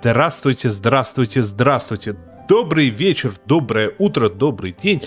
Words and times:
Здравствуйте, 0.00 0.70
здравствуйте, 0.70 1.42
здравствуйте. 1.42 2.16
Добрый 2.48 2.88
вечер, 2.88 3.34
доброе 3.44 3.94
утро, 3.98 4.30
добрый 4.30 4.72
день. 4.72 5.02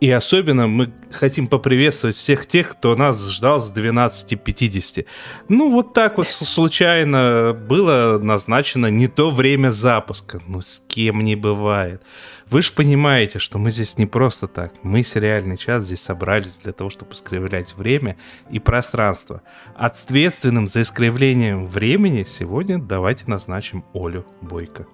И 0.00 0.08
особенно 0.12 0.68
мы 0.68 0.92
хотим 1.10 1.48
поприветствовать 1.48 2.14
всех 2.14 2.46
тех, 2.46 2.70
кто 2.70 2.94
нас 2.94 3.28
ждал 3.28 3.60
с 3.60 3.72
12.50. 3.72 5.06
Ну, 5.48 5.72
вот 5.72 5.92
так 5.92 6.18
вот 6.18 6.28
случайно 6.28 7.52
было 7.52 8.18
назначено 8.22 8.86
не 8.86 9.08
то 9.08 9.32
время 9.32 9.72
запуска. 9.72 10.40
Ну, 10.46 10.60
с 10.60 10.80
кем 10.86 11.24
не 11.24 11.34
бывает. 11.34 12.00
Вы 12.48 12.62
же 12.62 12.72
понимаете, 12.72 13.40
что 13.40 13.58
мы 13.58 13.72
здесь 13.72 13.98
не 13.98 14.06
просто 14.06 14.46
так. 14.46 14.72
Мы, 14.84 15.02
сериальный 15.02 15.56
час, 15.56 15.84
здесь 15.84 16.00
собрались 16.00 16.58
для 16.58 16.72
того, 16.72 16.90
чтобы 16.90 17.14
искривлять 17.14 17.76
время 17.76 18.16
и 18.50 18.60
пространство. 18.60 19.42
Ответственным 19.74 20.68
за 20.68 20.82
искривлением 20.82 21.66
времени 21.66 22.24
сегодня 22.24 22.78
давайте 22.78 23.24
назначим 23.26 23.84
Олю 23.92 24.24
Бойко. 24.42 24.86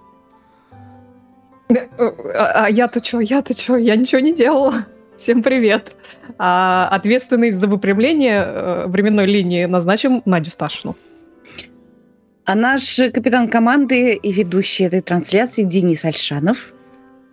А, 1.68 2.64
а 2.64 2.70
я-то 2.70 3.04
что, 3.04 3.20
я-то 3.20 3.52
что, 3.56 3.76
я 3.76 3.96
ничего 3.96 4.20
не 4.20 4.34
делала. 4.34 4.86
Всем 5.16 5.42
привет. 5.42 5.94
А, 6.38 6.88
ответственный 6.90 7.52
за 7.52 7.68
выпрямление 7.68 8.42
э, 8.44 8.86
временной 8.88 9.26
линии 9.26 9.64
назначим 9.64 10.22
Надю 10.24 10.50
Сташину. 10.50 10.96
А 12.44 12.54
наш 12.54 12.96
капитан 12.96 13.48
команды 13.48 14.14
и 14.14 14.32
ведущий 14.32 14.84
этой 14.84 15.00
трансляции 15.00 15.62
Денис 15.62 16.04
Альшанов. 16.04 16.74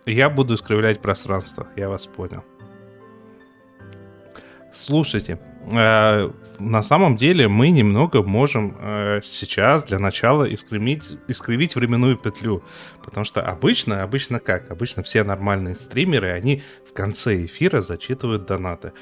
Я 0.06 0.30
буду 0.30 0.54
искривлять 0.54 1.00
пространство, 1.00 1.66
я 1.76 1.88
вас 1.88 2.06
понял. 2.06 2.44
Слушайте, 4.70 5.38
э, 5.70 6.30
на 6.58 6.82
самом 6.82 7.16
деле 7.16 7.48
мы 7.48 7.70
немного 7.70 8.22
можем 8.22 8.76
э, 8.78 9.20
сейчас 9.22 9.84
для 9.84 9.98
начала 9.98 10.52
искривить, 10.52 11.04
искривить 11.28 11.76
временную 11.76 12.16
петлю. 12.16 12.62
Потому 13.04 13.24
что 13.24 13.42
обычно, 13.42 14.02
обычно 14.02 14.38
как? 14.38 14.70
Обычно 14.70 15.02
все 15.02 15.24
нормальные 15.24 15.76
стримеры, 15.76 16.30
они 16.30 16.62
в 16.88 16.92
конце 16.92 17.44
эфира 17.44 17.80
зачитывают 17.80 18.46
донаты. 18.46 18.92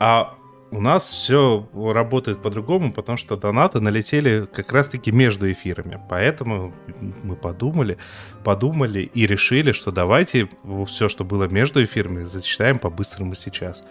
А 0.00 0.36
у 0.74 0.80
нас 0.80 1.08
все 1.08 1.68
работает 1.72 2.42
по-другому, 2.42 2.92
потому 2.92 3.16
что 3.16 3.36
донаты 3.36 3.78
налетели 3.80 4.46
как 4.52 4.72
раз-таки 4.72 5.12
между 5.12 5.50
эфирами. 5.50 6.00
Поэтому 6.08 6.74
мы 7.22 7.36
подумали, 7.36 7.96
подумали 8.42 9.08
и 9.14 9.26
решили, 9.26 9.70
что 9.70 9.92
давайте 9.92 10.48
все, 10.88 11.08
что 11.08 11.24
было 11.24 11.44
между 11.44 11.84
эфирами, 11.84 12.24
зачитаем 12.24 12.80
по-быстрому 12.80 13.34
сейчас. 13.34 13.84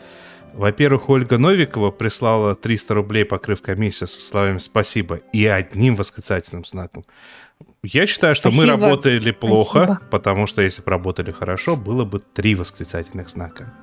Во-первых, 0.54 1.10
Ольга 1.10 1.38
Новикова 1.38 1.90
прислала 1.92 2.56
300 2.56 2.94
рублей, 2.94 3.26
покрыв 3.26 3.62
комиссию 3.62 4.08
со 4.08 4.22
словами 4.22 4.60
«спасибо» 4.60 5.16
и 5.34 5.46
одним 5.46 5.96
восклицательным 5.96 6.64
знаком. 6.64 7.06
Я 7.82 8.06
считаю, 8.06 8.36
что 8.36 8.50
Спасибо. 8.50 8.66
мы 8.66 8.70
работали 8.70 9.32
плохо, 9.32 9.84
Спасибо. 9.86 10.10
потому 10.10 10.48
что 10.48 10.62
если 10.62 10.82
бы 10.82 10.92
работали 10.92 11.32
хорошо, 11.32 11.76
было 11.76 12.06
бы 12.06 12.20
три 12.20 12.56
восклицательных 12.56 13.30
знака. 13.30 13.74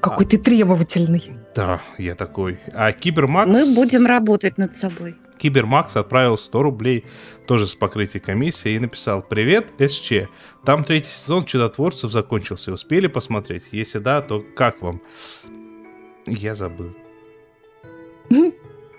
Какой 0.00 0.26
а, 0.26 0.28
ты 0.28 0.38
требовательный. 0.38 1.36
Да, 1.56 1.80
я 1.96 2.14
такой. 2.14 2.58
А 2.74 2.92
Кибермакс... 2.92 3.50
Мы 3.50 3.74
будем 3.74 4.04
работать 4.04 4.58
над 4.58 4.76
собой. 4.76 5.16
Кибермакс 5.38 5.96
отправил 5.96 6.36
100 6.36 6.62
рублей 6.62 7.06
тоже 7.46 7.66
с 7.66 7.74
покрытия 7.74 8.20
комиссии 8.20 8.72
и 8.72 8.78
написал 8.78 9.22
«Привет, 9.22 9.68
СЧ. 9.78 10.28
Там 10.66 10.84
третий 10.84 11.08
сезон 11.08 11.46
Чудотворцев 11.46 12.12
закончился. 12.12 12.72
Успели 12.72 13.06
посмотреть? 13.06 13.64
Если 13.72 13.98
да, 13.98 14.20
то 14.20 14.44
как 14.54 14.82
вам?» 14.82 15.00
Я 16.26 16.54
забыл. 16.54 16.94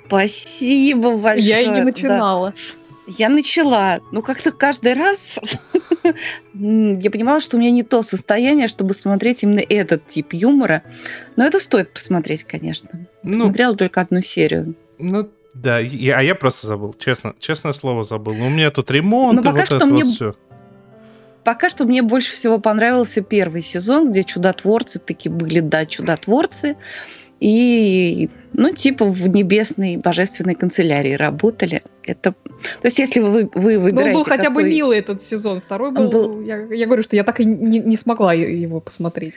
Спасибо 0.07 1.15
большое. 1.15 1.47
Я 1.47 1.61
и 1.61 1.67
не 1.67 1.83
начинала. 1.83 2.53
Да. 2.55 3.13
Я 3.19 3.29
начала. 3.29 3.99
Ну, 4.11 4.23
как-то 4.23 4.51
каждый 4.51 4.93
раз 4.93 5.37
я 6.53 7.11
понимала, 7.11 7.39
что 7.39 7.57
у 7.57 7.59
меня 7.59 7.71
не 7.71 7.83
то 7.83 8.01
состояние, 8.01 8.67
чтобы 8.67 8.93
смотреть 8.93 9.43
именно 9.43 9.61
этот 9.67 10.07
тип 10.07 10.33
юмора. 10.33 10.83
Но 11.35 11.45
это 11.45 11.59
стоит 11.59 11.93
посмотреть, 11.93 12.43
конечно. 12.43 12.89
Ну, 13.23 13.45
Смотрела 13.45 13.75
только 13.75 14.01
одну 14.01 14.21
серию. 14.21 14.75
Ну, 14.99 15.29
да, 15.53 15.79
я, 15.79 16.19
а 16.19 16.21
я 16.21 16.35
просто 16.35 16.67
забыл, 16.67 16.93
честно, 16.97 17.33
честное 17.39 17.73
слово 17.73 18.03
забыл. 18.03 18.33
У 18.33 18.49
меня 18.49 18.69
тут 18.71 18.91
ремонт, 18.91 19.37
Но 19.37 19.43
пока 19.43 19.59
вот 19.59 19.65
что 19.65 19.75
это 19.77 19.85
мне... 19.87 20.03
вот 20.03 20.13
все. 20.13 20.35
Пока 21.43 21.69
что 21.69 21.85
мне 21.85 22.01
больше 22.01 22.35
всего 22.35 22.59
понравился 22.59 23.21
первый 23.21 23.61
сезон, 23.63 24.11
где 24.11 24.23
чудотворцы 24.23 24.99
таки 24.99 25.29
были, 25.29 25.61
да, 25.61 25.85
чудотворцы. 25.85 26.75
И, 27.39 28.29
ну, 28.53 28.73
типа 28.73 29.05
в 29.05 29.27
небесной 29.27 29.97
божественной 29.97 30.55
канцелярии 30.55 31.13
работали. 31.13 31.83
Это, 32.03 32.31
то 32.31 32.85
есть, 32.85 32.99
если 32.99 33.19
вы, 33.19 33.49
вы 33.53 33.77
выбираете... 33.77 34.11
Ну, 34.11 34.17
был 34.19 34.23
хотя 34.23 34.47
какой... 34.47 34.63
бы 34.63 34.69
милый 34.69 34.97
этот 34.97 35.21
сезон. 35.21 35.61
Второй 35.61 35.91
был... 35.91 36.09
был... 36.09 36.41
Я, 36.41 36.65
я 36.65 36.85
говорю, 36.85 37.03
что 37.03 37.15
я 37.15 37.23
так 37.23 37.39
и 37.39 37.45
не, 37.45 37.79
не 37.79 37.95
смогла 37.95 38.33
его 38.33 38.79
посмотреть. 38.79 39.33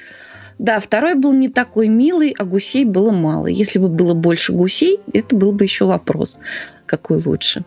Да, 0.59 0.79
второй 0.79 1.15
был 1.15 1.33
не 1.33 1.49
такой 1.49 1.89
милый, 1.89 2.35
а 2.39 2.45
гусей 2.45 2.85
было 2.85 3.11
мало. 3.11 3.47
Если 3.47 3.79
бы 3.79 3.89
было 3.89 4.15
больше 4.15 4.53
гусей, 4.53 5.01
это 5.13 5.35
был 5.35 5.53
бы 5.53 5.65
еще 5.65 5.87
вопрос, 5.87 6.39
какой 6.87 7.23
лучше. 7.23 7.65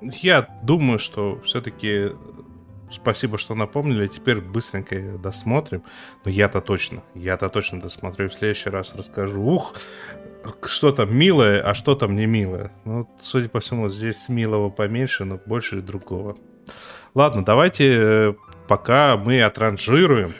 Я 0.00 0.48
думаю, 0.62 0.98
что 0.98 1.40
все-таки 1.44 2.10
спасибо, 2.94 3.38
что 3.38 3.54
напомнили. 3.54 4.06
Теперь 4.06 4.40
быстренько 4.40 5.18
досмотрим. 5.18 5.82
Но 6.24 6.30
я-то 6.30 6.60
точно, 6.60 7.02
я-то 7.14 7.48
точно 7.48 7.80
досмотрю. 7.80 8.28
В 8.28 8.34
следующий 8.34 8.70
раз 8.70 8.94
расскажу. 8.94 9.42
Ух, 9.42 9.74
что 10.64 10.92
там 10.92 11.16
милое, 11.16 11.62
а 11.62 11.74
что 11.74 11.94
там 11.94 12.16
не 12.16 12.26
милое. 12.26 12.72
Ну, 12.84 13.08
судя 13.20 13.48
по 13.48 13.60
всему, 13.60 13.88
здесь 13.88 14.28
милого 14.28 14.70
поменьше, 14.70 15.24
но 15.24 15.40
больше 15.44 15.80
другого. 15.80 16.36
Ладно, 17.14 17.44
давайте 17.44 17.94
э, 17.96 18.34
пока 18.66 19.16
мы 19.16 19.42
отранжируем 19.42 20.34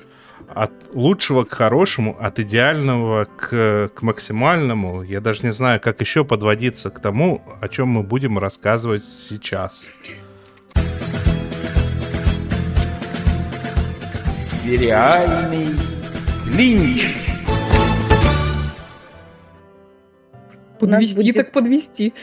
от 0.49 0.73
лучшего 0.93 1.45
к 1.45 1.53
хорошему, 1.53 2.17
от 2.21 2.39
идеального 2.39 3.25
к, 3.25 3.91
к 3.95 4.03
максимальному. 4.03 5.03
Я 5.03 5.21
даже 5.21 5.43
не 5.43 5.53
знаю, 5.53 5.81
как 5.81 6.01
еще 6.01 6.25
подводиться 6.25 6.91
к 6.91 7.01
тому, 7.01 7.43
о 7.61 7.69
чем 7.69 7.89
мы 7.89 8.03
будем 8.03 8.39
рассказывать 8.39 9.05
сейчас. 9.05 9.85
Сериальный 14.65 15.67
клинч. 16.47 17.05
Подвести 20.81 21.17
будет, 21.17 21.35
так 21.35 21.53
подвести. 21.53 22.15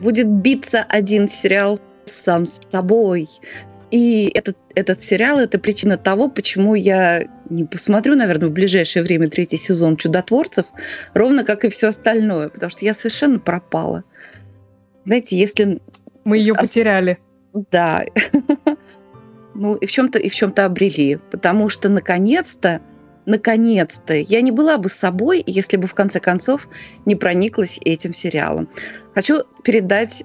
Будет 0.00 0.26
биться 0.26 0.82
один 0.82 1.28
сериал 1.28 1.78
сам 2.06 2.46
с 2.46 2.58
собой. 2.70 3.28
И 3.90 4.32
этот, 4.34 4.56
этот 4.74 5.02
сериал– 5.02 5.38
это 5.40 5.58
причина 5.58 5.98
того, 5.98 6.30
почему 6.30 6.74
я 6.74 7.28
не 7.50 7.64
посмотрю, 7.64 8.16
наверное, 8.16 8.48
в 8.48 8.52
ближайшее 8.52 9.02
время 9.02 9.28
третий 9.28 9.58
сезон 9.58 9.98
«Чудотворцев», 9.98 10.64
ровно 11.12 11.44
как 11.44 11.66
и 11.66 11.68
все 11.68 11.88
остальное, 11.88 12.48
потому 12.48 12.70
что 12.70 12.82
я 12.86 12.94
совершенно 12.94 13.38
пропала. 13.38 14.04
Знаете, 15.04 15.36
если... 15.36 15.82
Мы 16.24 16.38
ее 16.38 16.54
потеряли. 16.54 17.18
Да. 17.52 18.06
Ну, 19.54 19.74
и 19.76 19.86
в 19.86 19.90
чем-то 19.90 20.18
и 20.18 20.28
в 20.28 20.34
чем-то 20.34 20.64
обрели, 20.64 21.16
потому 21.30 21.68
что 21.68 21.88
наконец-то, 21.88 22.80
наконец-то 23.24 24.14
я 24.14 24.40
не 24.40 24.50
была 24.50 24.78
бы 24.78 24.88
собой, 24.88 25.42
если 25.46 25.76
бы 25.76 25.86
в 25.86 25.94
конце 25.94 26.20
концов 26.20 26.68
не 27.06 27.14
прониклась 27.14 27.78
этим 27.84 28.12
сериалом. 28.12 28.68
Хочу 29.14 29.44
передать 29.62 30.24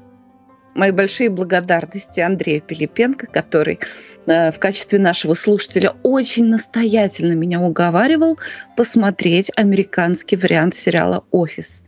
мои 0.75 0.91
большие 0.91 1.29
благодарности 1.29 2.19
Андрею 2.19 2.61
Пилипенко, 2.61 3.27
который 3.27 3.79
э, 4.25 4.51
в 4.51 4.59
качестве 4.59 4.97
нашего 4.97 5.33
слушателя 5.33 5.95
очень 6.03 6.45
настоятельно 6.45 7.33
меня 7.33 7.59
уговаривал 7.59 8.39
посмотреть 8.75 9.51
американский 9.55 10.37
вариант 10.37 10.75
сериала 10.75 11.23
«Офис». 11.31 11.83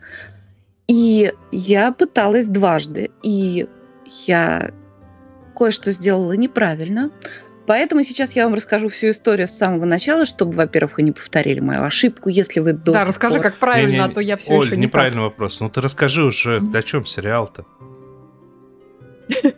И 0.88 1.32
я 1.52 1.92
пыталась 1.94 2.48
дважды, 2.48 3.12
и 3.24 3.66
я 4.28 4.72
кое-что 5.52 5.92
сделала 5.92 6.34
неправильно. 6.34 7.12
Поэтому 7.68 8.04
сейчас 8.04 8.34
я 8.34 8.46
вам 8.46 8.56
расскажу 8.56 8.90
всю 8.90 9.12
историю 9.12 9.48
с 9.48 9.52
самого 9.52 9.86
начала, 9.86 10.26
чтобы, 10.26 10.54
во-первых, 10.54 10.98
вы 10.98 11.04
не 11.04 11.12
повторили 11.12 11.60
мою 11.60 11.84
ошибку, 11.84 12.30
если 12.30 12.60
вы 12.60 12.74
до 12.74 12.92
Да, 12.92 13.06
расскажи, 13.06 13.36
пор... 13.36 13.44
как 13.44 13.56
правильно, 13.56 13.90
не, 13.90 13.98
не, 13.98 14.04
а 14.04 14.10
то 14.10 14.20
я 14.20 14.38
все 14.38 14.54
Оль, 14.54 14.66
еще 14.66 14.78
не 14.78 14.84
неправильный 14.84 15.22
так. 15.22 15.32
вопрос. 15.32 15.60
Ну 15.60 15.70
ты 15.70 15.80
расскажи 15.80 16.24
уже, 16.24 16.58
mm-hmm. 16.58 16.78
о 16.78 16.84
чем 16.84 17.06
сериал-то? 17.06 17.66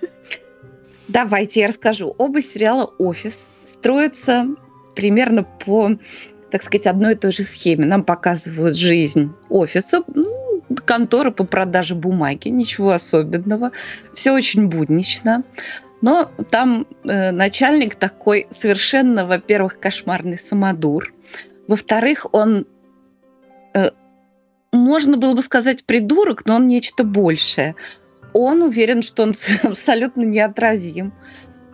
Давайте 1.07 1.61
я 1.61 1.67
расскажу. 1.67 2.13
Оба 2.17 2.41
сериала 2.41 2.85
«Офис» 2.97 3.47
строятся 3.65 4.47
примерно 4.95 5.43
по, 5.43 5.91
так 6.51 6.61
сказать, 6.61 6.87
одной 6.87 7.13
и 7.13 7.15
той 7.15 7.31
же 7.31 7.43
схеме. 7.43 7.85
Нам 7.85 8.03
показывают 8.03 8.75
жизнь 8.75 9.31
офиса, 9.49 10.03
ну, 10.13 10.42
контора 10.86 11.31
по 11.31 11.44
продаже 11.44 11.95
бумаги, 11.95 12.50
ничего 12.50 12.92
особенного. 12.92 13.71
Все 14.13 14.31
очень 14.31 14.68
буднично. 14.68 15.44
Но 16.01 16.31
там 16.50 16.86
э, 17.04 17.31
начальник 17.31 17.95
такой 17.95 18.48
совершенно, 18.51 19.25
во-первых, 19.25 19.80
кошмарный 19.80 20.38
самодур. 20.38 21.13
Во-вторых, 21.68 22.25
он, 22.33 22.65
э, 23.74 23.92
можно 24.71 25.18
было 25.18 25.33
бы 25.33 25.42
сказать, 25.42 25.86
придурок, 25.86 26.45
но 26.45 26.56
он 26.56 26.68
нечто 26.68 27.04
большее. 27.04 27.75
Он 28.33 28.63
уверен, 28.63 29.01
что 29.01 29.24
он 29.24 29.33
абсолютно 29.63 30.24
неотразим 30.24 31.13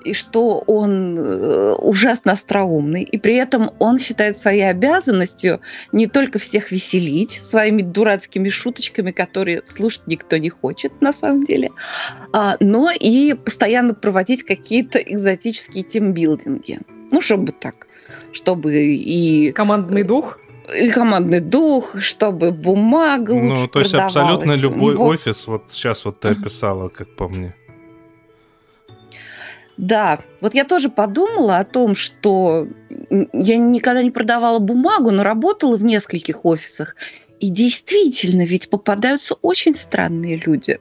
и 0.03 0.13
что 0.13 0.59
он 0.67 1.17
э, 1.17 1.73
ужасно 1.73 2.33
остроумный, 2.33 3.03
и 3.03 3.17
при 3.17 3.35
этом 3.35 3.71
он 3.79 3.99
считает 3.99 4.37
своей 4.37 4.69
обязанностью 4.69 5.61
не 5.91 6.07
только 6.07 6.39
всех 6.39 6.71
веселить 6.71 7.31
своими 7.31 7.81
дурацкими 7.81 8.49
шуточками, 8.49 9.11
которые 9.11 9.61
слушать 9.65 10.03
никто 10.07 10.37
не 10.37 10.49
хочет 10.49 11.01
на 11.01 11.13
самом 11.13 11.43
деле, 11.43 11.69
а, 12.33 12.57
но 12.59 12.91
и 12.91 13.33
постоянно 13.33 13.93
проводить 13.93 14.43
какие-то 14.43 14.99
экзотические 14.99 15.83
тимбилдинги. 15.83 16.79
Ну, 17.11 17.21
чтобы 17.21 17.51
так, 17.51 17.87
чтобы 18.31 18.85
и... 18.85 19.51
Командный 19.51 20.03
дух? 20.03 20.39
и 20.75 20.89
командный 20.89 21.39
дух, 21.39 21.95
чтобы 21.99 22.51
бумага 22.51 23.31
лучше 23.31 23.63
Ну, 23.63 23.67
то 23.67 23.79
есть 23.79 23.93
абсолютно 23.93 24.55
любой 24.55 24.95
вот. 24.95 25.15
офис, 25.15 25.47
вот 25.47 25.63
сейчас 25.69 26.05
вот 26.05 26.19
ты 26.19 26.29
описала, 26.29 26.89
как 26.89 27.15
по 27.15 27.27
мне. 27.27 27.55
Да, 29.79 30.19
вот 30.41 30.55
я 30.55 30.65
тоже 30.65 30.89
подумала 30.89 31.59
о 31.59 31.63
том, 31.63 31.95
что 31.95 32.67
я 33.09 33.55
никогда 33.55 34.03
не 34.03 34.11
продавала 34.11 34.59
бумагу, 34.59 35.09
но 35.09 35.23
работала 35.23 35.77
в 35.77 35.83
нескольких 35.83 36.43
офисах. 36.43 36.97
И 37.39 37.47
действительно, 37.47 38.41
ведь 38.41 38.69
попадаются 38.69 39.35
очень 39.41 39.73
странные 39.75 40.35
люди. 40.35 40.79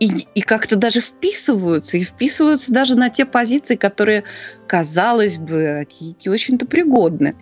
И, 0.00 0.26
и 0.34 0.40
как-то 0.40 0.74
даже 0.74 1.00
вписываются, 1.00 1.98
и 1.98 2.02
вписываются 2.02 2.72
даже 2.72 2.96
на 2.96 3.10
те 3.10 3.24
позиции, 3.24 3.76
которые, 3.76 4.24
казалось 4.66 5.36
бы, 5.36 5.86
не 6.00 6.28
очень-то 6.28 6.66
пригодны. 6.66 7.36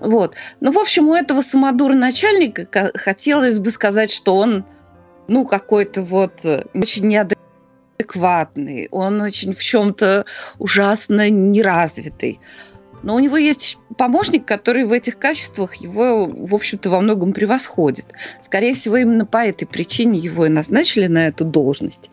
Вот. 0.00 0.34
Ну, 0.58 0.72
в 0.72 0.78
общем, 0.78 1.08
у 1.10 1.14
этого 1.14 1.42
самодура 1.42 1.94
начальника 1.94 2.90
хотелось 2.94 3.60
бы 3.60 3.70
сказать, 3.70 4.10
что 4.10 4.36
он, 4.36 4.64
ну, 5.28 5.46
какой-то 5.46 6.02
вот 6.02 6.32
э, 6.42 6.64
очень 6.74 7.06
неадекватный 7.06 7.37
адекватный, 7.98 8.88
он 8.90 9.20
очень 9.20 9.54
в 9.54 9.60
чем-то 9.60 10.24
ужасно 10.58 11.28
неразвитый. 11.30 12.40
Но 13.02 13.14
у 13.14 13.20
него 13.20 13.36
есть 13.36 13.78
помощник, 13.96 14.44
который 14.44 14.84
в 14.84 14.90
этих 14.90 15.18
качествах 15.18 15.76
его, 15.76 16.26
в 16.26 16.52
общем-то, 16.52 16.90
во 16.90 17.00
многом 17.00 17.32
превосходит. 17.32 18.06
Скорее 18.40 18.74
всего, 18.74 18.96
именно 18.96 19.24
по 19.24 19.38
этой 19.38 19.66
причине 19.66 20.18
его 20.18 20.46
и 20.46 20.48
назначили 20.48 21.06
на 21.06 21.28
эту 21.28 21.44
должность. 21.44 22.10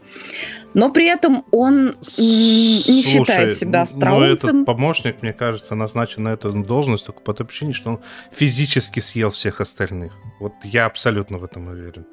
Но 0.76 0.92
при 0.92 1.08
этом 1.08 1.44
он 1.52 1.96
Слушай, 2.02 2.92
не 2.92 3.04
считает 3.04 3.56
себя 3.56 3.82
остроумцем. 3.82 4.20
Но 4.20 4.26
этот 4.26 4.66
помощник, 4.66 5.22
мне 5.24 5.34
кажется, 5.34 5.74
назначен 5.74 6.24
на 6.24 6.34
эту 6.34 6.52
должность 6.52 7.08
только 7.08 7.22
по 7.22 7.34
той 7.34 7.48
причине, 7.48 7.74
что 7.74 7.92
он 7.92 8.00
физически 8.32 9.00
съел 9.00 9.32
всех 9.32 9.62
остальных. 9.62 10.14
Вот 10.40 10.54
я 10.64 10.86
абсолютно 10.86 11.40
в 11.40 11.46
этом 11.46 11.68
уверен. 11.68 12.06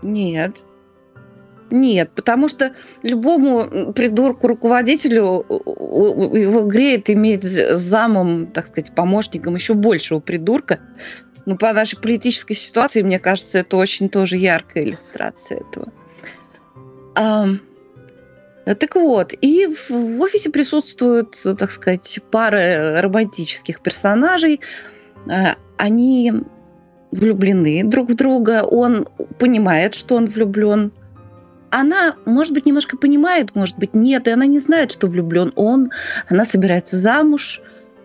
Нет. 0.00 0.62
Нет, 1.70 2.10
потому 2.14 2.48
что 2.48 2.72
любому 3.02 3.92
придурку-руководителю 3.92 5.44
его 5.48 6.62
греет 6.62 7.08
иметь 7.10 7.44
замом, 7.44 8.48
так 8.48 8.66
сказать, 8.66 8.92
помощником 8.94 9.54
еще 9.54 9.74
большего 9.74 10.20
придурка. 10.20 10.80
Но 11.46 11.56
по 11.56 11.72
нашей 11.72 11.98
политической 11.98 12.54
ситуации, 12.54 13.02
мне 13.02 13.18
кажется, 13.18 13.58
это 13.58 13.76
очень 13.76 14.08
тоже 14.08 14.36
яркая 14.36 14.84
иллюстрация 14.84 15.58
этого. 15.58 15.92
А, 17.14 17.46
так 18.64 18.94
вот, 18.94 19.32
и 19.40 19.66
в 19.66 20.20
офисе 20.20 20.50
присутствуют, 20.50 21.40
так 21.42 21.70
сказать, 21.70 22.20
пара 22.30 23.00
романтических 23.00 23.80
персонажей. 23.80 24.60
А, 25.28 25.56
они 25.76 26.32
влюблены 27.10 27.82
друг 27.84 28.10
в 28.10 28.14
друга, 28.14 28.62
он 28.62 29.08
понимает, 29.38 29.94
что 29.94 30.16
он 30.16 30.26
влюблен 30.26 30.92
она, 31.70 32.16
может 32.24 32.52
быть, 32.52 32.66
немножко 32.66 32.96
понимает, 32.96 33.54
может 33.54 33.78
быть, 33.78 33.94
нет, 33.94 34.26
и 34.26 34.30
она 34.30 34.46
не 34.46 34.60
знает, 34.60 34.92
что 34.92 35.06
влюблен 35.06 35.52
он. 35.56 35.90
Она 36.28 36.44
собирается 36.44 36.96
замуж. 36.96 37.60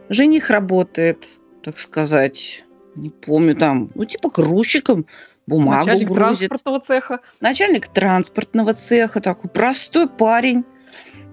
Жених 0.09 0.50
работает, 0.50 1.25
так 1.63 1.79
сказать, 1.79 2.63
не 2.95 3.09
помню, 3.09 3.56
там, 3.56 3.89
ну, 3.95 4.06
типа 4.06 4.29
грузчиком, 4.29 5.06
бумагу 5.47 5.85
Начальник 5.88 6.07
грузит. 6.07 6.50
транспортного 6.50 6.79
цеха. 6.79 7.19
Начальник 7.41 7.88
транспортного 7.88 8.73
цеха, 8.73 9.19
такой 9.19 9.50
простой 9.50 10.07
парень. 10.07 10.63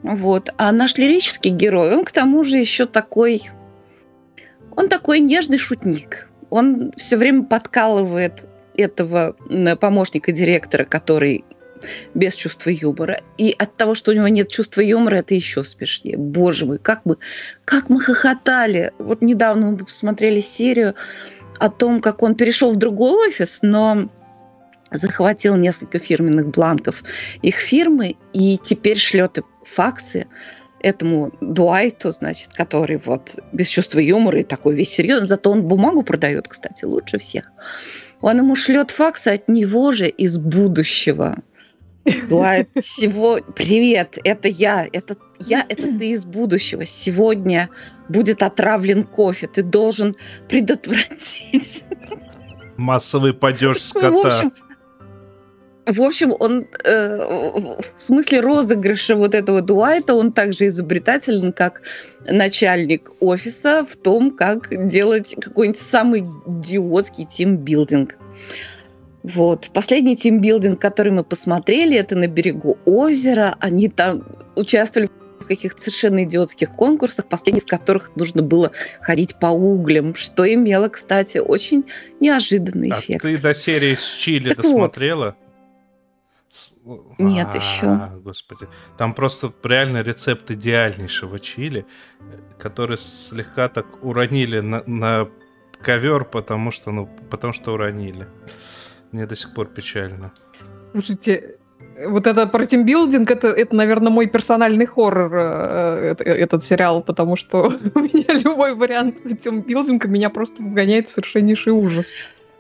Вот. 0.02 0.52
А 0.56 0.73
наш 0.73 0.96
лирический 0.96 1.50
герой, 1.50 1.94
он 1.94 2.05
к 2.05 2.12
тому 2.12 2.44
же 2.44 2.56
еще 2.56 2.87
такой... 2.87 3.43
Он 4.75 4.88
такой 4.88 5.20
нежный 5.20 5.58
шутник. 5.58 6.29
Он 6.49 6.93
все 6.96 7.19
время 7.19 7.44
подкалывает 7.44 8.46
этого 8.75 9.37
помощника 9.79 10.32
директора, 10.32 10.84
который 10.84 11.44
без 12.14 12.34
чувства 12.34 12.70
юмора. 12.70 13.20
И 13.38 13.55
от 13.56 13.76
того, 13.76 13.94
что 13.94 14.11
у 14.11 14.14
него 14.14 14.29
нет 14.29 14.49
чувства 14.49 14.81
юмора, 14.81 15.17
это 15.17 15.34
еще 15.34 15.64
смешнее. 15.64 16.17
Боже 16.17 16.67
мой, 16.67 16.79
как 16.79 17.02
мы, 17.05 17.17
как 17.64 17.88
мы 17.88 18.00
хохотали. 18.00 18.93
Вот 18.99 19.23
недавно 19.23 19.70
мы 19.73 19.76
посмотрели 19.79 20.40
серию 20.40 20.94
о 21.58 21.70
том, 21.70 22.00
как 22.00 22.23
он 22.23 22.34
перешел 22.34 22.73
в 22.73 22.76
другой 22.76 23.29
офис, 23.29 23.61
но 23.62 24.08
захватил 24.90 25.56
несколько 25.56 25.99
фирменных 25.99 26.49
бланков 26.49 27.02
их 27.40 27.56
фирмы 27.56 28.17
и 28.32 28.58
теперь 28.62 28.99
шлет 28.99 29.38
факсы 29.64 30.26
этому 30.81 31.32
Дуайту, 31.40 32.11
значит, 32.11 32.50
который 32.55 33.00
вот 33.05 33.38
без 33.52 33.69
чувства 33.69 34.00
юмора 34.00 34.40
и 34.40 34.44
такой 34.44 34.75
весь 34.75 34.90
серьезный, 34.90 35.29
зато 35.29 35.50
он 35.50 35.62
бумагу 35.62 36.02
продает, 36.02 36.49
кстати, 36.49 36.84
лучше 36.84 37.19
всех. 37.19 37.52
Он 38.20 38.38
ему 38.38 38.55
шлет 38.56 38.90
факсы 38.90 39.29
от 39.29 39.49
него 39.49 39.93
же 39.93 40.08
из 40.08 40.38
будущего. 40.38 41.38
Дуайт, 42.28 42.69
всего 42.81 43.40
привет, 43.54 44.19
это 44.25 44.49
я, 44.49 44.88
это 44.93 45.16
я, 45.38 45.64
это 45.69 45.82
ты 45.82 46.10
из 46.10 46.25
будущего. 46.25 46.84
Сегодня 46.84 47.69
будет 48.08 48.43
отравлен 48.43 49.05
кофе, 49.05 49.46
ты 49.46 49.62
должен 49.62 50.17
предотвратить. 50.48 51.84
Массовый 52.77 53.34
падеж 53.34 53.81
скота. 53.81 54.10
Ну, 54.10 54.22
в 54.22 54.27
общем, 54.27 54.53
в 55.86 56.00
общем, 56.00 56.34
он 56.38 56.67
э, 56.84 57.19
в 57.96 58.03
смысле 58.03 58.41
розыгрыша 58.41 59.17
вот 59.17 59.34
этого 59.34 59.62
Дуайта, 59.62 60.15
он 60.15 60.32
также 60.32 60.69
изобретателен, 60.69 61.53
как 61.53 61.82
начальник 62.24 63.10
офиса 63.20 63.84
в 63.88 63.96
том, 63.96 64.31
как 64.31 64.69
делать 64.88 65.34
какой-нибудь 65.41 65.81
самый 65.81 66.20
идиотский 66.20 67.27
тимбилдинг. 67.27 68.17
Вот. 69.22 69.70
Последний 69.72 70.17
тимбилдинг, 70.17 70.81
который 70.81 71.12
мы 71.12 71.24
посмотрели, 71.24 71.96
это 71.96 72.17
на 72.17 72.26
берегу 72.26 72.79
озера. 72.84 73.56
Они 73.60 73.88
там 73.88 74.24
участвовали 74.56 75.10
в 75.41 75.46
каких-то 75.46 75.81
совершенно 75.81 76.24
идиотских 76.24 76.72
конкурсах, 76.72 77.26
последний 77.26 77.60
из 77.60 77.64
которых 77.67 78.14
нужно 78.17 78.43
было 78.43 78.72
ходить 79.00 79.38
по 79.38 79.46
углям, 79.46 80.14
что 80.14 80.50
имело, 80.52 80.88
кстати, 80.88 81.38
очень 81.38 81.84
неожиданный 82.20 82.91
а 82.91 83.00
эффект. 83.00 83.22
ты 83.22 83.38
до 83.38 83.55
серии 83.55 83.94
с 83.94 84.14
Чили 84.14 84.50
так 84.50 84.62
досмотрела? 84.62 85.36
Вот. 86.84 87.19
Нет, 87.19 87.48
а, 87.52 87.56
еще. 87.56 88.20
Господи. 88.22 88.69
Там 88.98 89.14
просто 89.14 89.52
реально 89.64 90.02
рецепт 90.02 90.50
идеальнейшего 90.50 91.38
чили, 91.38 91.86
который 92.58 92.98
слегка 92.98 93.69
так 93.69 94.05
уронили 94.05 94.60
на, 94.60 94.82
на 94.86 95.29
ковер, 95.81 96.24
потому 96.26 96.70
что, 96.70 96.91
ну, 96.91 97.08
потому 97.31 97.55
что 97.55 97.72
уронили. 97.72 98.26
Мне 99.12 99.26
до 99.26 99.36
сих 99.36 99.54
пор 99.54 99.69
печально. 99.69 100.32
Слушайте, 100.92 101.56
вот 102.06 102.26
это 102.26 102.46
про 102.46 102.66
тимбилдинг, 102.66 103.31
это, 103.31 103.48
это, 103.48 103.76
наверное, 103.76 104.10
мой 104.10 104.26
персональный 104.26 104.86
хоррор, 104.86 105.34
э, 105.34 106.14
э, 106.19 106.32
этот 106.32 106.64
сериал, 106.64 107.02
потому 107.02 107.36
что 107.36 107.72
у 107.94 107.98
меня 108.00 108.32
любой 108.32 108.74
вариант 108.74 109.16
тимбилдинга 109.42 110.08
меня 110.08 110.31
просто 110.31 110.62
вгоняет 110.62 111.08
в 111.08 111.12
совершеннейший 111.12 111.72
ужас. 111.72 112.06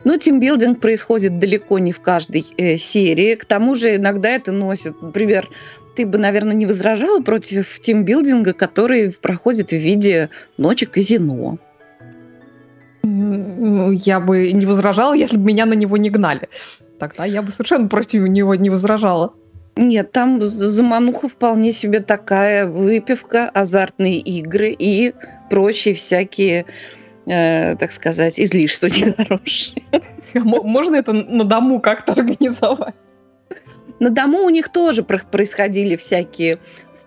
Ну, 0.04 0.18
тимбилдинг 0.18 0.80
происходит 0.80 1.38
далеко 1.38 1.78
не 1.78 1.92
в 1.92 2.00
каждой 2.00 2.44
э, 2.56 2.76
серии. 2.76 3.34
К 3.36 3.44
тому 3.44 3.74
же 3.74 3.96
иногда 3.96 4.30
это 4.30 4.52
носит, 4.52 5.00
например, 5.00 5.48
ты 5.94 6.06
бы, 6.06 6.18
наверное, 6.18 6.54
не 6.54 6.66
возражала 6.66 7.20
против 7.20 7.80
тимбилдинга, 7.80 8.52
который 8.52 9.12
проходит 9.12 9.70
в 9.70 9.76
виде 9.76 10.30
ночи 10.56 10.86
казино. 10.86 11.58
Ну, 13.02 13.90
я 13.90 14.20
бы 14.20 14.52
не 14.52 14.66
возражала, 14.66 15.14
если 15.14 15.36
бы 15.36 15.44
меня 15.44 15.66
на 15.66 15.74
него 15.74 15.96
не 15.96 16.10
гнали. 16.10 16.48
Тогда 16.98 17.24
я 17.24 17.42
бы 17.42 17.50
совершенно 17.50 17.88
против 17.88 18.22
него 18.28 18.54
не 18.54 18.70
возражала. 18.70 19.34
Нет, 19.74 20.12
там 20.12 20.40
замануха 20.40 21.28
вполне 21.28 21.72
себе 21.72 22.00
такая 22.00 22.66
выпивка, 22.66 23.48
азартные 23.48 24.18
игры 24.18 24.76
и 24.78 25.14
прочие 25.48 25.94
всякие, 25.94 26.66
э, 27.26 27.76
так 27.76 27.90
сказать, 27.92 28.38
излишества 28.38 28.86
нехорошие. 28.88 29.82
Можно 30.34 30.96
это 30.96 31.12
на 31.12 31.44
дому 31.44 31.80
как-то 31.80 32.12
организовать? 32.12 32.94
На 33.98 34.10
дому 34.10 34.38
у 34.44 34.50
них 34.50 34.68
тоже 34.68 35.02
происходили 35.02 35.96
всякие 35.96 36.58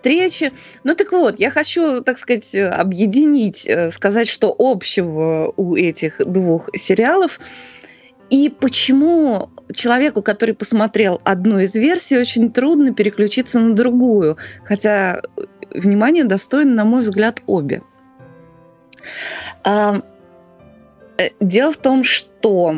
встречи. 0.06 0.54
Ну 0.84 0.96
так 0.96 1.12
вот, 1.12 1.40
я 1.40 1.50
хочу, 1.50 2.02
так 2.02 2.20
сказать, 2.20 2.54
объединить, 2.54 3.66
э, 3.66 3.92
сказать, 3.92 4.28
что 4.28 4.56
общего 4.58 5.52
у 5.58 5.76
этих 5.76 6.22
двух 6.24 6.70
сериалов. 6.76 7.40
И 8.30 8.50
почему 8.50 9.50
человеку, 9.74 10.22
который 10.22 10.54
посмотрел 10.54 11.22
одну 11.24 11.60
из 11.60 11.74
версий, 11.74 12.18
очень 12.18 12.52
трудно 12.52 12.94
переключиться 12.94 13.60
на 13.60 13.74
другую. 13.74 14.38
Хотя 14.64 15.22
внимание 15.72 16.24
достойны, 16.24 16.76
на 16.76 16.86
мой 16.86 17.02
взгляд, 17.02 17.42
обе. 17.48 17.82
Э, 19.64 20.02
дело 21.40 21.72
в 21.72 21.78
том, 21.78 22.04
что 22.04 22.76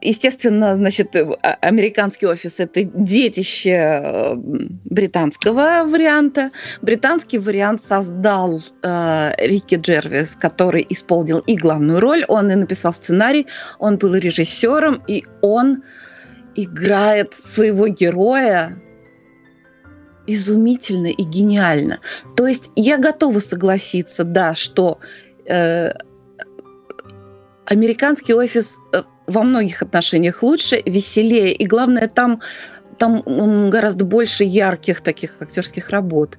естественно, 0.00 0.76
значит, 0.76 1.16
э, 1.16 1.26
а, 1.42 1.56
американский 1.60 2.26
офис– 2.26 2.54
это 2.58 2.84
детище 2.84 3.70
э, 3.70 4.34
британского 4.36 5.84
варианта. 5.84 6.52
Британский 6.82 7.38
вариант 7.38 7.82
создал 7.82 8.60
э, 8.82 9.32
Рики 9.38 9.74
Джервис, 9.74 10.36
который 10.40 10.86
исполнил 10.88 11.40
и 11.40 11.56
главную 11.56 12.00
роль, 12.00 12.24
он 12.28 12.50
и 12.52 12.54
написал 12.54 12.92
сценарий, 12.92 13.46
он 13.78 13.98
был 13.98 14.14
режиссером, 14.14 15.02
и 15.08 15.24
он 15.42 15.82
играет 16.54 17.34
своего 17.34 17.88
героя 17.88 18.80
изумительно 20.26 21.08
и 21.08 21.22
гениально. 21.24 21.98
То 22.36 22.46
есть 22.46 22.70
я 22.76 22.98
готова 22.98 23.40
согласиться, 23.40 24.22
да, 24.22 24.54
что 24.54 25.00
э, 25.46 25.92
американский 27.70 28.34
офис 28.34 28.78
э, 28.92 29.02
во 29.26 29.42
многих 29.42 29.80
отношениях 29.80 30.42
лучше, 30.42 30.82
веселее, 30.84 31.52
и 31.52 31.66
главное, 31.66 32.08
там, 32.08 32.40
там 32.98 33.22
гораздо 33.70 34.04
больше 34.04 34.44
ярких 34.44 35.00
таких 35.00 35.36
актерских 35.40 35.90
работ. 35.90 36.36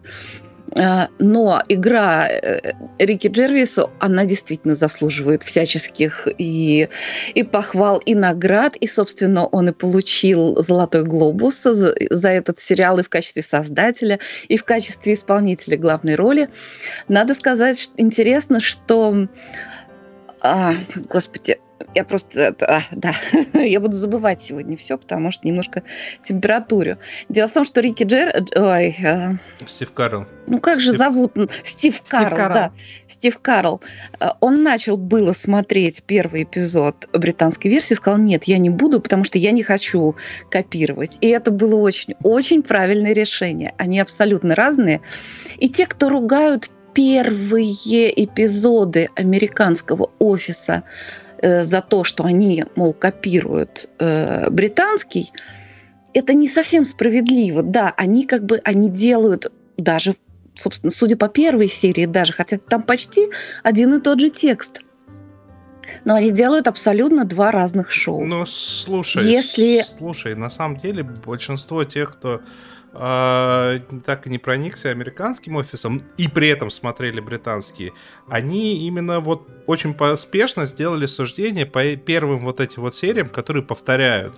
Э, 0.76 1.08
но 1.20 1.64
игра 1.70 2.28
э, 2.28 2.74
Рики 3.00 3.28
Джервиса, 3.28 3.90
она 4.00 4.26
действительно 4.26 4.76
заслуживает 4.76 5.44
всяческих 5.44 6.28
и, 6.38 6.90
и 7.34 7.44
похвал, 7.44 8.00
и 8.00 8.14
наград. 8.14 8.76
И, 8.76 8.88
собственно, 8.88 9.46
он 9.46 9.70
и 9.70 9.72
получил 9.72 10.62
«Золотой 10.62 11.04
глобус» 11.04 11.64
за, 11.64 11.96
за 12.10 12.30
этот 12.30 12.60
сериал 12.60 13.00
и 13.00 13.04
в 13.04 13.10
качестве 13.10 13.42
создателя, 13.42 14.20
и 14.50 14.58
в 14.58 14.66
качестве 14.66 15.14
исполнителя 15.14 15.78
главной 15.78 16.16
роли. 16.16 16.50
Надо 17.08 17.34
сказать, 17.36 17.80
что 17.80 17.94
интересно, 17.96 18.60
что... 18.60 19.28
А, 20.44 20.74
господи, 21.10 21.60
я 21.94 22.04
просто, 22.04 22.56
а, 22.62 22.82
да, 22.92 23.16
я 23.54 23.80
буду 23.80 23.96
забывать 23.96 24.42
сегодня 24.42 24.76
все, 24.78 24.98
потому 24.98 25.32
что 25.32 25.48
немножко 25.48 25.84
температурю. 26.24 26.98
Дело 27.30 27.48
в 27.48 27.52
том, 27.52 27.66
что 27.66 27.82
Рики 27.82 28.04
Джер... 28.04 28.44
Ой, 28.56 28.96
а... 29.06 29.34
Стив 29.66 29.92
Карл. 29.92 30.26
Ну 30.48 30.60
как 30.60 30.80
Стив... 30.80 30.94
же 30.94 30.98
зовут? 30.98 31.34
Стив, 31.64 31.96
Стив 31.96 32.02
Карл, 32.10 32.36
Карл, 32.36 32.54
да. 32.54 32.72
Стив 33.08 33.40
Карл. 33.40 33.82
А, 34.20 34.36
он 34.40 34.64
начал 34.64 34.98
было 34.98 35.34
смотреть 35.34 36.04
первый 36.04 36.44
эпизод 36.44 37.08
британской 37.14 37.70
версии, 37.70 37.94
сказал, 37.94 38.20
нет, 38.20 38.46
я 38.46 38.58
не 38.58 38.70
буду, 38.70 39.00
потому 39.00 39.24
что 39.24 39.38
я 39.38 39.52
не 39.52 39.64
хочу 39.64 40.16
копировать. 40.50 41.18
И 41.22 41.28
это 41.28 41.52
было 41.52 41.76
очень, 41.76 42.16
очень 42.24 42.64
правильное 42.64 43.14
решение. 43.14 43.74
Они 43.78 44.00
абсолютно 44.00 44.56
разные. 44.56 45.02
И 45.58 45.70
те, 45.70 45.86
кто 45.86 46.10
ругают 46.10 46.72
первые 46.94 48.24
эпизоды 48.24 49.10
американского 49.16 50.12
офиса 50.20 50.84
Э, 51.42 51.64
за 51.64 51.82
то, 51.82 52.04
что 52.04 52.24
они, 52.24 52.66
мол, 52.76 52.94
копируют 52.94 53.90
э, 53.98 54.50
британский, 54.52 55.32
это 56.14 56.34
не 56.34 56.48
совсем 56.48 56.86
справедливо. 56.86 57.64
Да, 57.64 57.94
они 57.98 58.28
как 58.28 58.46
бы, 58.46 58.62
они 58.64 58.92
делают 58.92 59.52
даже, 59.76 60.16
собственно, 60.54 60.92
судя 60.92 61.18
по 61.18 61.30
первой 61.30 61.68
серии 61.68 62.06
даже, 62.06 62.34
хотя 62.34 62.60
там 62.60 62.84
почти 62.84 63.30
один 63.64 63.96
и 63.96 64.00
тот 64.00 64.20
же 64.20 64.30
текст. 64.30 64.82
Но 66.06 66.14
они 66.14 66.30
делают 66.30 66.68
абсолютно 66.68 67.26
два 67.26 67.50
разных 67.50 67.92
шоу. 67.92 68.24
Ну, 68.24 68.46
слушай, 68.46 69.26
Если... 69.26 69.84
слушай, 69.98 70.36
на 70.36 70.52
самом 70.52 70.78
деле 70.78 71.04
большинство 71.04 71.84
тех, 71.86 72.12
кто 72.12 72.42
э, 72.94 73.80
так 74.06 74.28
и 74.28 74.30
не 74.30 74.38
проникся 74.38 74.90
американским 74.90 75.56
офисом 75.56 76.04
и 76.18 76.28
при 76.28 76.50
этом 76.50 76.70
смотрели 76.70 77.20
британские, 77.20 77.94
они 78.28 78.86
именно 78.86 79.20
вот 79.20 79.48
очень 79.68 79.94
поспешно 79.94 80.66
сделали 80.66 81.06
суждение 81.06 81.66
по 81.66 81.96
первым 81.96 82.40
вот 82.42 82.60
этим 82.60 82.84
вот 82.84 82.96
сериям, 82.96 83.30
которые 83.30 83.64
повторяют 83.64 84.36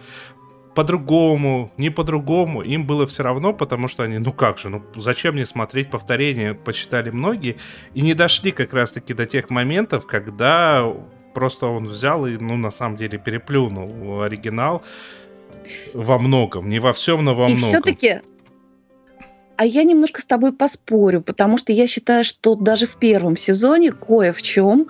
по-другому, 0.76 1.72
не 1.78 1.90
по-другому, 1.90 2.62
им 2.62 2.86
было 2.86 3.06
все 3.06 3.24
равно, 3.24 3.54
потому 3.54 3.88
что 3.88 4.04
они, 4.04 4.18
ну 4.18 4.34
как 4.34 4.58
же, 4.58 4.70
ну 4.70 4.84
зачем 4.96 5.36
мне 5.36 5.46
смотреть 5.46 5.90
повторения, 5.90 6.54
почитали 6.54 7.10
многие, 7.12 7.58
и 7.94 8.02
не 8.02 8.14
дошли 8.14 8.52
как 8.52 8.74
раз-таки 8.74 9.14
до 9.14 9.26
тех 9.26 9.50
моментов, 9.50 10.08
когда 10.08 10.92
просто 11.34 11.68
он 11.68 11.88
взял 11.88 12.26
и, 12.26 12.38
ну, 12.38 12.58
на 12.58 12.72
самом 12.72 12.98
деле 12.98 13.18
переплюнул 13.18 14.22
оригинал 14.22 14.84
во 15.94 16.20
многом, 16.20 16.70
не 16.70 16.80
во 16.80 16.94
всем, 16.94 17.24
но 17.24 17.36
во 17.36 17.48
и 17.48 17.56
многом. 17.56 17.70
все-таки 17.70 18.22
а 19.58 19.66
я 19.66 19.84
немножко 19.84 20.22
с 20.22 20.26
тобой 20.26 20.54
поспорю, 20.54 21.22
потому 21.22 21.58
что 21.58 21.72
я 21.72 21.88
считаю, 21.88 22.24
что 22.24 22.56
даже 22.56 22.88
в 22.88 22.98
первом 22.98 23.38
сезоне 23.38 23.92
кое 23.92 24.34
в 24.34 24.42
чем 24.42 24.88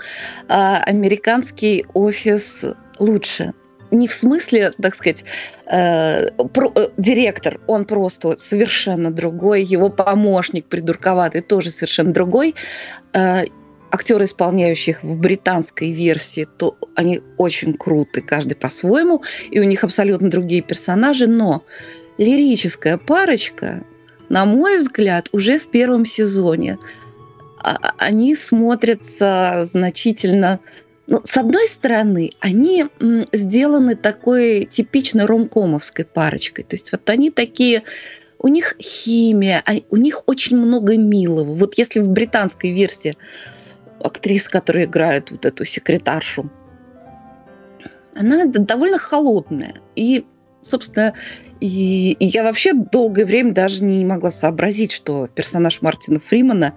а, 0.47 0.77
американский 0.77 1.85
офис 1.93 2.63
лучше. 2.99 3.53
Не 3.91 4.07
в 4.07 4.13
смысле, 4.13 4.71
так 4.81 4.95
сказать, 4.95 5.23
э, 5.67 6.31
про, 6.31 6.71
э, 6.73 6.87
директор, 6.97 7.59
он 7.67 7.85
просто 7.85 8.37
совершенно 8.37 9.11
другой, 9.11 9.61
его 9.61 9.89
помощник 9.89 10.65
придурковатый 10.65 11.41
тоже 11.41 11.69
совершенно 11.69 12.11
другой. 12.11 12.55
Э, 13.13 13.43
актеры, 13.91 14.25
исполняющих 14.25 15.03
в 15.03 15.15
британской 15.19 15.91
версии, 15.91 16.47
то 16.57 16.75
они 16.95 17.21
очень 17.37 17.75
круты, 17.75 18.21
каждый 18.21 18.55
по-своему, 18.55 19.21
и 19.51 19.59
у 19.59 19.63
них 19.63 19.83
абсолютно 19.83 20.31
другие 20.31 20.63
персонажи, 20.63 21.27
но 21.27 21.63
лирическая 22.17 22.97
парочка 22.97 23.83
на 24.33 24.45
мой 24.45 24.79
взгляд, 24.79 25.29
уже 25.31 25.59
в 25.59 25.67
первом 25.67 26.07
сезоне. 26.07 26.79
А, 27.59 27.93
они 27.97 28.35
смотрятся 28.35 29.67
значительно... 29.71 30.59
Ну, 31.05 31.21
с 31.23 31.37
одной 31.37 31.67
стороны, 31.67 32.31
они 32.39 32.87
сделаны 33.31 33.95
такой 33.95 34.65
типично 34.65 35.27
ромкомовской 35.27 36.05
парочкой. 36.05 36.65
То 36.65 36.75
есть 36.75 36.91
вот 36.91 37.07
они 37.11 37.29
такие 37.29 37.83
у 38.39 38.47
них 38.47 38.75
химия, 38.81 39.61
а, 39.67 39.73
у 39.91 39.97
них 39.97 40.23
очень 40.25 40.57
много 40.57 40.97
милого. 40.97 41.53
Вот 41.53 41.77
если 41.77 41.99
в 41.99 42.09
британской 42.09 42.71
версии 42.71 43.15
актриса, 43.99 44.49
которая 44.49 44.85
играет 44.85 45.29
вот 45.29 45.45
эту 45.45 45.63
секретаршу, 45.63 46.49
она 48.15 48.45
довольно 48.45 48.97
холодная. 48.97 49.75
И, 49.95 50.25
собственно, 50.63 51.13
и, 51.59 52.13
и 52.13 52.25
я 52.25 52.43
вообще 52.43 52.73
долгое 52.73 53.25
время 53.25 53.53
даже 53.53 53.83
не 53.83 54.03
могла 54.05 54.31
сообразить, 54.31 54.91
что 54.91 55.27
персонаж 55.27 55.81
Мартина 55.81 56.19
Фримана 56.19 56.73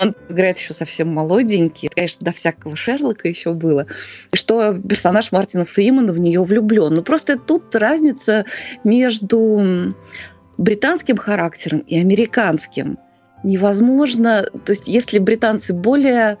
он 0.00 0.14
играет 0.28 0.58
еще 0.58 0.74
совсем 0.74 1.08
молоденький. 1.08 1.88
Конечно, 1.88 2.24
до 2.24 2.32
всякого 2.32 2.76
Шерлока 2.76 3.28
еще 3.28 3.52
было. 3.52 3.86
И 4.32 4.36
что 4.36 4.74
персонаж 4.74 5.30
Мартина 5.32 5.64
Фримана 5.64 6.12
в 6.12 6.18
нее 6.18 6.42
влюблен. 6.42 6.94
Но 6.94 7.02
просто 7.02 7.38
тут 7.38 7.74
разница 7.76 8.44
между 8.82 9.94
британским 10.58 11.16
характером 11.16 11.80
и 11.80 11.98
американским. 11.98 12.98
Невозможно, 13.42 14.48
то 14.64 14.72
есть 14.72 14.88
если 14.88 15.18
британцы 15.18 15.72
более 15.72 16.38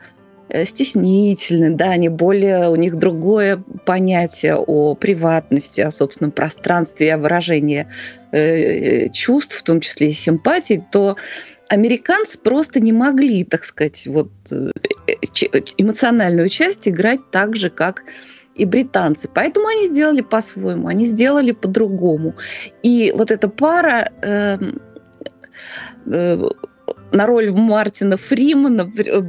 стеснительны, 0.64 1.70
да, 1.74 1.90
они 1.90 2.08
более, 2.08 2.68
у 2.68 2.76
них 2.76 2.96
другое 2.96 3.62
понятие 3.86 4.56
о 4.56 4.94
приватности, 4.94 5.80
о 5.80 5.90
собственном 5.90 6.32
пространстве, 6.32 7.14
о 7.14 7.18
выражении 7.18 7.86
э, 8.32 9.08
чувств, 9.10 9.56
в 9.56 9.62
том 9.62 9.80
числе 9.80 10.10
и 10.10 10.12
симпатий, 10.12 10.82
то 10.92 11.16
американцы 11.68 12.38
просто 12.38 12.80
не 12.80 12.92
могли, 12.92 13.44
так 13.44 13.64
сказать, 13.64 14.06
вот 14.06 14.30
э, 14.50 14.70
эмоциональную 15.78 16.48
часть 16.48 16.86
играть 16.86 17.20
так 17.30 17.56
же, 17.56 17.70
как 17.70 18.02
и 18.54 18.64
британцы. 18.64 19.28
Поэтому 19.32 19.66
они 19.66 19.86
сделали 19.86 20.20
по-своему, 20.20 20.88
они 20.88 21.06
сделали 21.06 21.52
по-другому. 21.52 22.34
И 22.82 23.12
вот 23.16 23.30
эта 23.30 23.48
пара 23.48 24.12
э, 24.22 24.58
э, 26.06 26.50
на 27.12 27.26
роль 27.26 27.50
Мартина 27.50 28.16
Фримана 28.16 28.92
Э, 28.96 29.20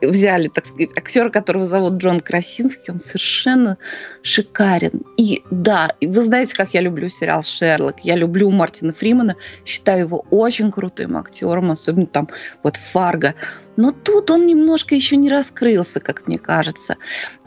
взяли, 0.00 0.48
так 0.48 0.66
сказать, 0.66 0.90
актера, 0.96 1.30
которого 1.30 1.64
зовут 1.64 1.94
Джон 1.94 2.20
Красинский, 2.20 2.92
он 2.92 2.98
совершенно 2.98 3.78
шикарен. 4.22 5.02
И 5.16 5.42
да, 5.50 5.92
вы 6.00 6.22
знаете, 6.22 6.54
как 6.54 6.74
я 6.74 6.80
люблю 6.80 7.08
сериал 7.08 7.42
«Шерлок», 7.42 8.00
я 8.02 8.16
люблю 8.16 8.50
Мартина 8.50 8.92
Фримана, 8.92 9.36
считаю 9.64 10.00
его 10.06 10.24
очень 10.30 10.70
крутым 10.70 11.16
актером, 11.16 11.70
особенно 11.70 12.06
там 12.06 12.28
вот 12.62 12.76
«Фарго». 12.76 13.34
Но 13.76 13.92
тут 13.92 14.30
он 14.30 14.46
немножко 14.46 14.94
еще 14.94 15.16
не 15.16 15.30
раскрылся, 15.30 16.00
как 16.00 16.26
мне 16.26 16.38
кажется. 16.38 16.96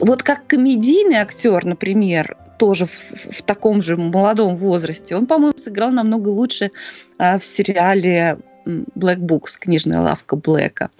Вот 0.00 0.22
как 0.22 0.46
комедийный 0.46 1.16
актер, 1.16 1.64
например, 1.64 2.36
тоже 2.58 2.86
в, 2.86 3.32
в 3.32 3.42
таком 3.42 3.82
же 3.82 3.96
молодом 3.96 4.56
возрасте. 4.56 5.14
Он, 5.14 5.26
по-моему, 5.26 5.56
сыграл 5.56 5.90
намного 5.90 6.28
лучше 6.28 6.70
а, 7.18 7.38
в 7.38 7.44
сериале 7.44 8.38
Black 8.66 9.18
Books, 9.18 9.58
книжная 9.60 10.00
лавка 10.00 10.36
Блэка. 10.36 10.90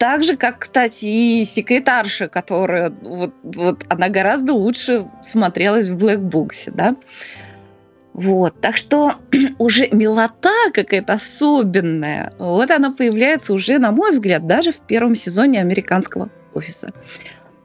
Так 0.00 0.24
же, 0.24 0.38
как, 0.38 0.60
кстати, 0.60 1.04
и 1.04 1.44
секретарша, 1.44 2.28
которая 2.28 2.88
вот, 3.02 3.34
вот 3.42 3.84
она 3.90 4.08
гораздо 4.08 4.54
лучше 4.54 5.06
смотрелась 5.22 5.88
в 5.88 5.98
Black 6.02 6.20
Books, 6.26 6.72
да. 6.72 6.96
Вот, 8.14 8.58
так 8.62 8.78
что 8.78 9.16
уже 9.58 9.88
милота 9.90 10.54
какая-то 10.72 11.12
особенная, 11.12 12.32
вот 12.38 12.70
она 12.70 12.92
появляется 12.92 13.52
уже, 13.52 13.76
на 13.76 13.92
мой 13.92 14.12
взгляд, 14.12 14.46
даже 14.46 14.72
в 14.72 14.78
первом 14.78 15.14
сезоне 15.14 15.60
американского 15.60 16.30
офиса. 16.54 16.94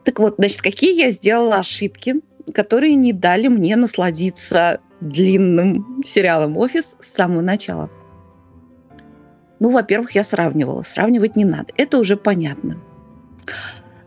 Так 0.03 0.19
вот, 0.19 0.35
значит, 0.37 0.61
какие 0.61 0.93
я 0.93 1.11
сделала 1.11 1.59
ошибки, 1.59 2.15
которые 2.53 2.95
не 2.95 3.13
дали 3.13 3.47
мне 3.47 3.77
насладиться 3.77 4.81
длинным 4.99 6.03
сериалом 6.05 6.57
«Офис» 6.57 6.97
с 6.99 7.13
самого 7.15 7.39
начала. 7.39 7.89
Ну, 9.59 9.71
во-первых, 9.71 10.12
я 10.12 10.24
сравнивала. 10.24 10.83
Сравнивать 10.83 11.35
не 11.35 11.45
надо. 11.45 11.67
Это 11.77 11.97
уже 11.97 12.17
понятно. 12.17 12.77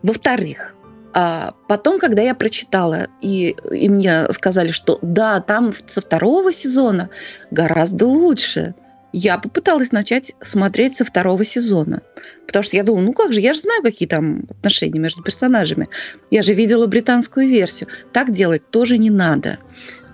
Во-вторых, 0.02 0.74
а 1.14 1.54
потом, 1.68 1.98
когда 1.98 2.22
я 2.22 2.34
прочитала, 2.34 3.08
и, 3.20 3.56
и 3.72 3.88
мне 3.88 4.30
сказали, 4.32 4.72
что 4.72 4.98
да, 5.02 5.40
там 5.40 5.74
со 5.86 6.00
второго 6.00 6.52
сезона 6.52 7.10
гораздо 7.50 8.06
лучше, 8.06 8.74
я 9.12 9.38
попыталась 9.38 9.90
начать 9.90 10.34
смотреть 10.40 10.96
со 10.96 11.04
второго 11.04 11.44
сезона. 11.44 12.02
Потому 12.46 12.62
что 12.62 12.76
я 12.76 12.82
думала, 12.82 13.02
ну 13.02 13.12
как 13.14 13.32
же, 13.32 13.40
я 13.40 13.54
же 13.54 13.60
знаю, 13.60 13.82
какие 13.82 14.06
там 14.06 14.44
отношения 14.50 14.98
между 14.98 15.22
персонажами. 15.22 15.88
Я 16.30 16.42
же 16.42 16.52
видела 16.52 16.86
британскую 16.86 17.48
версию. 17.48 17.88
Так 18.12 18.32
делать 18.32 18.70
тоже 18.70 18.98
не 18.98 19.10
надо. 19.10 19.58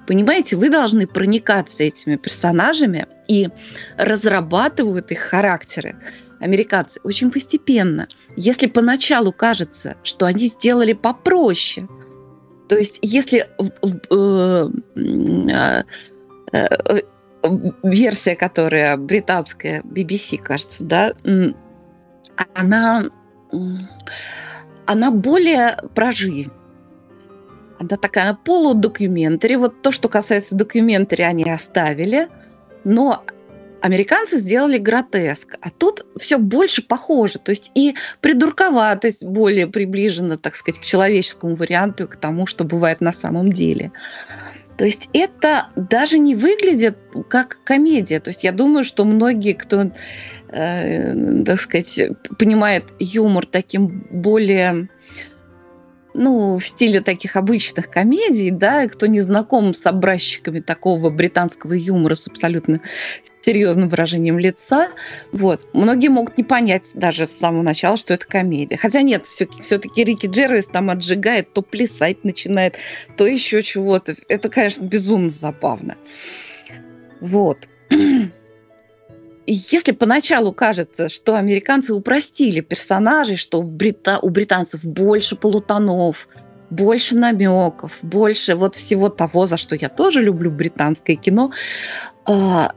Понимаете, 0.07 0.57
вы 0.57 0.71
должны 0.71 1.07
проникаться 1.07 1.83
этими 1.83 2.17
персонажами 2.17 3.07
и 3.29 3.49
разрабатывают 3.97 5.11
их 5.11 5.19
характеры 5.21 5.97
американцы 6.45 7.01
очень 7.05 7.31
постепенно. 7.31 8.07
Если 8.37 8.67
поначалу 8.67 9.33
кажется, 9.33 9.97
что 10.03 10.27
они 10.27 10.49
сделали 10.49 10.93
попроще, 10.93 11.89
то 12.69 12.77
есть 12.77 12.99
если 13.01 13.47
э, 13.59 14.69
э, 15.51 15.83
э, 16.53 17.01
версия, 17.83 18.37
которая 18.37 18.97
британская, 18.97 19.83
BBC, 19.83 20.39
кажется, 20.39 20.85
да, 20.85 21.13
она, 22.55 23.05
она 24.87 25.11
более 25.11 25.79
про 25.95 26.11
жизнь. 26.11 26.53
Она 27.79 27.97
такая 27.97 28.35
полудокументари. 28.35 29.57
Вот 29.57 29.83
то, 29.83 29.93
что 29.93 30.09
касается 30.09 30.55
документари, 30.55 31.23
они 31.23 31.45
оставили. 31.45 32.29
Но 32.85 33.25
американцы 33.85 34.39
сделали 34.39 34.79
гротеск, 34.79 35.57
а 35.61 35.71
тут 35.71 36.07
все 36.19 36.39
больше 36.39 36.83
похоже. 36.83 37.39
То 37.39 37.51
есть 37.51 37.71
и 37.75 37.95
придурковатость 38.21 39.25
более 39.25 39.67
приближена, 39.67 40.39
так 40.39 40.57
сказать, 40.57 40.81
к 40.81 40.85
человеческому 40.85 41.55
варианту, 41.57 42.09
к 42.09 42.17
тому, 42.17 42.47
что 42.47 42.65
бывает 42.65 43.01
на 43.01 43.13
самом 43.13 43.53
деле. 43.53 43.93
То 44.79 44.85
есть 44.85 45.09
это 45.13 45.69
даже 45.77 46.19
не 46.19 46.35
выглядит 46.35 46.97
как 47.29 47.61
комедия. 47.65 48.21
То 48.21 48.31
есть 48.31 48.43
я 48.43 48.53
думаю, 48.53 48.85
что 48.85 49.05
многие, 49.05 49.53
кто, 49.53 49.91
э, 50.49 51.45
так 51.45 51.61
сказать, 51.61 52.01
понимает 52.39 52.85
юмор 52.99 53.47
таким 53.47 54.07
более 54.11 54.89
ну, 56.15 56.59
в 56.59 56.65
стиле 56.65 57.01
таких 57.01 57.37
обычных 57.37 57.91
комедий, 57.91 58.51
да, 58.51 58.89
кто 58.89 59.07
не 59.07 59.21
знаком 59.21 59.75
с 59.75 59.85
образчиками 59.85 60.61
такого 60.61 61.11
британского 61.11 61.73
юмора 61.73 62.15
с 62.15 62.29
абсолютно 62.29 62.81
серьезным 63.45 63.89
выражением 63.89 64.39
лица, 64.39 64.91
вот, 65.33 65.69
многие 65.75 66.09
могут 66.09 66.39
не 66.39 66.45
понять 66.45 66.93
даже 66.95 67.27
с 67.27 67.33
самого 67.33 67.63
начала, 67.63 67.97
что 67.97 68.15
это 68.15 68.27
комедия. 68.27 68.77
Хотя 68.77 69.03
нет, 69.03 69.27
все-таки 69.27 70.05
Рики 70.05 70.27
Джервис 70.27 70.67
там 70.67 70.89
отжигает, 70.89 71.53
то 71.53 71.61
плясать 71.61 72.25
начинает, 72.25 72.77
то 73.17 73.27
еще 73.27 73.63
чего-то. 73.63 74.17
Это, 74.29 74.49
конечно, 74.49 74.85
безумно 74.85 75.31
забавно. 75.31 75.97
Вот. 77.21 77.69
если 79.47 79.93
поначалу 79.93 80.53
кажется, 80.53 81.09
что 81.09 81.37
американцы 81.37 81.93
упростили 81.93 82.61
персонажей, 82.61 83.37
что 83.37 83.61
у, 83.61 83.63
брита... 83.63 84.19
у 84.21 84.31
британцев 84.31 84.85
больше 84.85 85.37
полутонов, 85.37 86.29
больше 86.71 87.17
намеков, 87.17 87.99
больше 88.03 88.55
вот 88.55 88.75
всего 88.75 89.09
того, 89.09 89.47
за 89.47 89.57
что 89.57 89.77
я 89.77 89.89
тоже 89.89 90.23
люблю 90.23 90.51
британское 90.51 91.17
кино, 91.17 91.53
а, 92.27 92.73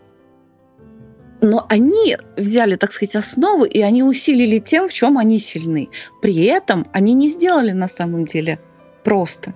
но 1.42 1.66
они 1.70 2.18
взяли, 2.36 2.76
так 2.76 2.92
сказать, 2.92 3.16
основу, 3.16 3.64
и 3.64 3.82
они 3.82 4.04
усилили 4.04 4.60
тем, 4.60 4.90
в 4.90 4.94
чем 4.94 5.18
они 5.18 5.40
сильны. 5.40 5.90
При 6.22 6.44
этом 6.46 6.88
они 6.94 7.14
не 7.14 7.30
сделали 7.30 7.72
на 7.72 7.88
самом 7.88 8.26
деле 8.26 8.60
просто. 9.04 9.54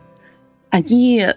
Они 0.69 1.28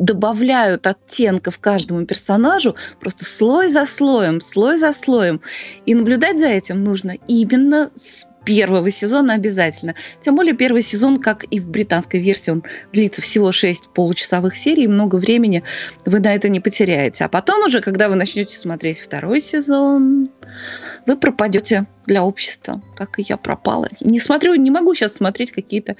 добавляют 0.00 0.86
оттенков 0.86 1.58
каждому 1.58 2.06
персонажу 2.06 2.74
просто 3.00 3.24
слой 3.24 3.68
за 3.68 3.86
слоем, 3.86 4.40
слой 4.40 4.78
за 4.78 4.92
слоем. 4.92 5.40
И 5.86 5.94
наблюдать 5.94 6.40
за 6.40 6.46
этим 6.46 6.82
нужно 6.82 7.16
именно 7.28 7.90
с 7.94 8.26
первого 8.44 8.90
сезона 8.90 9.34
обязательно. 9.34 9.94
Тем 10.24 10.36
более 10.36 10.54
первый 10.54 10.82
сезон, 10.82 11.18
как 11.18 11.44
и 11.50 11.60
в 11.60 11.68
британской 11.68 12.20
версии, 12.20 12.50
он 12.50 12.62
длится 12.92 13.22
всего 13.22 13.52
6 13.52 13.90
получасовых 13.90 14.56
серий, 14.56 14.86
много 14.86 15.16
времени 15.16 15.62
вы 16.04 16.20
на 16.20 16.34
это 16.34 16.48
не 16.48 16.60
потеряете. 16.60 17.24
А 17.24 17.28
потом 17.28 17.64
уже, 17.64 17.80
когда 17.80 18.08
вы 18.08 18.16
начнете 18.16 18.56
смотреть 18.56 19.00
второй 19.00 19.40
сезон, 19.40 20.30
вы 21.06 21.16
пропадете 21.16 21.86
для 22.06 22.22
общества, 22.22 22.82
как 22.96 23.18
и 23.18 23.24
я 23.28 23.36
пропала. 23.36 23.88
Не 24.00 24.18
смотрю, 24.18 24.54
не 24.54 24.70
могу 24.70 24.94
сейчас 24.94 25.14
смотреть 25.14 25.52
какие-то 25.52 25.96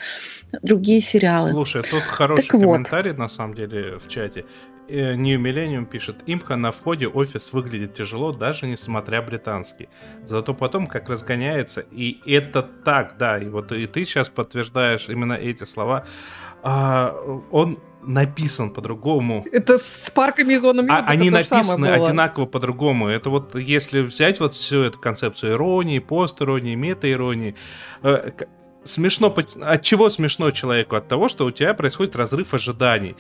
другие 0.63 1.01
сериалы. 1.01 1.51
Слушай, 1.51 1.83
тут 1.83 2.03
хороший 2.03 2.43
так 2.43 2.51
комментарий 2.51 3.11
вот. 3.11 3.19
на 3.19 3.29
самом 3.29 3.55
деле 3.55 3.99
в 3.99 4.09
чате. 4.09 4.45
New 4.91 5.41
Millennium 5.41 5.87
пишет, 5.87 6.23
имха 6.27 6.57
на 6.57 6.71
входе 6.71 7.07
офис 7.09 7.53
выглядит 7.53 7.95
тяжело, 7.95 8.33
даже 8.33 8.67
несмотря 8.67 9.23
британский. 9.23 9.89
Зато 10.27 10.55
потом 10.55 10.87
как 10.87 11.09
разгоняется, 11.09 11.85
и 11.91 12.21
это 12.27 12.63
так, 12.63 13.17
да, 13.19 13.39
и 13.39 13.49
вот 13.49 13.73
и 13.73 13.87
ты 13.87 14.05
сейчас 14.05 14.29
подтверждаешь 14.29 15.09
именно 15.09 15.35
эти 15.35 15.65
слова. 15.65 16.05
А, 16.63 17.15
он 17.51 17.79
написан 18.03 18.71
по-другому. 18.71 19.45
Это 19.53 19.79
с 19.79 20.11
парками 20.11 20.55
и 20.55 20.59
зонами. 20.59 20.89
А, 20.91 21.05
они 21.07 21.31
написаны 21.31 21.87
одинаково 21.87 22.47
по-другому. 22.47 23.09
Это 23.09 23.31
вот 23.31 23.55
если 23.55 24.01
взять 24.01 24.41
вот 24.41 24.55
всю 24.55 24.83
эту 24.83 24.99
концепцию 24.99 25.53
иронии, 25.53 25.99
пост-иронии, 25.99 26.75
мета-иронии, 26.75 27.55
э, 28.03 28.31
смешно, 28.85 29.35
от 29.61 29.83
чего 29.83 30.09
смешно 30.09 30.51
человеку? 30.51 30.97
От 30.97 31.09
того, 31.09 31.29
что 31.29 31.47
у 31.47 31.51
тебя 31.51 31.75
происходит 31.75 32.17
разрыв 32.17 32.55
ожиданий. 32.55 33.17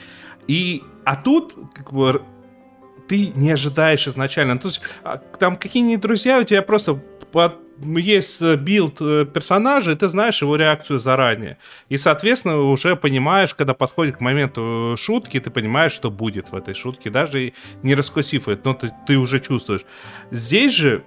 И, 0.46 0.82
а 1.04 1.16
тут, 1.16 1.54
как 1.74 1.92
бы, 1.92 2.22
ты 3.08 3.32
не 3.34 3.50
ожидаешь 3.50 4.06
изначально. 4.08 4.58
То 4.58 4.68
есть, 4.68 4.80
а, 5.02 5.16
там 5.16 5.56
какие-нибудь 5.56 6.00
друзья 6.00 6.38
у 6.38 6.44
тебя 6.44 6.62
просто 6.62 6.94
под 7.32 7.54
есть 7.82 8.42
э, 8.42 8.56
билд 8.56 9.00
э, 9.00 9.24
персонажа, 9.24 9.92
и 9.92 9.94
ты 9.94 10.08
знаешь 10.08 10.42
его 10.42 10.56
реакцию 10.56 10.98
заранее. 10.98 11.56
И, 11.88 11.96
соответственно, 11.96 12.60
уже 12.60 12.96
понимаешь, 12.96 13.54
когда 13.54 13.74
подходит 13.74 14.16
к 14.16 14.20
моменту 14.20 14.96
шутки, 14.98 15.40
ты 15.40 15.50
понимаешь, 15.50 15.92
что 15.92 16.10
будет 16.10 16.52
в 16.52 16.56
этой 16.56 16.74
шутке, 16.74 17.10
даже 17.10 17.52
не 17.82 17.94
раскусив 17.94 18.48
это, 18.48 18.68
но 18.68 18.74
ты, 18.74 18.92
ты 19.06 19.16
уже 19.16 19.40
чувствуешь. 19.40 19.86
Здесь 20.30 20.74
же 20.74 21.04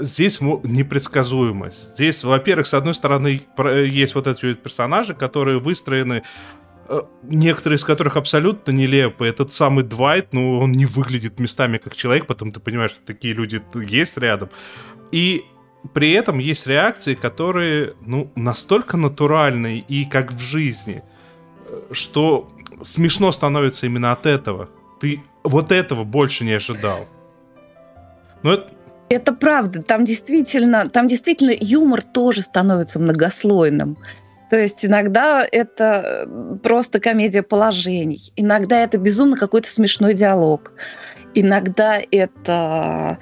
здесь 0.00 0.40
непредсказуемость. 0.40 1.94
Здесь, 1.94 2.22
во-первых, 2.24 2.66
с 2.66 2.74
одной 2.74 2.94
стороны, 2.94 3.40
есть 3.58 4.14
вот 4.14 4.26
эти 4.26 4.54
персонажи, 4.54 5.14
которые 5.14 5.58
выстроены 5.58 6.22
э, 6.88 7.00
некоторые 7.22 7.76
из 7.76 7.84
которых 7.84 8.16
абсолютно 8.16 8.70
нелепые. 8.72 9.30
Этот 9.30 9.52
самый 9.52 9.84
Двайт, 9.84 10.32
ну, 10.32 10.60
он 10.60 10.72
не 10.72 10.86
выглядит 10.86 11.40
местами 11.40 11.78
как 11.78 11.96
человек, 11.96 12.26
потом 12.26 12.52
ты 12.52 12.60
понимаешь, 12.60 12.92
что 12.92 13.00
такие 13.04 13.34
люди 13.34 13.62
есть 13.74 14.16
рядом. 14.18 14.50
И 15.10 15.44
при 15.92 16.12
этом 16.12 16.38
есть 16.38 16.66
реакции, 16.66 17.14
которые, 17.14 17.94
ну, 18.00 18.30
настолько 18.36 18.96
натуральные 18.96 19.80
и 19.80 20.04
как 20.04 20.32
в 20.32 20.40
жизни, 20.40 21.02
что 21.90 22.50
смешно 22.82 23.32
становится 23.32 23.86
именно 23.86 24.12
от 24.12 24.26
этого. 24.26 24.68
Ты 25.00 25.22
вот 25.42 25.72
этого 25.72 26.04
больше 26.04 26.44
не 26.44 26.52
ожидал. 26.52 27.08
Но 28.42 28.54
это, 28.54 28.70
это 29.12 29.32
правда, 29.32 29.82
там 29.82 30.04
действительно, 30.04 30.88
там 30.88 31.06
действительно 31.06 31.54
юмор 31.58 32.02
тоже 32.02 32.40
становится 32.40 32.98
многослойным. 32.98 33.96
То 34.50 34.58
есть 34.58 34.84
иногда 34.84 35.46
это 35.50 36.28
просто 36.62 37.00
комедия 37.00 37.42
положений, 37.42 38.32
иногда 38.36 38.82
это 38.82 38.98
безумно 38.98 39.36
какой-то 39.36 39.70
смешной 39.70 40.14
диалог, 40.14 40.72
иногда 41.34 42.00
это 42.10 43.18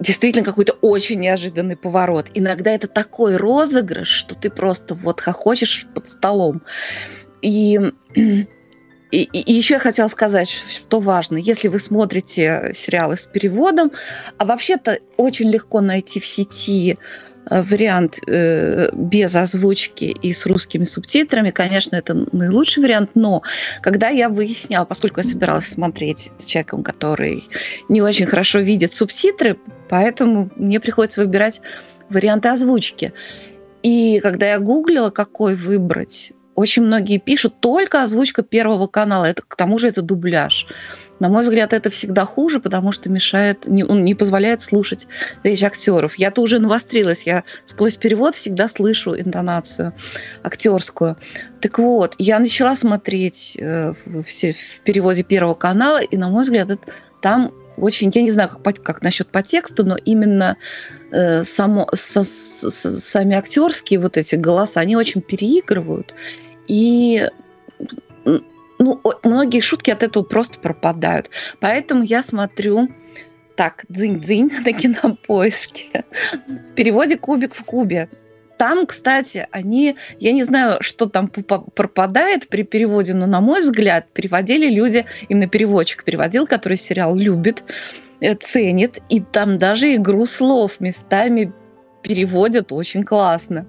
действительно 0.00 0.44
какой-то 0.44 0.72
очень 0.82 1.20
неожиданный 1.20 1.76
поворот. 1.76 2.26
Иногда 2.34 2.72
это 2.72 2.86
такой 2.86 3.36
розыгрыш, 3.36 4.08
что 4.08 4.34
ты 4.34 4.50
просто 4.50 4.94
вот 4.94 5.20
хохочешь 5.20 5.86
под 5.94 6.08
столом. 6.08 6.62
И 7.40 7.80
и, 9.10 9.22
и, 9.22 9.40
и 9.40 9.52
еще 9.52 9.74
я 9.74 9.80
хотела 9.80 10.08
сказать, 10.08 10.48
что 10.48 11.00
важно, 11.00 11.36
если 11.36 11.68
вы 11.68 11.78
смотрите 11.78 12.72
сериалы 12.74 13.16
с 13.16 13.24
переводом, 13.24 13.92
а 14.38 14.44
вообще-то 14.44 14.98
очень 15.16 15.48
легко 15.50 15.80
найти 15.80 16.18
в 16.18 16.26
сети 16.26 16.98
э, 17.48 17.62
вариант 17.62 18.18
э, 18.26 18.90
без 18.92 19.36
озвучки 19.36 20.04
и 20.04 20.32
с 20.32 20.44
русскими 20.46 20.82
субтитрами, 20.82 21.50
конечно, 21.50 21.94
это 21.94 22.14
наилучший 22.32 22.82
вариант, 22.82 23.10
но 23.14 23.42
когда 23.80 24.08
я 24.08 24.28
выясняла, 24.28 24.84
поскольку 24.84 25.20
я 25.20 25.24
собиралась 25.24 25.68
смотреть 25.68 26.32
с 26.38 26.44
человеком, 26.44 26.82
который 26.82 27.44
не 27.88 28.02
очень 28.02 28.26
хорошо 28.26 28.58
видит 28.58 28.92
субтитры, 28.92 29.56
поэтому 29.88 30.50
мне 30.56 30.80
приходится 30.80 31.20
выбирать 31.20 31.60
варианты 32.10 32.48
озвучки. 32.48 33.12
И 33.84 34.18
когда 34.20 34.50
я 34.50 34.58
гуглила, 34.58 35.10
какой 35.10 35.54
выбрать, 35.54 36.32
очень 36.56 36.82
многие 36.82 37.18
пишут 37.18 37.60
только 37.60 38.02
озвучка 38.02 38.42
первого 38.42 38.86
канала. 38.86 39.26
Это, 39.26 39.42
к 39.46 39.54
тому 39.56 39.78
же 39.78 39.88
это 39.88 40.02
дубляж. 40.02 40.66
На 41.20 41.28
мой 41.28 41.42
взгляд, 41.42 41.72
это 41.72 41.88
всегда 41.88 42.24
хуже, 42.24 42.60
потому 42.60 42.92
что 42.92 43.08
мешает, 43.08 43.66
не, 43.66 43.84
он 43.84 44.04
не 44.04 44.14
позволяет 44.14 44.60
слушать 44.60 45.06
речь 45.44 45.62
актеров. 45.62 46.16
Я-то 46.16 46.42
уже 46.42 46.58
навострилась, 46.58 47.22
я 47.22 47.44
сквозь 47.64 47.96
перевод 47.96 48.34
всегда 48.34 48.68
слышу 48.68 49.18
интонацию 49.18 49.94
актерскую. 50.42 51.16
Так 51.60 51.78
вот, 51.78 52.14
я 52.18 52.38
начала 52.38 52.74
смотреть 52.74 53.56
э, 53.58 53.92
в, 54.04 54.22
в 54.22 54.80
переводе 54.84 55.22
первого 55.22 55.54
канала, 55.54 56.00
и, 56.02 56.16
на 56.16 56.28
мой 56.28 56.42
взгляд, 56.42 56.70
это, 56.70 56.82
там 57.22 57.52
очень, 57.76 58.10
я 58.14 58.22
не 58.22 58.30
знаю, 58.30 58.50
как, 58.50 58.82
как 58.82 59.02
насчет 59.02 59.28
по 59.28 59.42
тексту, 59.42 59.84
но 59.84 59.96
именно 60.04 60.56
э, 61.12 61.42
само, 61.44 61.88
со, 61.94 62.22
с, 62.22 62.70
сами 62.70 63.36
актерские 63.36 64.00
вот 64.00 64.16
эти 64.16 64.34
голоса, 64.34 64.80
они 64.80 64.96
очень 64.96 65.20
переигрывают. 65.20 66.14
И 66.68 67.28
ну, 68.78 69.00
многие 69.24 69.60
шутки 69.60 69.90
от 69.90 70.02
этого 70.02 70.22
просто 70.22 70.60
пропадают. 70.60 71.30
Поэтому 71.60 72.02
я 72.02 72.22
смотрю 72.22 72.88
так, 73.56 73.84
дзынь-дзынь 73.88 74.50
на 74.64 74.72
кинопоиске. 74.72 76.04
В 76.46 76.74
переводе 76.74 77.16
«Кубик 77.16 77.54
в 77.54 77.64
кубе». 77.64 78.08
Там, 78.58 78.86
кстати, 78.86 79.46
они, 79.50 79.96
я 80.18 80.32
не 80.32 80.42
знаю, 80.42 80.78
что 80.80 81.06
там 81.06 81.28
пропадает 81.28 82.48
при 82.48 82.62
переводе, 82.62 83.12
но, 83.12 83.26
на 83.26 83.42
мой 83.42 83.60
взгляд, 83.60 84.06
переводили 84.14 84.70
люди, 84.70 85.04
именно 85.28 85.46
переводчик 85.46 86.04
переводил, 86.04 86.46
который 86.46 86.78
сериал 86.78 87.14
любит, 87.14 87.62
э, 88.20 88.34
ценит, 88.34 88.98
и 89.10 89.20
там 89.20 89.58
даже 89.58 89.94
игру 89.96 90.24
слов 90.24 90.80
местами 90.80 91.52
переводят 92.02 92.72
очень 92.72 93.04
классно. 93.04 93.66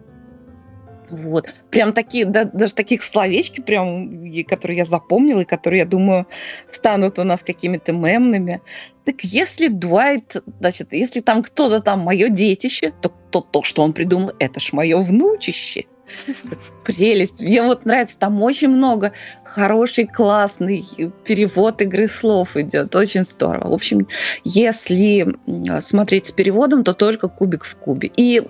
Вот. 1.09 1.53
Прям 1.69 1.93
такие, 1.93 2.25
да, 2.25 2.43
даже 2.45 2.73
таких 2.73 3.03
словечки, 3.03 3.61
прям, 3.61 4.31
которые 4.47 4.79
я 4.79 4.85
запомнила, 4.85 5.41
и 5.41 5.45
которые, 5.45 5.79
я 5.79 5.85
думаю, 5.85 6.27
станут 6.71 7.17
у 7.19 7.23
нас 7.23 7.43
какими-то 7.43 7.93
мемными. 7.93 8.61
Так 9.05 9.21
если 9.21 9.67
Дуайт, 9.67 10.35
значит, 10.59 10.91
если 10.91 11.21
там 11.21 11.43
кто-то 11.43 11.81
там 11.81 11.99
мое 11.99 12.29
детище, 12.29 12.93
то, 13.01 13.11
то 13.31 13.41
то, 13.41 13.63
что 13.63 13.83
он 13.83 13.93
придумал, 13.93 14.33
это 14.39 14.59
ж 14.59 14.73
мое 14.73 14.97
внучище. 14.97 15.85
Прелесть. 16.83 17.41
Мне 17.41 17.61
вот 17.61 17.85
нравится, 17.85 18.17
там 18.19 18.41
очень 18.41 18.69
много 18.69 19.13
хороший, 19.43 20.07
классный 20.07 20.85
перевод 21.25 21.81
игры 21.81 22.07
слов 22.07 22.55
идет. 22.55 22.95
Очень 22.95 23.23
здорово. 23.23 23.69
В 23.69 23.73
общем, 23.73 24.07
если 24.43 25.35
смотреть 25.81 26.27
с 26.27 26.31
переводом, 26.31 26.83
то 26.83 26.93
только 26.93 27.27
кубик 27.27 27.63
в 27.63 27.75
кубе. 27.75 28.11
И 28.15 28.43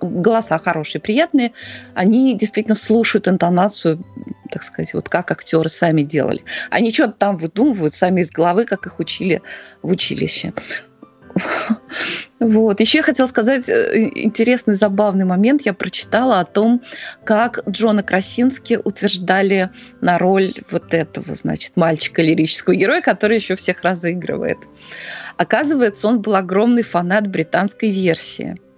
голоса 0.00 0.58
хорошие, 0.58 1.00
приятные, 1.00 1.52
они 1.94 2.36
действительно 2.36 2.74
слушают 2.74 3.28
интонацию, 3.28 4.04
так 4.50 4.62
сказать, 4.62 4.94
вот 4.94 5.08
как 5.08 5.30
актеры 5.30 5.68
сами 5.68 6.02
делали. 6.02 6.44
Они 6.70 6.92
что-то 6.92 7.14
там 7.14 7.36
выдумывают 7.36 7.94
сами 7.94 8.20
из 8.20 8.30
головы, 8.30 8.64
как 8.64 8.86
их 8.86 8.98
учили 8.98 9.42
в 9.82 9.90
училище. 9.90 10.52
Вот. 12.40 12.80
Еще 12.80 12.98
я 12.98 13.04
хотела 13.04 13.26
сказать 13.26 13.68
э, 13.68 14.10
интересный, 14.16 14.74
забавный 14.74 15.24
момент. 15.24 15.62
Я 15.64 15.72
прочитала 15.72 16.40
о 16.40 16.44
том, 16.44 16.82
как 17.24 17.60
Джона 17.68 18.02
Красински 18.02 18.80
утверждали 18.82 19.70
на 20.00 20.18
роль 20.18 20.52
вот 20.70 20.92
этого, 20.92 21.34
значит, 21.34 21.76
мальчика 21.76 22.20
лирического 22.20 22.74
героя, 22.74 23.00
который 23.00 23.36
еще 23.36 23.56
всех 23.56 23.82
разыгрывает. 23.82 24.58
Оказывается, 25.38 26.08
он 26.08 26.20
был 26.20 26.34
огромный 26.34 26.82
фанат 26.82 27.28
британской 27.28 27.90
версии– 27.90 28.56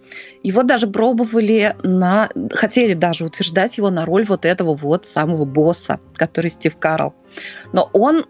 его 0.44 0.62
даже 0.62 0.86
пробовали 0.86 1.74
на... 1.82 2.28
Хотели 2.52 2.92
даже 2.92 3.24
утверждать 3.24 3.78
его 3.78 3.90
на 3.90 4.04
роль 4.04 4.26
вот 4.26 4.44
этого 4.44 4.74
вот 4.76 5.06
самого 5.06 5.46
босса, 5.46 5.98
который 6.14 6.50
Стив 6.50 6.76
Карл. 6.76 7.14
Но 7.72 7.88
он 7.94 8.26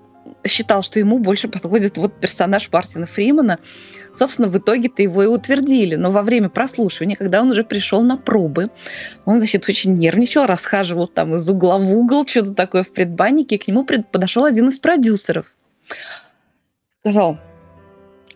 считал, 0.46 0.82
что 0.82 1.00
ему 1.00 1.18
больше 1.18 1.48
подходит 1.48 1.98
вот 1.98 2.14
персонаж 2.20 2.70
Мартина 2.70 3.06
Фримана. 3.06 3.58
Собственно, 4.14 4.46
в 4.46 4.56
итоге-то 4.56 5.02
его 5.02 5.24
и 5.24 5.26
утвердили. 5.26 5.96
Но 5.96 6.12
во 6.12 6.22
время 6.22 6.48
прослушивания, 6.48 7.16
когда 7.16 7.40
он 7.40 7.50
уже 7.50 7.64
пришел 7.64 8.00
на 8.02 8.16
пробы, 8.16 8.70
он, 9.24 9.38
значит, 9.38 9.68
очень 9.68 9.98
нервничал, 9.98 10.46
расхаживал 10.46 11.08
там 11.08 11.34
из 11.34 11.48
угла 11.48 11.78
в 11.78 11.92
угол, 11.92 12.24
что-то 12.24 12.54
такое 12.54 12.84
в 12.84 12.90
предбаннике, 12.90 13.56
и 13.56 13.58
к 13.58 13.66
нему 13.66 13.84
подошел 13.84 14.44
один 14.44 14.68
из 14.68 14.78
продюсеров. 14.78 15.46
Сказал, 17.00 17.38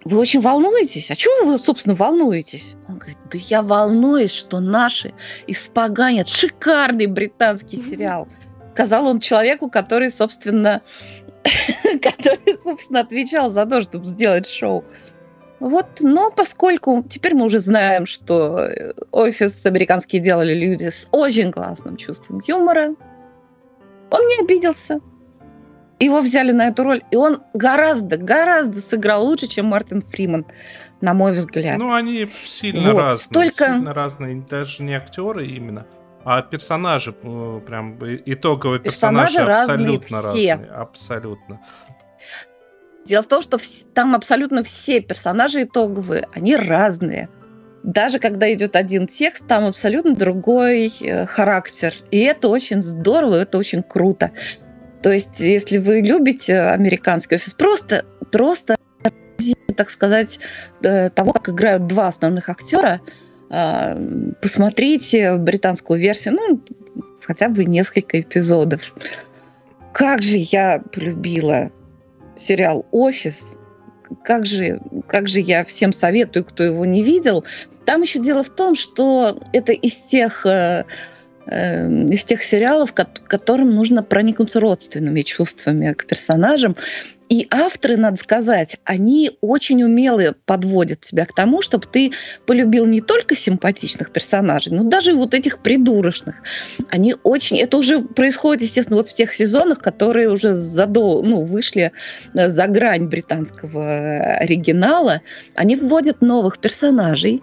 вы 0.04 0.18
очень 0.18 0.40
волнуетесь? 0.40 1.10
А 1.12 1.16
чего 1.16 1.46
вы, 1.46 1.58
собственно, 1.58 1.94
волнуетесь? 1.94 2.74
Говорит, 3.08 3.18
да 3.30 3.38
я 3.38 3.62
волнуюсь, 3.62 4.32
что 4.32 4.60
наши 4.60 5.14
испоганят 5.46 6.28
шикарный 6.28 7.06
британский 7.06 7.78
сериал. 7.78 8.28
Сказал 8.74 9.06
он 9.06 9.20
человеку, 9.20 9.70
который, 9.70 10.10
собственно, 10.10 10.82
который, 12.02 12.58
собственно, 12.62 13.00
отвечал 13.00 13.50
за 13.50 13.64
то, 13.64 13.80
чтобы 13.80 14.04
сделать 14.04 14.46
шоу. 14.46 14.84
Вот, 15.58 15.86
но 16.00 16.30
поскольку 16.30 17.02
теперь 17.08 17.34
мы 17.34 17.46
уже 17.46 17.58
знаем, 17.60 18.06
что 18.06 18.60
э, 18.60 18.92
офис 19.10 19.66
американские 19.66 20.22
делали 20.22 20.54
люди 20.54 20.88
с 20.88 21.08
очень 21.10 21.50
классным 21.50 21.96
чувством 21.96 22.42
юмора, 22.46 22.94
он 24.10 24.26
не 24.28 24.44
обиделся 24.44 25.00
его 26.00 26.20
взяли 26.20 26.52
на 26.52 26.68
эту 26.68 26.84
роль, 26.84 27.02
и 27.10 27.16
он 27.16 27.42
гораздо, 27.54 28.16
гораздо 28.16 28.80
сыграл 28.80 29.24
лучше, 29.26 29.48
чем 29.48 29.66
Мартин 29.66 30.02
Фриман, 30.02 30.46
на 31.00 31.14
мой 31.14 31.32
взгляд. 31.32 31.78
Ну, 31.78 31.92
они 31.92 32.30
сильно 32.44 32.92
вот, 32.92 33.02
разные, 33.02 33.24
столько... 33.24 33.66
сильно 33.66 33.94
разные, 33.94 34.44
даже 34.48 34.82
не 34.82 34.94
актеры 34.94 35.46
именно, 35.46 35.86
а 36.24 36.42
персонажи, 36.42 37.14
э, 37.22 37.60
прям 37.66 37.98
итоговые 38.26 38.80
персонажи, 38.80 39.36
персонажи 39.36 39.62
абсолютно 39.62 40.22
разные, 40.22 40.54
разные, 40.54 40.70
абсолютно. 40.70 41.60
Дело 43.06 43.22
в 43.22 43.26
том, 43.26 43.42
что 43.42 43.58
там 43.94 44.14
абсолютно 44.14 44.62
все 44.62 45.00
персонажи 45.00 45.62
итоговые, 45.62 46.28
они 46.34 46.56
разные. 46.56 47.30
Даже 47.82 48.18
когда 48.18 48.52
идет 48.52 48.76
один 48.76 49.06
текст, 49.06 49.46
там 49.46 49.64
абсолютно 49.64 50.14
другой 50.14 50.92
э, 51.00 51.24
характер. 51.26 51.94
И 52.10 52.18
это 52.18 52.48
очень 52.48 52.82
здорово, 52.82 53.36
это 53.36 53.56
очень 53.56 53.82
круто. 53.82 54.32
То 55.02 55.12
есть, 55.12 55.40
если 55.40 55.78
вы 55.78 56.00
любите 56.00 56.58
американский 56.58 57.36
офис, 57.36 57.54
просто, 57.54 58.04
просто, 58.32 58.76
так 59.76 59.90
сказать, 59.90 60.40
э, 60.82 61.10
того, 61.10 61.32
как 61.32 61.50
играют 61.50 61.86
два 61.86 62.08
основных 62.08 62.48
актера, 62.48 63.00
а, 63.50 63.96
посмотрите 64.42 65.36
британскую 65.36 65.98
версию, 65.98 66.34
ну, 66.34 66.60
хотя 67.22 67.48
бы 67.48 67.64
несколько 67.64 68.20
эпизодов. 68.20 68.94
Как 69.92 70.22
же 70.22 70.36
я 70.36 70.80
полюбила 70.92 71.70
сериал 72.36 72.86
«Офис», 72.90 73.56
как 74.24 74.46
же, 74.46 74.80
как 75.06 75.28
же 75.28 75.40
я 75.40 75.64
всем 75.64 75.92
советую, 75.92 76.44
кто 76.44 76.64
его 76.64 76.84
не 76.84 77.02
видел. 77.02 77.44
Там 77.84 78.02
еще 78.02 78.18
дело 78.18 78.42
в 78.42 78.50
том, 78.50 78.74
что 78.74 79.40
это 79.52 79.72
из 79.72 79.96
тех 79.96 80.44
э, 80.46 80.84
Эм, 81.50 82.10
из 82.10 82.24
тех 82.24 82.42
сериалов, 82.42 82.92
которым 82.92 83.74
нужно 83.74 84.02
проникнуться 84.02 84.60
родственными 84.60 85.22
чувствами 85.22 85.94
к 85.94 86.04
персонажам. 86.04 86.76
И 87.28 87.46
авторы, 87.50 87.96
надо 87.96 88.16
сказать, 88.16 88.78
они 88.84 89.32
очень 89.40 89.82
умело 89.82 90.34
подводят 90.46 91.02
тебя 91.02 91.26
к 91.26 91.34
тому, 91.34 91.60
чтобы 91.60 91.86
ты 91.86 92.12
полюбил 92.46 92.86
не 92.86 93.00
только 93.00 93.34
симпатичных 93.34 94.10
персонажей, 94.10 94.72
но 94.72 94.84
даже 94.84 95.14
вот 95.14 95.34
этих 95.34 95.60
придурочных. 95.60 96.36
Они 96.88 97.14
очень... 97.22 97.58
Это 97.58 97.76
уже 97.76 98.00
происходит, 98.00 98.62
естественно, 98.62 98.96
вот 98.96 99.08
в 99.08 99.14
тех 99.14 99.34
сезонах, 99.34 99.80
которые 99.80 100.30
уже 100.30 100.54
задо, 100.54 101.22
ну, 101.22 101.42
вышли 101.42 101.92
э, 102.34 102.48
за 102.48 102.66
грань 102.66 103.08
британского 103.08 104.36
оригинала. 104.36 105.20
Они 105.54 105.76
вводят 105.76 106.22
новых 106.22 106.58
персонажей, 106.58 107.42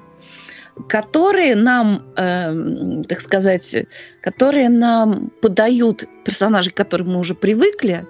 которые 0.90 1.56
нам, 1.56 2.04
э, 2.18 3.04
так 3.08 3.22
сказать, 3.22 3.86
которые 4.22 4.70
нам 4.70 5.32
подают 5.42 6.06
персонажей, 6.26 6.72
к 6.74 6.78
которым 6.78 7.14
мы 7.14 7.20
уже 7.20 7.36
привыкли, 7.36 8.06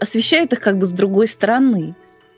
освещают 0.00 0.52
их 0.52 0.60
как 0.60 0.78
бы 0.78 0.86
с 0.86 0.92
другой 0.92 1.26
стороны. 1.26 1.94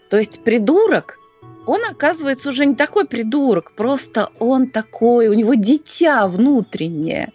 То 0.09 0.17
есть 0.17 0.43
придурок, 0.43 1.19
он 1.67 1.81
оказывается 1.89 2.51
уже 2.51 2.67
не 2.67 2.75
такой 2.75 3.07
придурок, 3.07 3.73
просто 3.73 4.31
он 4.39 4.71
такой, 4.71 5.29
у 5.29 5.35
него 5.35 5.55
дитя 5.55 6.27
внутреннее. 6.27 7.33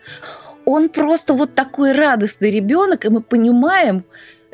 Он 0.65 0.89
просто 0.89 1.33
вот 1.33 1.53
такой 1.53 1.91
радостный 1.91 2.49
ребенок, 2.49 3.05
и 3.05 3.09
мы 3.09 3.21
понимаем, 3.21 4.03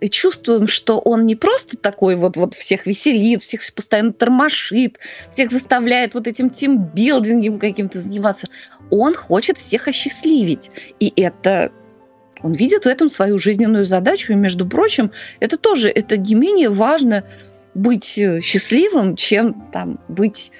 чувствуем, 0.09 0.67
что 0.67 0.99
он 0.99 1.25
не 1.25 1.35
просто 1.35 1.77
такой 1.77 2.15
вот, 2.15 2.35
вот 2.35 2.53
всех 2.55 2.85
веселит, 2.85 3.41
всех 3.41 3.61
постоянно 3.73 4.13
тормошит, 4.13 4.97
всех 5.33 5.51
заставляет 5.51 6.13
вот 6.13 6.27
этим 6.27 6.49
тимбилдингом 6.49 7.59
каким-то 7.59 7.99
заниматься. 7.99 8.47
Он 8.89 9.13
хочет 9.13 9.57
всех 9.57 9.87
осчастливить. 9.87 10.71
И 10.99 11.13
это 11.15 11.71
он 12.43 12.53
видит 12.53 12.85
в 12.85 12.87
этом 12.87 13.09
свою 13.09 13.37
жизненную 13.37 13.85
задачу, 13.85 14.33
и, 14.33 14.35
между 14.35 14.65
прочим, 14.65 15.11
это 15.39 15.57
тоже, 15.57 15.89
это 15.89 16.17
не 16.17 16.35
менее 16.35 16.69
важно 16.69 17.23
быть 17.73 18.17
э, 18.17 18.41
счастливым, 18.41 19.15
чем 19.15 19.69
там 19.71 19.99
быть, 20.07 20.51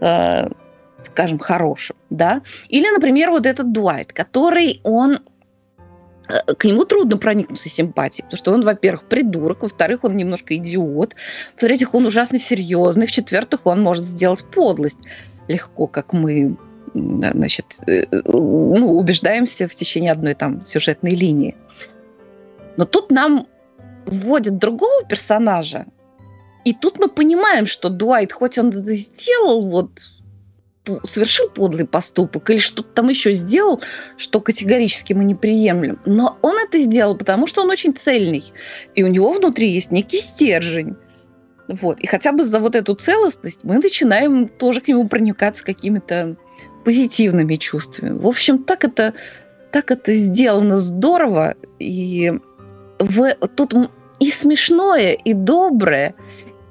э, 0.00 0.48
скажем, 1.04 1.38
хорошим, 1.38 1.96
да. 2.10 2.42
Или, 2.68 2.88
например, 2.88 3.30
вот 3.30 3.46
этот 3.46 3.72
Дуайт, 3.72 4.12
который 4.12 4.80
он 4.84 5.20
э, 6.28 6.54
к 6.54 6.64
нему 6.64 6.84
трудно 6.84 7.16
проникнуться 7.16 7.68
симпатией, 7.68 8.24
потому 8.24 8.38
что 8.38 8.52
он, 8.52 8.62
во-первых, 8.62 9.04
придурок, 9.04 9.62
во-вторых, 9.62 10.04
он 10.04 10.16
немножко 10.16 10.54
идиот, 10.56 11.14
в-третьих, 11.56 11.94
он 11.94 12.06
ужасно 12.06 12.38
серьезный, 12.38 13.06
в-четвертых, 13.06 13.66
он 13.66 13.82
может 13.82 14.04
сделать 14.04 14.44
подлость 14.44 14.98
легко, 15.48 15.86
как 15.86 16.12
мы 16.12 16.56
значит, 16.94 17.66
э, 17.86 18.06
ну, 18.24 18.98
убеждаемся 18.98 19.68
в 19.68 19.74
течение 19.74 20.12
одной 20.12 20.34
там 20.34 20.64
сюжетной 20.64 21.12
линии. 21.12 21.56
Но 22.76 22.84
тут 22.84 23.10
нам 23.10 23.46
вводят 24.06 24.58
другого 24.58 25.04
персонажа, 25.04 25.86
и 26.64 26.74
тут 26.74 26.98
мы 26.98 27.08
понимаем, 27.08 27.66
что 27.66 27.88
Дуайт, 27.88 28.32
хоть 28.32 28.58
он 28.58 28.68
это 28.68 28.94
сделал, 28.94 29.66
вот 29.66 29.90
совершил 31.04 31.48
подлый 31.50 31.86
поступок 31.86 32.50
или 32.50 32.58
что-то 32.58 32.88
там 32.94 33.08
еще 33.08 33.32
сделал, 33.32 33.80
что 34.16 34.40
категорически 34.40 35.12
мы 35.12 35.24
не 35.24 35.34
приемлем. 35.34 36.00
Но 36.04 36.38
он 36.42 36.58
это 36.58 36.80
сделал, 36.80 37.16
потому 37.16 37.46
что 37.46 37.62
он 37.62 37.70
очень 37.70 37.94
цельный. 37.94 38.44
И 38.94 39.02
у 39.04 39.06
него 39.06 39.32
внутри 39.32 39.68
есть 39.68 39.90
некий 39.90 40.20
стержень. 40.20 40.96
Вот. 41.68 42.00
И 42.00 42.06
хотя 42.06 42.32
бы 42.32 42.44
за 42.44 42.58
вот 42.58 42.74
эту 42.74 42.94
целостность 42.94 43.60
мы 43.62 43.76
начинаем 43.78 44.48
тоже 44.48 44.80
к 44.80 44.88
нему 44.88 45.06
проникаться 45.06 45.64
какими-то 45.64 46.36
позитивными 46.84 47.56
чувствами. 47.56 48.18
В 48.18 48.26
общем, 48.26 48.62
так 48.64 48.84
это, 48.84 49.14
так 49.72 49.90
это 49.90 50.12
сделано 50.14 50.78
здорово. 50.78 51.54
И 51.78 52.32
в, 52.98 53.34
тут 53.56 53.74
и 54.18 54.30
смешное, 54.30 55.12
и 55.12 55.32
доброе, 55.32 56.14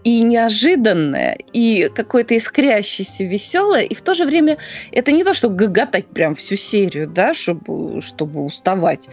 и 0.04 0.22
неожиданное, 0.22 1.38
и 1.52 1.89
какое-то 1.93 2.38
искрящееся, 2.38 3.24
веселое, 3.26 3.82
и 3.82 3.95
в 3.95 4.02
то 4.02 4.13
же 4.13 4.26
время 4.26 4.58
это 4.91 5.12
не 5.12 5.24
то, 5.24 5.34
чтобы 5.34 5.56
гоготать 5.56 6.08
прям 6.08 6.36
всю 6.36 6.56
серию, 6.56 7.08
да, 7.08 7.34
чтобы, 7.34 8.02
чтобы 8.02 8.43
уставать. 8.43 9.10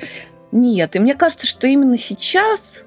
Нет, 0.52 0.94
и 0.94 0.98
мне 0.98 1.14
кажется, 1.14 1.46
что 1.46 1.66
именно 1.66 1.96
сейчас 1.96 2.84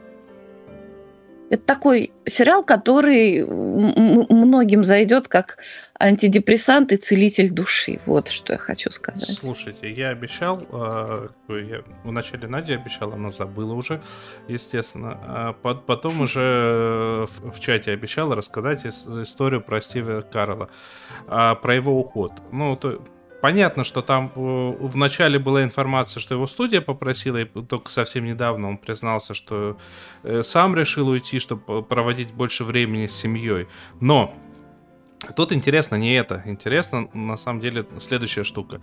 это 1.49 1.63
такой 1.63 2.11
сериал, 2.25 2.63
который 2.63 3.43
многим 3.43 4.83
зайдет 4.83 5.27
как 5.27 5.57
антидепрессант 5.99 6.93
и 6.93 6.95
целитель 6.97 7.49
души. 7.49 7.99
Вот 8.05 8.29
что 8.29 8.53
я 8.53 8.59
хочу 8.59 8.89
сказать. 8.89 9.37
Слушайте, 9.37 9.91
я 9.91 10.09
обещал, 10.09 10.65
э, 10.71 11.27
я, 11.49 11.81
вначале 12.05 12.47
Надя 12.47 12.75
обещала, 12.75 13.15
она 13.15 13.29
забыла 13.29 13.73
уже, 13.73 14.01
естественно. 14.47 15.19
А 15.21 15.53
потом 15.53 16.21
уже 16.21 17.27
в, 17.29 17.51
в 17.51 17.59
чате 17.59 17.91
обещала 17.91 18.35
рассказать 18.35 18.85
историю 18.85 19.61
про 19.61 19.81
Стива 19.81 20.21
Карла, 20.21 20.69
а, 21.27 21.55
про 21.55 21.75
его 21.75 21.99
уход. 21.99 22.31
Ну, 22.51 22.75
то, 22.77 23.01
Понятно, 23.41 23.85
что 23.85 24.01
там 24.01 24.33
э, 24.35 24.39
в 24.39 24.97
начале 24.97 25.39
была 25.39 25.63
информация, 25.63 26.19
что 26.19 26.35
его 26.35 26.45
студия 26.45 26.81
попросила, 26.81 27.37
и 27.37 27.45
только 27.45 27.89
совсем 27.89 28.25
недавно 28.25 28.67
он 28.67 28.77
признался, 28.77 29.33
что 29.33 29.77
э, 30.23 30.41
сам 30.43 30.75
решил 30.75 31.07
уйти, 31.07 31.39
чтобы 31.39 31.81
проводить 31.83 32.33
больше 32.33 32.65
времени 32.65 33.07
с 33.07 33.15
семьей. 33.15 33.67
Но 34.01 34.35
Тут 35.35 35.51
интересно 35.51 35.95
не 35.95 36.13
это. 36.13 36.41
Интересно, 36.45 37.09
на 37.13 37.35
самом 37.35 37.59
деле, 37.59 37.85
следующая 37.97 38.43
штука. 38.43 38.81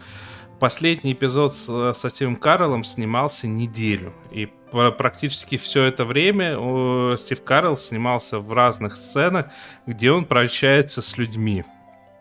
Последний 0.60 1.12
эпизод 1.12 1.54
с, 1.54 1.94
со 1.94 2.10
Стивом 2.10 2.36
Карлом 2.36 2.84
снимался 2.84 3.48
неделю. 3.48 4.12
И 4.30 4.48
практически 4.70 5.56
все 5.56 5.84
это 5.84 6.04
время 6.04 7.16
Стив 7.16 7.42
Карл 7.42 7.76
снимался 7.76 8.38
в 8.38 8.52
разных 8.52 8.96
сценах, 8.96 9.46
где 9.86 10.12
он 10.12 10.26
прощается 10.26 11.00
с 11.00 11.16
людьми. 11.16 11.64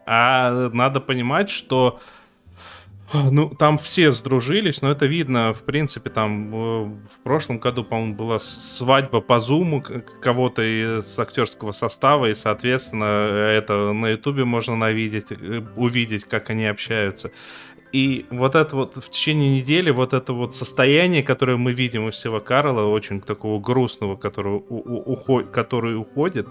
А 0.06 0.70
надо 0.70 1.02
понимать, 1.02 1.50
что 1.50 2.00
ну, 3.14 3.50
там 3.50 3.78
все 3.78 4.12
сдружились, 4.12 4.82
но 4.82 4.92
это 4.92 5.06
видно, 5.06 5.54
в 5.54 5.64
принципе, 5.64 6.10
там 6.10 6.54
э, 6.54 6.84
в 7.14 7.24
прошлом 7.24 7.60
году, 7.60 7.84
по-моему, 7.84 8.16
была 8.16 8.40
свадьба 8.40 9.22
по 9.22 9.40
зуму 9.40 9.84
кого-то 10.22 10.64
из 10.64 11.20
актерского 11.20 11.72
состава, 11.72 12.30
и, 12.30 12.34
соответственно, 12.34 13.04
это 13.06 13.94
на 13.94 14.08
ютубе 14.10 14.44
можно 14.46 14.76
навидеть, 14.76 15.32
э, 15.32 15.62
увидеть, 15.76 16.26
как 16.26 16.50
они 16.50 16.66
общаются. 16.66 17.32
И 17.92 18.26
вот 18.30 18.56
это 18.56 18.76
вот 18.76 18.98
в 18.98 19.10
течение 19.10 19.62
недели, 19.62 19.92
вот 19.92 20.14
это 20.14 20.34
вот 20.34 20.56
состояние, 20.56 21.24
которое 21.24 21.58
мы 21.58 21.74
видим 21.74 22.06
у 22.06 22.12
Стива 22.12 22.40
Карла, 22.40 22.84
очень 22.86 23.22
такого 23.22 23.60
грустного, 23.62 24.16
который, 24.16 24.54
у, 24.54 25.14
уход, 25.14 25.52
который 25.52 25.96
уходит, 25.96 26.48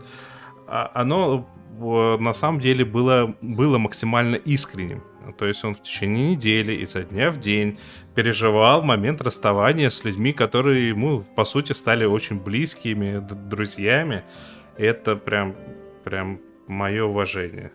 а, 0.67 0.91
оно 0.95 1.47
на 1.79 2.33
самом 2.35 2.61
деле 2.61 2.85
было, 2.85 3.35
было 3.43 3.79
максимально 3.79 4.37
искренним. 4.37 5.03
То 5.33 5.47
есть 5.47 5.65
он 5.65 5.75
в 5.75 5.83
течение 5.83 6.33
недели, 6.33 6.73
изо 6.83 7.03
дня 7.03 7.31
в 7.31 7.39
день 7.39 7.79
переживал 8.15 8.83
момент 8.83 9.21
расставания 9.21 9.91
с 9.91 10.05
людьми, 10.05 10.33
которые 10.33 10.89
ему, 10.89 11.25
по 11.35 11.45
сути, 11.45 11.73
стали 11.73 12.05
очень 12.05 12.41
близкими, 12.41 13.19
друзьями. 13.49 14.25
Это 14.77 15.17
прям, 15.17 15.57
прям 16.05 16.41
мое 16.69 17.05
уважение. 17.05 17.73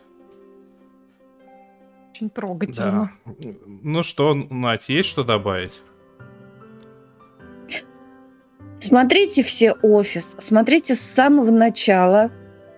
Очень 2.11 2.29
трогательно. 2.29 3.11
Да. 3.25 3.49
Ну 3.83 4.03
что, 4.03 4.33
Надь, 4.33 4.89
есть 4.89 5.09
что 5.09 5.23
добавить? 5.23 5.81
Смотрите 8.79 9.43
все 9.43 9.73
офис, 9.81 10.35
смотрите 10.39 10.95
с 10.95 11.01
самого 11.01 11.51
начала 11.51 12.31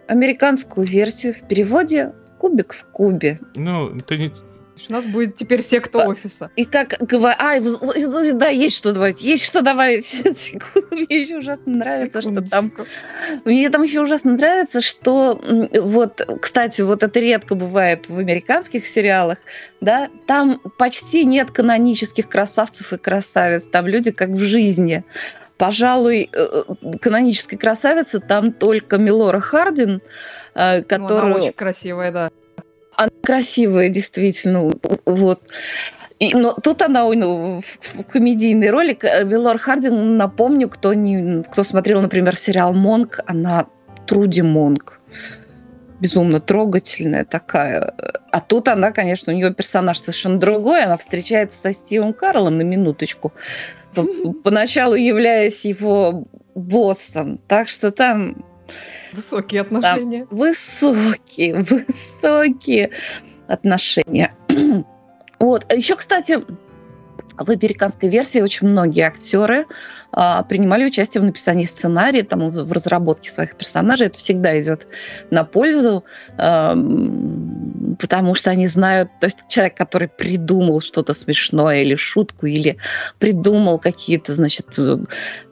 американскую 0.07 0.85
версию 0.85 1.33
в 1.33 1.47
переводе 1.47 2.13
кубик 2.39 2.73
в 2.73 2.85
кубе. 2.85 3.39
Ну, 3.55 3.99
ты 4.01 4.17
не, 4.17 4.31
у 4.89 4.93
нас 4.93 5.05
будет 5.05 5.35
теперь 5.35 5.61
секта 5.61 5.99
офиса. 5.99 6.51
И 6.55 6.65
как 6.65 6.95
говорят, 6.99 7.39
а, 7.39 7.59
да, 8.33 8.47
есть 8.47 8.75
что 8.75 8.93
добавить, 8.93 9.21
есть 9.21 9.45
что 9.45 9.61
добавить. 9.61 10.21
Мне 10.91 11.21
еще 11.21 11.37
ужасно 11.37 11.73
нравится, 11.77 12.21
что 12.21 12.41
там... 12.41 12.71
Мне 13.45 13.69
там 13.69 13.83
еще 13.83 14.01
ужасно 14.01 14.33
нравится, 14.33 14.81
что 14.81 15.41
вот, 15.73 16.21
кстати, 16.41 16.81
вот 16.81 17.03
это 17.03 17.19
редко 17.19 17.55
бывает 17.55 18.09
в 18.09 18.17
американских 18.17 18.85
сериалах, 18.85 19.39
да, 19.79 20.09
там 20.27 20.59
почти 20.77 21.25
нет 21.25 21.51
канонических 21.51 22.29
красавцев 22.29 22.93
и 22.93 22.97
красавиц, 22.97 23.63
там 23.63 23.87
люди 23.87 24.11
как 24.11 24.29
в 24.29 24.39
жизни. 24.39 25.03
Пожалуй, 25.57 26.29
э, 26.33 26.63
э, 26.67 26.97
канонической 26.99 27.57
красавицы 27.57 28.19
там 28.19 28.51
только 28.51 28.97
Милора 28.97 29.39
Хардин, 29.39 30.01
которая... 30.53 30.97
Ну, 30.97 31.17
она 31.19 31.35
очень 31.35 31.53
красивая, 31.53 32.11
да. 32.11 32.31
Она 33.01 33.09
красивая, 33.23 33.89
действительно. 33.89 34.71
Вот. 35.05 35.41
И, 36.19 36.35
но 36.35 36.53
тут 36.53 36.83
она 36.83 37.03
ну, 37.05 37.61
в 37.95 38.03
комедийный 38.03 38.69
ролик. 38.69 39.03
Белор 39.25 39.57
Хардин, 39.57 40.17
напомню, 40.17 40.69
кто, 40.69 40.93
не, 40.93 41.41
кто 41.43 41.63
смотрел, 41.63 41.99
например, 42.01 42.35
сериал 42.35 42.73
«Монк», 42.73 43.19
она 43.25 43.65
Труди 44.05 44.41
Монк. 44.41 44.99
Безумно 45.99 46.39
трогательная 46.39 47.25
такая. 47.25 47.95
А 48.31 48.39
тут 48.39 48.67
она, 48.67 48.91
конечно, 48.91 49.33
у 49.33 49.35
нее 49.35 49.51
персонаж 49.51 49.97
совершенно 49.97 50.37
другой. 50.37 50.83
Она 50.83 50.97
встречается 50.99 51.59
со 51.59 51.73
Стивом 51.73 52.13
Карлом 52.13 52.57
на 52.57 52.61
минуточку, 52.61 53.33
поначалу 54.43 54.93
являясь 54.93 55.65
его 55.65 56.25
боссом. 56.53 57.39
Так 57.47 57.67
что 57.67 57.91
там 57.91 58.45
Высокие 59.13 59.61
отношения. 59.61 60.27
Да, 60.29 60.35
высокие, 60.35 61.63
высокие 61.63 62.91
отношения. 63.47 64.35
вот. 65.39 65.65
А 65.69 65.75
Еще, 65.75 65.95
кстати, 65.95 66.41
в 67.37 67.49
американской 67.49 68.09
версии 68.09 68.41
очень 68.41 68.67
многие 68.67 69.01
актеры 69.01 69.65
а, 70.11 70.43
принимали 70.43 70.85
участие 70.85 71.21
в 71.21 71.25
написании 71.25 71.65
сценария, 71.65 72.23
там, 72.23 72.49
в 72.49 72.71
разработке 72.71 73.29
своих 73.29 73.55
персонажей. 73.55 74.07
Это 74.07 74.17
всегда 74.17 74.59
идет 74.59 74.87
на 75.29 75.43
пользу, 75.43 76.03
а, 76.37 76.75
потому 78.01 78.33
что 78.33 78.49
они 78.49 78.67
знают, 78.67 79.11
то 79.21 79.27
есть 79.27 79.37
человек, 79.47 79.77
который 79.77 80.07
придумал 80.07 80.81
что-то 80.81 81.13
смешное 81.13 81.83
или 81.83 81.93
шутку, 81.93 82.47
или 82.47 82.77
придумал 83.19 83.77
какие-то, 83.77 84.33
значит, 84.33 84.67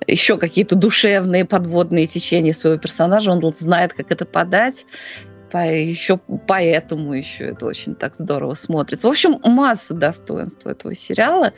еще 0.08 0.38
какие-то 0.38 0.76
душевные 0.76 1.46
подводные 1.46 2.08
течения 2.08 2.52
своего 2.54 2.80
персонажа, 2.80 3.32
он 3.32 3.54
знает, 3.54 3.94
как 3.94 4.12
это 4.12 4.26
подать, 4.26 4.86
по, 5.52 5.72
еще 5.72 6.20
поэтому 6.48 7.14
еще 7.14 7.46
это 7.46 7.68
очень 7.68 7.96
так 7.96 8.16
здорово 8.16 8.56
смотрится. 8.56 9.08
В 9.08 9.12
общем, 9.12 9.40
масса 9.44 9.94
достоинств 9.94 10.66
этого 10.66 10.96
сериала. 10.96 11.54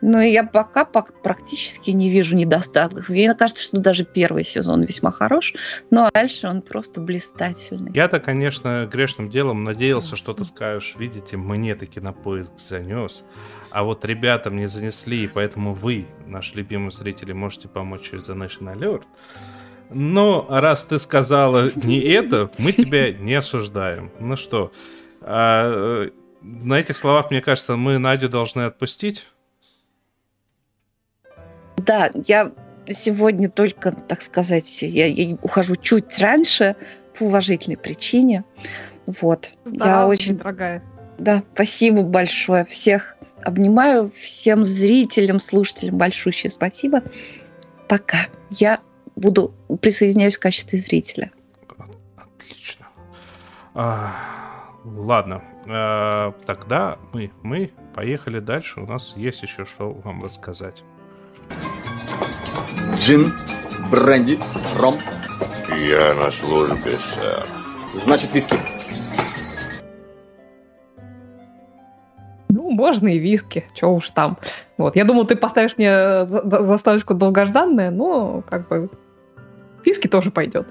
Но 0.00 0.22
я 0.22 0.44
пока, 0.44 0.84
пока 0.84 1.12
практически 1.12 1.90
не 1.90 2.10
вижу 2.10 2.36
недостатков. 2.36 3.08
Мне 3.08 3.34
кажется, 3.34 3.64
что 3.64 3.78
даже 3.78 4.04
первый 4.04 4.44
сезон 4.44 4.84
весьма 4.84 5.10
хорош, 5.10 5.54
но 5.90 6.08
дальше 6.12 6.46
он 6.46 6.62
просто 6.62 7.00
блистательный. 7.00 7.92
Я-то, 7.92 8.20
конечно, 8.20 8.88
грешным 8.90 9.28
делом 9.30 9.64
надеялся, 9.64 10.16
что 10.16 10.34
ты 10.34 10.44
скажешь, 10.44 10.94
видите, 10.98 11.36
мне 11.36 11.74
таки 11.74 12.00
на 12.00 12.12
поиск 12.12 12.52
занес, 12.58 13.24
а 13.70 13.84
вот 13.84 14.04
ребятам 14.04 14.56
не 14.56 14.66
занесли, 14.66 15.24
и 15.24 15.28
поэтому 15.28 15.74
вы, 15.74 16.06
наши 16.26 16.54
любимые 16.56 16.90
зрители, 16.90 17.32
можете 17.32 17.68
помочь 17.68 18.10
через 18.10 18.28
The 18.28 18.36
National 18.36 18.78
Alert. 18.78 19.04
Но 19.90 20.46
раз 20.48 20.84
ты 20.84 20.98
сказала 20.98 21.70
не 21.74 21.98
это, 22.00 22.50
мы 22.58 22.72
тебя 22.72 23.12
не 23.18 23.34
осуждаем. 23.34 24.10
Ну 24.20 24.36
что, 24.36 24.72
а, 25.22 26.06
э, 26.06 26.10
на 26.42 26.78
этих 26.78 26.96
словах, 26.96 27.30
мне 27.30 27.40
кажется, 27.40 27.76
мы 27.76 27.98
Надю 27.98 28.28
должны 28.28 28.62
отпустить. 28.62 29.26
Да, 31.88 32.10
я 32.26 32.52
сегодня 32.86 33.48
только, 33.48 33.92
так 33.92 34.20
сказать, 34.20 34.82
я, 34.82 35.06
я 35.06 35.38
ухожу 35.40 35.74
чуть 35.74 36.18
раньше 36.18 36.76
по 37.18 37.24
уважительной 37.24 37.78
причине. 37.78 38.44
Вот. 39.06 39.52
Здорово, 39.64 40.00
я 40.00 40.06
очень 40.06 40.36
дорогая. 40.36 40.82
Да, 41.16 41.42
спасибо 41.54 42.02
большое. 42.02 42.66
Всех 42.66 43.16
обнимаю, 43.42 44.12
всем 44.20 44.66
зрителям, 44.66 45.40
слушателям 45.40 45.96
большущее 45.96 46.50
спасибо. 46.50 47.02
Пока. 47.88 48.26
Я 48.50 48.80
буду 49.16 49.54
присоединяюсь 49.80 50.36
в 50.36 50.40
качестве 50.40 50.78
зрителя. 50.78 51.32
Отлично. 52.16 52.86
А, 53.72 54.12
ладно, 54.84 55.42
а, 55.66 56.32
тогда 56.44 56.98
мы, 57.14 57.30
мы 57.42 57.72
поехали 57.94 58.40
дальше. 58.40 58.80
У 58.80 58.86
нас 58.86 59.14
есть 59.16 59.42
еще 59.42 59.64
что 59.64 59.90
вам 59.90 60.20
рассказать. 60.20 60.84
Джин, 62.98 63.32
бренди, 63.92 64.38
ром. 64.76 64.96
Я 65.70 66.14
на 66.14 66.32
службе, 66.32 66.98
сэр. 66.98 67.46
Значит, 67.94 68.34
виски. 68.34 68.56
Ну, 72.48 72.70
можно 72.70 73.08
и 73.08 73.18
виски, 73.18 73.66
чего 73.74 73.94
уж 73.94 74.10
там. 74.10 74.36
Вот, 74.78 74.96
я 74.96 75.04
думал, 75.04 75.26
ты 75.26 75.36
поставишь 75.36 75.78
мне 75.78 76.26
заставочку 76.26 77.14
долгожданная, 77.14 77.90
но 77.90 78.42
как 78.42 78.68
бы 78.68 78.90
виски 79.84 80.08
тоже 80.08 80.30
пойдет. 80.30 80.66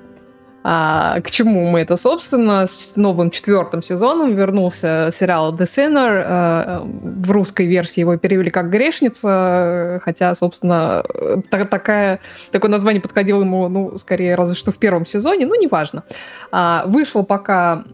А, 0.70 1.22
к 1.22 1.32
чему 1.32 1.70
мы 1.70 1.80
это, 1.80 1.96
собственно, 1.96 2.68
с 2.68 2.98
новым 2.98 3.32
четвертым 3.32 3.82
сезоном 3.82 4.36
вернулся 4.36 5.12
сериал 5.18 5.56
The 5.56 5.62
Sinner. 5.64 6.24
А, 6.26 6.82
в 6.84 7.32
русской 7.32 7.66
версии 7.66 8.02
его 8.02 8.18
перевели 8.18 8.52
как 8.52 8.70
«Грешница», 8.70 10.02
хотя, 10.04 10.36
собственно, 10.36 11.06
та, 11.50 11.64
такая, 11.64 12.20
такое 12.52 12.70
название 12.70 13.02
подходило 13.02 13.44
ему, 13.44 13.70
ну, 13.70 13.98
скорее, 13.98 14.36
разве 14.36 14.56
что 14.56 14.74
в 14.74 14.78
первом 14.78 15.06
сезоне, 15.06 15.46
ну, 15.46 15.56
неважно. 15.56 16.04
А, 16.52 16.84
вышла 16.86 17.22
пока 17.22 17.86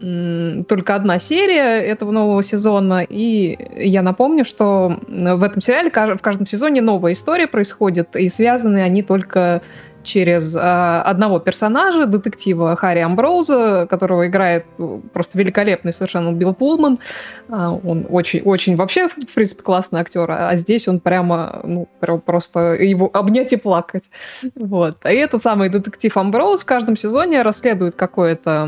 только 0.66 0.96
одна 0.96 1.20
серия 1.20 1.80
этого 1.80 2.10
нового 2.10 2.42
сезона, 2.42 3.06
и 3.08 3.56
я 3.76 4.02
напомню, 4.02 4.44
что 4.44 4.98
в 5.06 5.44
этом 5.44 5.62
сериале 5.62 5.90
в 5.90 6.22
каждом 6.22 6.44
сезоне 6.44 6.80
новая 6.80 7.12
история 7.12 7.46
происходит, 7.46 8.16
и 8.16 8.28
связаны 8.28 8.78
они 8.78 9.04
только 9.04 9.62
через 10.04 10.54
э, 10.54 10.60
одного 10.60 11.40
персонажа, 11.40 12.06
детектива 12.06 12.76
Харри 12.76 13.00
Амброуза, 13.00 13.86
которого 13.90 14.26
играет 14.26 14.66
э, 14.78 15.00
просто 15.12 15.38
великолепный 15.38 15.92
совершенно 15.92 16.32
Билл 16.32 16.54
Пулман. 16.54 16.98
Э, 17.48 17.78
он 17.84 18.06
очень-очень 18.08 18.76
вообще, 18.76 19.08
в 19.08 19.34
принципе, 19.34 19.62
классный 19.62 20.00
актер, 20.00 20.30
а 20.30 20.54
здесь 20.56 20.86
он 20.86 21.00
прямо, 21.00 21.60
ну, 21.64 21.88
просто 22.24 22.74
его 22.74 23.10
обнять 23.12 23.52
и 23.52 23.56
плакать. 23.56 24.04
Вот. 24.54 24.98
И 25.04 25.14
этот 25.14 25.42
самый 25.42 25.68
детектив 25.68 26.16
Амброуз 26.16 26.62
в 26.62 26.64
каждом 26.64 26.96
сезоне 26.96 27.42
расследует 27.42 27.94
какое-то 27.94 28.62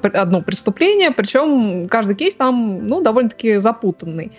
одно 0.00 0.42
преступление, 0.42 1.10
причем 1.10 1.88
каждый 1.88 2.14
кейс 2.14 2.34
там, 2.34 2.86
ну, 2.86 3.00
довольно-таки 3.00 3.56
запутанный. 3.56 4.32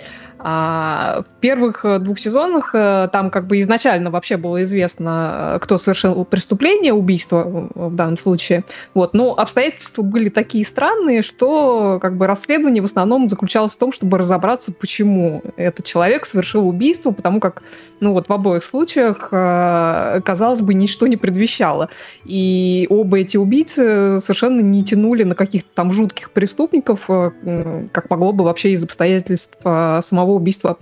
А 0.43 1.21
в 1.21 1.39
первых 1.39 1.85
э, 1.85 1.99
двух 1.99 2.17
сезонах 2.17 2.71
э, 2.73 3.09
там 3.11 3.29
как 3.29 3.45
бы 3.45 3.59
изначально 3.59 4.09
вообще 4.09 4.37
было 4.37 4.63
известно, 4.63 5.53
э, 5.55 5.59
кто 5.59 5.77
совершил 5.77 6.25
преступление, 6.25 6.93
убийство 6.93 7.69
в 7.75 7.93
данном 7.95 8.17
случае. 8.17 8.63
Вот. 8.95 9.13
Но 9.13 9.35
обстоятельства 9.35 10.01
были 10.01 10.29
такие 10.29 10.65
странные, 10.65 11.21
что 11.21 11.99
как 12.01 12.17
бы 12.17 12.25
расследование 12.25 12.81
в 12.81 12.85
основном 12.85 13.27
заключалось 13.27 13.73
в 13.73 13.77
том, 13.77 13.91
чтобы 13.91 14.17
разобраться, 14.17 14.71
почему 14.71 15.43
этот 15.57 15.85
человек 15.85 16.25
совершил 16.25 16.67
убийство, 16.67 17.11
потому 17.11 17.39
как 17.39 17.61
ну 17.99 18.13
вот 18.13 18.27
в 18.27 18.33
обоих 18.33 18.63
случаях, 18.63 19.29
казалось 19.29 20.61
бы, 20.61 20.73
ничто 20.73 21.05
не 21.05 21.17
предвещало. 21.17 21.89
И 22.25 22.87
оба 22.89 23.19
эти 23.19 23.37
убийцы 23.37 24.19
совершенно 24.19 24.61
не 24.61 24.83
тянули 24.83 25.23
на 25.23 25.35
каких-то 25.35 25.69
там 25.75 25.91
жутких 25.91 26.31
преступников, 26.31 27.05
как 27.05 28.09
могло 28.09 28.33
бы 28.33 28.43
вообще 28.43 28.71
из 28.71 28.83
обстоятельств 28.83 29.57
самого 29.61 30.30
самого 30.31 30.35
убийства 30.35 30.77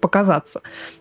показаться. 0.00 0.60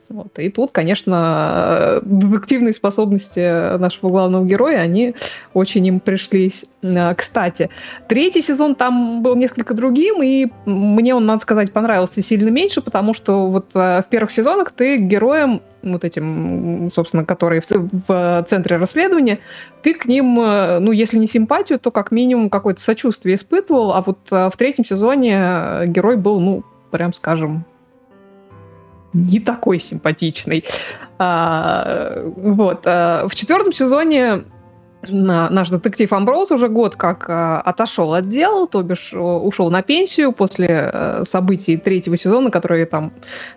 Вот. 0.10 0.38
И 0.39 0.49
тут, 0.49 0.71
конечно, 0.71 1.99
детективные 2.03 2.73
способности 2.73 3.77
нашего 3.77 4.10
главного 4.10 4.45
героя, 4.45 4.79
они 4.81 5.15
очень 5.53 5.86
им 5.88 5.99
пришлись 5.99 6.65
э, 6.84 7.15
кстати. 7.15 7.69
Третий 8.08 8.41
сезон 8.41 8.75
там 8.75 9.23
был 9.23 9.36
несколько 9.36 9.73
другим, 9.73 10.21
и 10.21 10.47
мне 10.65 11.15
он, 11.15 11.25
надо 11.25 11.41
сказать, 11.41 11.71
понравился 11.71 12.21
сильно 12.21 12.49
меньше, 12.49 12.81
потому 12.81 13.13
что 13.13 13.47
вот 13.47 13.71
э, 13.73 14.01
в 14.01 14.05
первых 14.10 14.31
сезонах 14.31 14.71
ты 14.71 14.97
героем 14.97 15.62
вот 15.81 16.03
этим, 16.03 16.89
собственно, 16.93 17.25
которые 17.25 17.62
в, 17.62 17.67
в 18.08 18.45
центре 18.47 18.77
расследования, 18.77 19.39
ты 19.84 19.93
к 19.93 20.05
ним, 20.05 20.39
э, 20.39 20.79
ну, 20.79 20.91
если 20.91 21.17
не 21.17 21.27
симпатию, 21.27 21.79
то 21.79 21.91
как 21.91 22.12
минимум 22.12 22.49
какое-то 22.49 22.81
сочувствие 22.81 23.36
испытывал, 23.36 23.93
а 23.93 24.01
вот 24.01 24.19
в 24.29 24.53
третьем 24.58 24.86
сезоне 24.86 25.86
герой 25.88 26.17
был, 26.17 26.39
ну, 26.39 26.63
прям 26.91 27.13
скажем, 27.13 27.65
не 29.15 29.39
такой 29.39 29.80
симпатичный. 29.80 30.63
А, 31.17 32.21
вот. 32.36 32.84
А, 32.86 33.28
в 33.28 33.36
четвертом 33.36 33.71
сезоне 33.71 34.43
наш 35.10 35.70
детектив 35.70 36.12
Амброуз 36.13 36.52
уже 36.52 36.68
год 36.68 36.96
как 36.96 37.30
э, 37.30 37.62
отошел 37.65 38.13
от 38.13 38.28
дел, 38.30 38.68
то 38.68 38.82
бишь 38.82 39.13
ушел 39.13 39.70
на 39.70 39.82
пенсию 39.82 40.32
после 40.32 40.68
э, 40.70 41.24
событий 41.26 41.78
третьего 41.78 42.18
сезона, 42.18 42.52
которые 42.52 42.86
там 42.86 43.13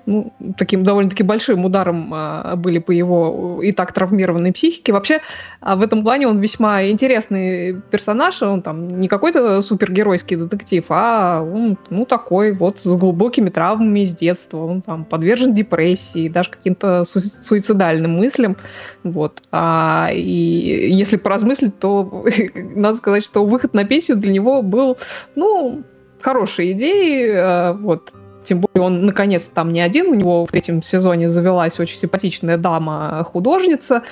ну, 0.07 0.33
таким 0.57 0.85
довольно-таки 0.85 1.23
большим 1.23 1.65
ударом 1.65 2.13
э, 2.15 2.57
были 2.57 2.79
по 2.79 2.93
его 2.93 3.61
и 3.63 3.73
так 3.73 3.93
травмированной 3.93 4.53
психике. 4.53 4.93
Вообще 4.93 5.21
э, 5.61 5.75
в 5.75 5.83
этом 5.83 6.03
плане 6.03 6.29
он 6.29 6.39
весьма 6.41 6.85
интересный 6.85 7.81
персонаж, 7.91 8.43
он 8.43 8.63
там 8.63 9.01
не 9.01 9.09
какой-то 9.09 9.63
супергеройский 9.63 10.37
детектив, 10.37 10.85
а 10.89 11.43
он 11.43 11.79
ну, 11.91 12.05
такой 12.05 12.53
вот 12.53 12.81
с 12.81 12.95
глубокими 12.95 13.49
травмами 13.51 14.01
из 14.01 14.15
детства, 14.15 14.59
он 14.65 14.83
там 14.83 15.05
подвержен 15.05 15.55
депрессии, 15.55 16.29
даже 16.29 16.51
каким-то 16.51 17.05
су- 17.05 17.21
суицидальным 17.21 18.19
мыслям. 18.19 18.57
Вот. 19.05 19.43
А, 19.53 20.11
и 20.13 20.91
если 20.91 21.17
про 21.17 21.38
поразмыслить, 21.38 21.79
то 21.79 22.24
надо 22.55 22.96
сказать, 22.96 23.24
что 23.24 23.44
выход 23.44 23.74
на 23.74 23.85
пенсию 23.85 24.16
для 24.16 24.33
него 24.33 24.62
был, 24.62 24.98
ну, 25.37 25.83
хорошей 26.20 26.72
идеей. 26.72 27.31
Э, 27.31 27.72
вот. 27.72 28.12
Тем 28.44 28.61
более 28.61 28.87
он, 28.87 29.05
наконец, 29.05 29.48
там 29.48 29.72
не 29.72 29.81
один. 29.81 30.09
У 30.09 30.14
него 30.14 30.46
в 30.46 30.51
третьем 30.51 30.83
сезоне 30.83 31.29
завелась 31.29 31.79
очень 31.81 31.98
симпатичная 31.98 32.57
дама-художница, 32.57 34.03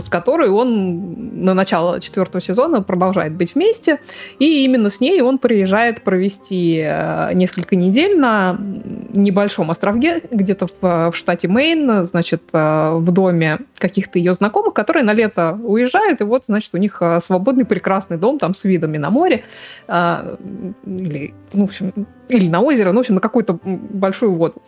с 0.00 0.08
которой 0.08 0.48
он 0.48 1.44
на 1.44 1.54
начало 1.54 2.00
четвертого 2.00 2.40
сезона 2.40 2.82
продолжает 2.82 3.32
быть 3.34 3.54
вместе. 3.54 4.00
И 4.38 4.64
именно 4.64 4.90
с 4.90 5.00
ней 5.00 5.20
он 5.20 5.38
приезжает 5.38 6.02
провести 6.02 6.82
э, 6.84 7.32
несколько 7.34 7.76
недель 7.76 8.18
на 8.18 8.56
небольшом 8.58 9.70
островке, 9.70 10.22
где-то 10.30 10.66
в, 10.66 11.10
в 11.10 11.16
штате 11.16 11.48
Мейн, 11.48 12.04
значит, 12.04 12.42
э, 12.52 12.94
в 12.96 13.12
доме 13.12 13.58
каких-то 13.78 14.18
ее 14.18 14.32
знакомых, 14.32 14.74
которые 14.74 15.04
на 15.04 15.12
лето 15.12 15.58
уезжают, 15.62 16.20
и 16.20 16.24
вот, 16.24 16.44
значит, 16.46 16.70
у 16.74 16.78
них 16.78 16.98
э, 17.00 17.20
свободный 17.20 17.64
прекрасный 17.64 18.16
дом 18.16 18.38
там 18.38 18.54
с 18.54 18.64
видами 18.64 18.98
на 18.98 19.10
море, 19.10 19.44
или, 19.86 21.34
ну, 21.52 21.66
в 21.66 21.68
общем, 21.68 21.92
или 22.28 22.48
на 22.48 22.60
озеро, 22.60 22.92
ну, 22.92 22.96
в 22.96 23.00
общем, 23.00 23.14
на 23.16 23.20
какую-то 23.20 23.58
большую 23.62 24.32
воду. 24.32 24.62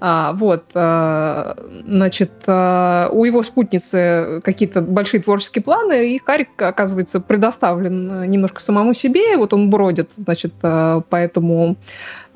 А, 0.00 0.32
вот, 0.34 0.64
значит, 0.72 2.32
у 2.46 3.24
его 3.24 3.42
спутницы 3.42 4.40
какие-то 4.44 4.67
большие 4.76 5.20
творческие 5.20 5.62
планы, 5.62 6.14
и 6.14 6.18
Харик, 6.18 6.60
оказывается, 6.60 7.20
предоставлен 7.20 8.30
немножко 8.30 8.60
самому 8.60 8.94
себе, 8.94 9.36
вот 9.36 9.52
он 9.52 9.70
бродит, 9.70 10.10
значит, 10.16 10.54
а, 10.62 11.00
по 11.00 11.16
этому 11.16 11.76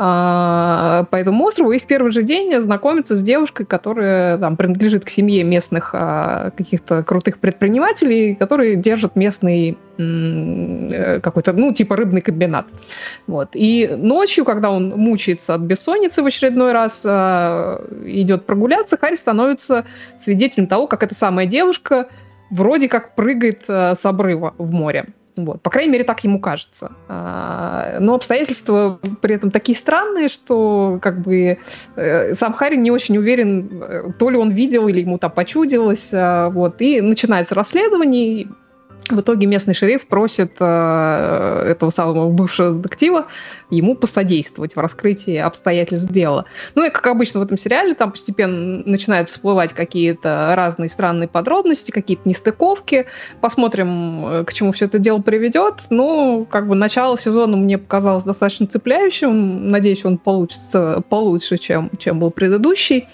по 0.02 1.16
этому 1.16 1.44
острову 1.44 1.70
и 1.72 1.78
в 1.78 1.84
первый 1.84 2.10
же 2.10 2.24
день 2.24 2.58
знакомится 2.60 3.14
с 3.14 3.22
девушкой, 3.22 3.66
которая 3.66 4.36
там, 4.36 4.56
принадлежит 4.56 5.04
к 5.04 5.10
семье 5.10 5.44
местных 5.44 5.90
а, 5.92 6.50
каких-то 6.50 7.04
крутых 7.04 7.38
предпринимателей, 7.38 8.34
которые 8.34 8.74
держат 8.74 9.14
местный 9.14 9.78
э, 9.98 11.20
какой-то, 11.20 11.52
ну, 11.52 11.72
типа 11.72 11.94
рыбный 11.94 12.20
комбинат. 12.20 12.66
Вот. 13.28 13.50
И 13.54 13.88
ночью, 13.96 14.44
когда 14.44 14.70
он 14.70 14.88
мучается 14.90 15.54
от 15.54 15.60
бессонницы 15.60 16.22
в 16.22 16.26
очередной 16.26 16.72
раз, 16.72 17.02
э, 17.04 17.86
идет 18.06 18.44
прогуляться, 18.44 18.96
Харри 18.96 19.14
становится 19.14 19.84
свидетелем 20.24 20.66
того, 20.66 20.88
как 20.88 21.04
эта 21.04 21.14
самая 21.14 21.46
девушка 21.46 22.08
вроде 22.50 22.88
как 22.88 23.14
прыгает 23.14 23.64
с 23.68 24.00
обрыва 24.04 24.54
в 24.58 24.72
море. 24.72 25.06
Вот. 25.36 25.62
По 25.62 25.70
крайней 25.70 25.92
мере, 25.92 26.04
так 26.04 26.22
ему 26.24 26.40
кажется. 26.40 26.92
А, 27.08 27.98
Но 28.00 28.14
обстоятельства 28.14 28.98
при 29.20 29.34
этом 29.34 29.50
такие 29.50 29.76
странные, 29.76 30.28
что 30.28 30.98
как 31.00 31.20
бы 31.22 31.58
э, 31.96 32.34
сам 32.34 32.52
Харри 32.52 32.76
не 32.76 32.90
очень 32.90 33.16
уверен, 33.16 33.82
э, 33.82 34.12
то 34.18 34.30
ли 34.30 34.36
он 34.36 34.50
видел 34.50 34.88
или 34.88 35.00
ему 35.00 35.18
там 35.18 35.30
почудилось. 35.30 36.10
а, 36.12 36.50
Вот. 36.50 36.80
И 36.82 37.00
начинается 37.00 37.54
расследование. 37.54 38.48
В 39.10 39.20
итоге 39.20 39.46
местный 39.46 39.74
шериф 39.74 40.06
просит 40.06 40.52
э, 40.60 41.64
этого 41.68 41.90
самого 41.90 42.30
бывшего 42.30 42.74
детектива 42.74 43.26
ему 43.68 43.96
посодействовать 43.96 44.76
в 44.76 44.78
раскрытии 44.78 45.36
обстоятельств 45.36 46.10
дела. 46.10 46.44
Ну 46.74 46.86
и, 46.86 46.90
как 46.90 47.06
обычно 47.08 47.40
в 47.40 47.42
этом 47.42 47.58
сериале, 47.58 47.94
там 47.94 48.12
постепенно 48.12 48.82
начинают 48.86 49.28
всплывать 49.28 49.72
какие-то 49.72 50.52
разные 50.54 50.88
странные 50.88 51.28
подробности, 51.28 51.90
какие-то 51.90 52.28
нестыковки. 52.28 53.06
Посмотрим, 53.40 54.26
э, 54.26 54.44
к 54.44 54.52
чему 54.52 54.72
все 54.72 54.84
это 54.84 54.98
дело 54.98 55.20
приведет. 55.20 55.86
Ну, 55.90 56.46
как 56.48 56.68
бы 56.68 56.76
начало 56.76 57.18
сезона 57.18 57.56
мне 57.56 57.78
показалось 57.78 58.24
достаточно 58.24 58.66
цепляющим. 58.66 59.70
Надеюсь, 59.70 60.04
он 60.04 60.16
получится 60.16 61.02
получше, 61.08 61.58
чем, 61.58 61.90
чем 61.98 62.20
был 62.20 62.30
предыдущий. 62.30 63.08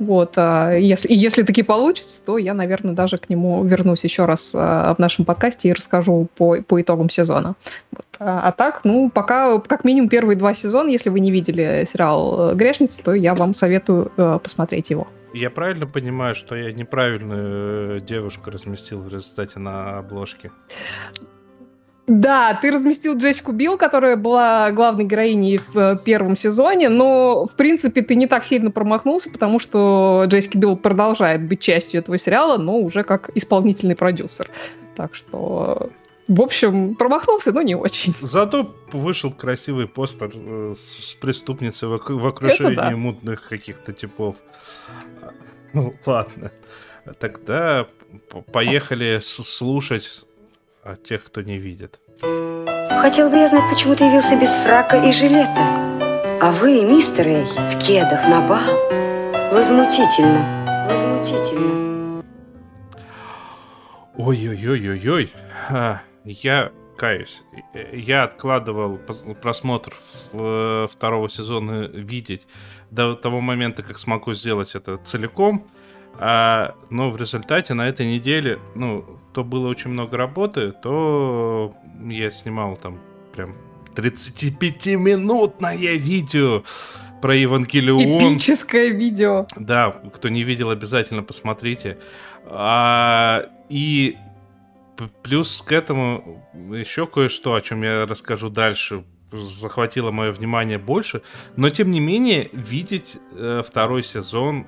Вот. 0.00 0.32
а 0.36 0.72
Если, 0.72 1.08
и 1.08 1.14
если 1.14 1.42
таки 1.42 1.62
получится, 1.62 2.24
то 2.24 2.38
я, 2.38 2.54
наверное, 2.54 2.94
даже 2.94 3.18
к 3.18 3.28
нему 3.28 3.62
вернусь 3.62 4.02
еще 4.02 4.24
раз 4.24 4.52
а, 4.54 4.94
в 4.94 4.98
нашем 4.98 5.26
подкасте 5.26 5.68
и 5.68 5.72
расскажу 5.74 6.26
по, 6.36 6.62
по 6.62 6.80
итогам 6.80 7.10
сезона. 7.10 7.54
Вот. 7.92 8.06
А, 8.18 8.48
а 8.48 8.52
так, 8.52 8.80
ну, 8.84 9.10
пока 9.10 9.60
как 9.60 9.84
минимум 9.84 10.08
первые 10.08 10.36
два 10.36 10.54
сезона, 10.54 10.88
если 10.88 11.10
вы 11.10 11.20
не 11.20 11.30
видели 11.30 11.86
сериал 11.90 12.52
э, 12.52 12.54
«Грешница», 12.54 13.02
то 13.02 13.12
я 13.12 13.34
вам 13.34 13.52
советую 13.52 14.10
э, 14.16 14.38
посмотреть 14.42 14.88
его. 14.88 15.06
Я 15.34 15.50
правильно 15.50 15.86
понимаю, 15.86 16.34
что 16.34 16.56
я 16.56 16.72
неправильную 16.72 17.98
э, 17.98 18.00
девушку 18.00 18.50
разместил 18.50 19.02
в 19.02 19.12
результате 19.12 19.60
на 19.60 19.98
обложке? 19.98 20.50
Да, 22.10 22.58
ты 22.60 22.72
разместил 22.72 23.16
Джессику 23.16 23.52
Билл, 23.52 23.78
которая 23.78 24.16
была 24.16 24.72
главной 24.72 25.04
героиней 25.04 25.58
в 25.58 25.78
э, 25.78 25.96
первом 26.04 26.34
сезоне, 26.34 26.88
но, 26.88 27.46
в 27.46 27.52
принципе, 27.52 28.02
ты 28.02 28.16
не 28.16 28.26
так 28.26 28.44
сильно 28.44 28.72
промахнулся, 28.72 29.30
потому 29.30 29.60
что 29.60 30.24
Джессика 30.26 30.58
Билл 30.58 30.76
продолжает 30.76 31.46
быть 31.46 31.60
частью 31.60 32.00
этого 32.00 32.18
сериала, 32.18 32.58
но 32.58 32.78
уже 32.78 33.04
как 33.04 33.30
исполнительный 33.36 33.94
продюсер. 33.94 34.50
Так 34.96 35.14
что, 35.14 35.90
в 36.26 36.42
общем, 36.42 36.96
промахнулся, 36.96 37.52
но 37.52 37.62
не 37.62 37.76
очень. 37.76 38.12
Зато 38.22 38.74
вышел 38.90 39.30
красивый 39.30 39.86
постер 39.86 40.32
э, 40.34 40.74
с 40.76 41.14
преступницей 41.14 41.86
в, 41.86 42.00
в 42.00 42.26
окружении 42.26 42.74
да. 42.74 42.90
мутных 42.90 43.48
каких-то 43.48 43.92
типов. 43.92 44.38
Ну, 45.72 45.94
ладно. 46.04 46.50
Тогда 47.20 47.86
поехали 48.52 49.20
слушать 49.22 50.24
а, 50.82 50.96
тех, 50.96 51.24
кто 51.24 51.42
не 51.42 51.58
видит. 51.58 52.00
Хотел 53.00 53.30
бы 53.30 53.36
я 53.36 53.48
знать, 53.48 53.68
почему 53.70 53.94
ты 53.96 54.04
явился 54.04 54.36
без 54.38 54.50
фрака 54.50 54.96
и 54.98 55.12
жилета. 55.12 55.88
А 56.42 56.52
вы, 56.52 56.84
мистер 56.84 57.26
Эй, 57.26 57.44
в 57.44 57.78
кедах 57.78 58.26
на 58.28 58.40
бал. 58.46 58.60
Возмутительно, 59.52 60.86
возмутительно. 60.88 62.22
Ой-ой-ой-ой-ой. 64.16 65.32
А, 65.70 66.00
Я 66.24 66.72
каюсь. 66.96 67.42
Э, 67.72 67.96
Я 67.96 68.24
откладывал 68.24 68.98
просмотр 69.40 69.96
в- 70.32 70.86
второго 70.92 71.28
сезона 71.30 71.86
видеть 71.86 72.46
до 72.90 73.14
того 73.14 73.40
момента, 73.40 73.82
как 73.82 73.98
смогу 73.98 74.34
сделать 74.34 74.74
это 74.74 74.98
целиком. 74.98 75.66
А, 76.18 76.74
но 76.90 77.10
в 77.10 77.16
результате 77.16 77.74
на 77.74 77.88
этой 77.88 78.06
неделе, 78.06 78.58
ну, 78.74 79.04
то 79.32 79.44
было 79.44 79.68
очень 79.68 79.90
много 79.90 80.16
работы, 80.16 80.72
то 80.72 81.74
я 82.08 82.30
снимал 82.30 82.76
там 82.76 82.98
прям 83.32 83.54
35-минутное 83.94 85.96
видео 85.96 86.62
про 87.20 87.34
Евангелион. 87.34 88.34
Эпическое 88.34 88.88
видео. 88.88 89.46
Да, 89.56 89.94
кто 90.14 90.28
не 90.28 90.42
видел, 90.42 90.70
обязательно 90.70 91.22
посмотрите. 91.22 91.98
А, 92.46 93.46
и 93.68 94.16
плюс 95.22 95.62
к 95.62 95.72
этому 95.72 96.46
еще 96.72 97.06
кое-что, 97.06 97.54
о 97.54 97.60
чем 97.60 97.82
я 97.82 98.06
расскажу 98.06 98.50
дальше, 98.50 99.04
захватило 99.32 100.10
мое 100.10 100.32
внимание 100.32 100.78
больше. 100.78 101.22
Но 101.56 101.70
тем 101.70 101.90
не 101.90 102.00
менее, 102.00 102.50
видеть 102.52 103.18
э, 103.32 103.62
второй 103.64 104.02
сезон 104.02 104.66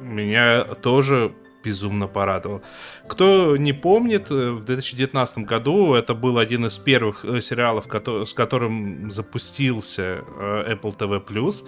меня 0.00 0.64
тоже 0.64 1.32
безумно 1.62 2.06
порадовал. 2.06 2.62
Кто 3.06 3.56
не 3.56 3.72
помнит, 3.72 4.30
э, 4.30 4.50
в 4.50 4.64
2019 4.64 5.38
году 5.38 5.94
это 5.94 6.14
был 6.14 6.38
один 6.38 6.66
из 6.66 6.78
первых 6.78 7.24
э, 7.24 7.40
сериалов, 7.40 7.86
с 8.26 8.32
которым 8.32 9.10
запустился 9.10 10.02
э, 10.38 10.74
Apple 10.74 10.96
TV+. 10.96 11.64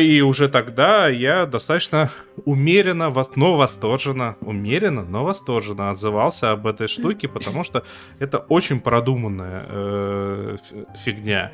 И 0.00 0.22
уже 0.22 0.48
тогда 0.48 1.08
я 1.08 1.44
достаточно 1.44 2.10
умеренно, 2.46 3.12
но 3.36 3.56
восторженно, 3.56 4.36
умеренно, 4.40 5.04
но 5.04 5.24
восторженно 5.24 5.90
отзывался 5.90 6.52
об 6.52 6.66
этой 6.66 6.88
штуке, 6.88 7.28
потому 7.28 7.64
что 7.64 7.84
это 8.18 8.38
очень 8.38 8.80
продуманная 8.80 9.66
э, 9.68 10.56
фигня. 10.96 11.52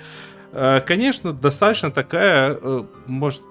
Конечно, 0.53 1.33
достаточно 1.33 1.93
такая, 1.93 2.59
может, 3.07 3.43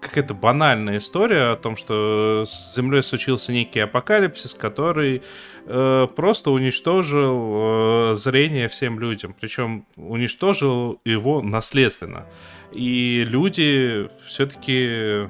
какая-то 0.00 0.34
банальная 0.34 0.98
история 0.98 1.52
о 1.52 1.56
том, 1.56 1.76
что 1.76 2.44
с 2.46 2.74
Землей 2.74 3.02
случился 3.02 3.52
некий 3.52 3.80
апокалипсис, 3.80 4.54
который 4.54 5.22
э, 5.66 6.06
просто 6.14 6.50
уничтожил 6.50 8.12
э, 8.12 8.14
зрение 8.16 8.68
всем 8.68 8.98
людям. 9.00 9.34
Причем 9.38 9.86
уничтожил 9.96 11.00
его 11.04 11.42
наследственно. 11.42 12.26
И 12.72 13.24
люди 13.26 14.08
все-таки 14.26 15.28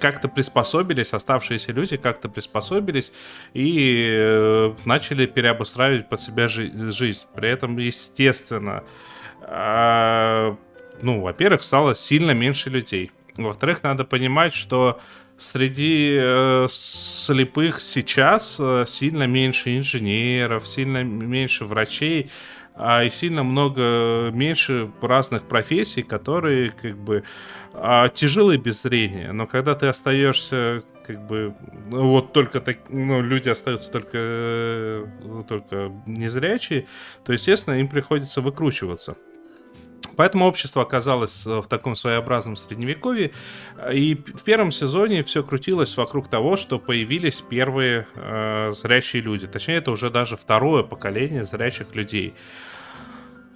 как-то 0.00 0.28
приспособились, 0.28 1.12
оставшиеся 1.12 1.72
люди 1.72 1.96
как-то 1.96 2.28
приспособились 2.28 3.12
и 3.52 4.08
э, 4.10 4.74
начали 4.84 5.26
переобустраивать 5.26 6.08
под 6.08 6.20
себя 6.20 6.48
жи- 6.48 6.72
жизнь. 6.90 7.24
При 7.34 7.50
этом, 7.50 7.76
естественно, 7.76 8.82
а, 9.42 10.56
ну, 11.02 11.20
во-первых, 11.20 11.62
стало 11.62 11.94
сильно 11.94 12.32
меньше 12.32 12.70
людей. 12.70 13.10
Во-вторых, 13.36 13.82
надо 13.82 14.04
понимать, 14.04 14.54
что 14.54 15.00
среди 15.36 16.16
э, 16.20 16.66
слепых 16.70 17.80
сейчас 17.80 18.56
э, 18.58 18.84
сильно 18.86 19.26
меньше 19.26 19.76
инженеров, 19.76 20.68
сильно 20.68 21.04
меньше 21.04 21.64
врачей, 21.64 22.30
а 22.74 23.04
и 23.04 23.10
сильно 23.10 23.42
много 23.42 24.30
меньше 24.32 24.90
разных 25.00 25.44
профессий, 25.48 26.02
которые 26.02 26.70
как 26.70 26.96
бы 26.96 27.24
а, 27.74 28.08
тяжелые 28.08 28.58
без 28.58 28.82
зрения. 28.82 29.32
Но 29.32 29.46
когда 29.46 29.74
ты 29.74 29.86
остаешься 29.86 30.84
как 31.04 31.26
бы 31.26 31.54
ну, 31.86 32.08
вот 32.08 32.32
только 32.32 32.60
так, 32.60 32.78
ну, 32.88 33.22
люди 33.22 33.48
остаются 33.48 33.90
только, 33.90 34.10
э, 34.14 35.06
только 35.48 35.90
незрячие, 36.06 36.86
то, 37.24 37.32
естественно, 37.32 37.80
им 37.80 37.88
приходится 37.88 38.40
выкручиваться. 38.42 39.16
Поэтому 40.18 40.46
общество 40.46 40.82
оказалось 40.82 41.46
э, 41.46 41.60
в 41.60 41.68
таком 41.68 41.94
своеобразном 41.94 42.56
средневековье. 42.56 43.30
И 43.92 44.16
в 44.16 44.42
первом 44.42 44.72
сезоне 44.72 45.22
все 45.22 45.44
крутилось 45.44 45.96
вокруг 45.96 46.28
того, 46.28 46.56
что 46.56 46.80
появились 46.80 47.40
первые 47.40 48.08
э, 48.16 48.72
зрячие 48.72 49.22
люди. 49.22 49.46
Точнее, 49.46 49.76
это 49.76 49.92
уже 49.92 50.10
даже 50.10 50.36
второе 50.36 50.82
поколение 50.82 51.44
зрячих 51.44 51.94
людей. 51.94 52.34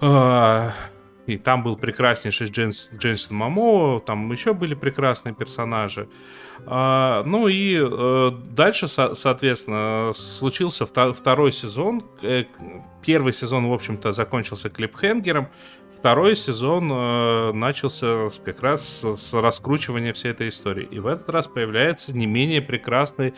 А, 0.01 0.71
И 1.27 1.37
там 1.37 1.65
был 1.65 1.75
прекраснейший 1.75 2.47
Дженс, 2.47 3.31
Мамо, 3.31 3.99
там 3.99 4.31
еще 4.31 4.53
были 4.53 4.75
прекрасные 4.75 5.35
персонажи. 5.35 6.09
Ну 6.67 7.49
и 7.49 7.77
э, 7.77 8.31
дальше, 8.51 8.87
со- 8.87 9.15
соответственно, 9.15 10.13
случился 10.15 10.85
вто- 10.85 11.13
второй 11.13 11.53
сезон. 11.53 12.05
Э, 12.23 12.45
Первый 13.05 13.33
сезон, 13.33 13.69
в 13.69 13.73
общем-то, 13.73 14.13
закончился 14.13 14.71
клипхенгером. 14.71 15.49
Второй 15.97 16.37
сезон 16.37 16.89
э, 16.93 17.53
начался 17.53 18.29
как 18.45 18.63
раз 18.63 19.05
с, 19.17 19.35
раскручивания 19.35 20.13
всей 20.13 20.31
этой 20.31 20.49
истории. 20.51 20.87
И 20.89 21.01
в 21.01 21.09
этот 21.09 21.29
раз 21.31 21.49
появляется 21.49 22.17
не 22.17 22.27
менее 22.27 22.63
прекрасный 22.63 23.35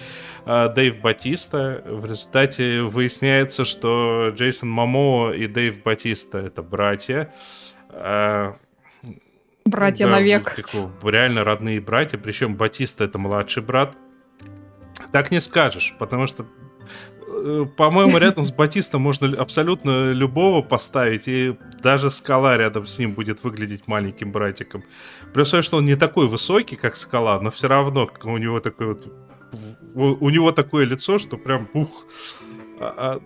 Дэйв 0.47 1.01
Батиста. 1.01 1.83
В 1.87 2.05
результате 2.05 2.83
выясняется, 2.83 3.65
что 3.65 4.31
Джейсон 4.35 4.69
Мамо 4.69 5.33
и 5.33 5.47
Дэйв 5.47 5.83
Батиста 5.83 6.39
это 6.39 6.63
братья. 6.63 7.33
Братья 9.65 10.07
да, 10.07 10.13
навек. 10.13 10.45
реально 11.09 11.45
родные 11.45 11.81
братья. 11.81 12.19
Причем 12.19 12.57
Батиста 12.57 13.05
это 13.05 13.19
младший 13.19 13.63
брат. 13.63 13.97
Так 15.11 15.31
не 15.31 15.41
скажешь, 15.41 15.95
потому 15.99 16.27
что 16.27 16.47
э, 17.27 17.65
по-моему, 17.77 18.19
рядом 18.19 18.45
с 18.45 18.53
Батистом 18.53 19.03
можно 19.03 19.37
абсолютно 19.37 20.13
любого 20.13 20.61
поставить, 20.61 21.29
и 21.29 21.57
даже 21.83 22.11
скала 22.11 22.57
рядом 22.57 22.87
с 22.87 22.99
ним 22.99 23.13
будет 23.13 23.43
выглядеть 23.43 23.87
маленьким 23.87 24.33
братиком. 24.33 24.85
Условии, 25.35 25.63
что 25.63 25.79
он 25.79 25.87
не 25.87 25.97
такой 25.97 26.29
высокий, 26.29 26.77
как 26.77 26.97
скала, 26.97 27.41
но 27.41 27.51
все 27.51 27.69
равно 27.69 28.11
у 28.25 28.39
него 28.39 28.61
такой 28.61 28.89
вот 28.89 29.07
у 29.95 30.31
него 30.31 30.53
такое 30.53 30.85
лицо, 30.85 31.19
что 31.19 31.37
прям 31.37 31.69
ух, 31.75 32.07
а- 32.81 32.95
а, 32.97 33.21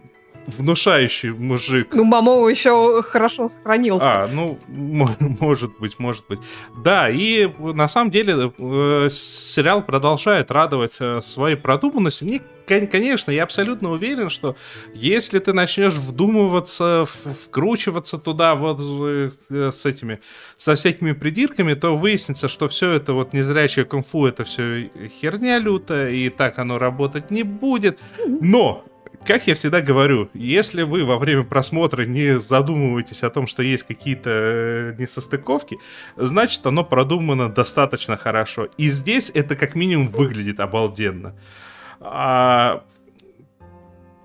внушающий 0.56 1.30
мужик. 1.30 1.88
Ну, 1.92 2.04
Мамоу 2.04 2.48
еще 2.48 3.02
хорошо 3.02 3.48
сохранился. 3.48 4.22
А, 4.22 4.28
ну, 4.32 4.58
мо- 4.68 5.16
может 5.18 5.78
быть, 5.78 5.98
может 5.98 6.24
быть. 6.28 6.40
Да, 6.82 7.08
и 7.10 7.46
на 7.58 7.88
самом 7.88 8.10
деле 8.10 8.52
э, 8.58 9.08
сериал 9.10 9.82
продолжает 9.82 10.50
радовать 10.50 10.96
э, 11.00 11.20
своей 11.20 11.56
продуманностью. 11.56 12.28
Не, 12.28 12.40
кон- 12.66 12.86
конечно, 12.86 13.30
я 13.30 13.42
абсолютно 13.42 13.90
уверен, 13.90 14.30
что 14.30 14.56
если 14.94 15.38
ты 15.38 15.52
начнешь 15.52 15.94
вдумываться, 15.94 17.04
вкручиваться 17.06 18.18
туда 18.18 18.54
вот 18.54 18.78
э, 18.80 19.30
с 19.70 19.84
этими, 19.86 20.20
со 20.56 20.74
всякими 20.74 21.12
придирками, 21.12 21.74
то 21.74 21.96
выяснится, 21.96 22.48
что 22.48 22.68
все 22.68 22.92
это 22.92 23.12
вот 23.12 23.32
незрячее 23.32 23.84
кунг-фу, 23.84 24.26
это 24.26 24.44
все 24.44 24.90
херня 25.20 25.58
лютая, 25.58 26.10
и 26.10 26.28
так 26.30 26.58
оно 26.58 26.78
работать 26.78 27.30
не 27.30 27.42
будет. 27.42 27.98
Но 28.40 28.84
как 29.28 29.46
я 29.46 29.54
всегда 29.54 29.82
говорю, 29.82 30.30
если 30.32 30.84
вы 30.84 31.04
во 31.04 31.18
время 31.18 31.44
просмотра 31.44 32.04
не 32.04 32.38
задумываетесь 32.38 33.22
о 33.22 33.28
том, 33.28 33.46
что 33.46 33.62
есть 33.62 33.82
какие-то 33.82 34.30
э, 34.32 34.94
несостыковки, 34.96 35.78
значит 36.16 36.64
оно 36.64 36.82
продумано 36.82 37.50
достаточно 37.50 38.16
хорошо. 38.16 38.68
И 38.78 38.88
здесь 38.88 39.30
это 39.34 39.54
как 39.54 39.74
минимум 39.74 40.08
выглядит 40.08 40.60
обалденно. 40.60 41.34
А, 42.00 42.84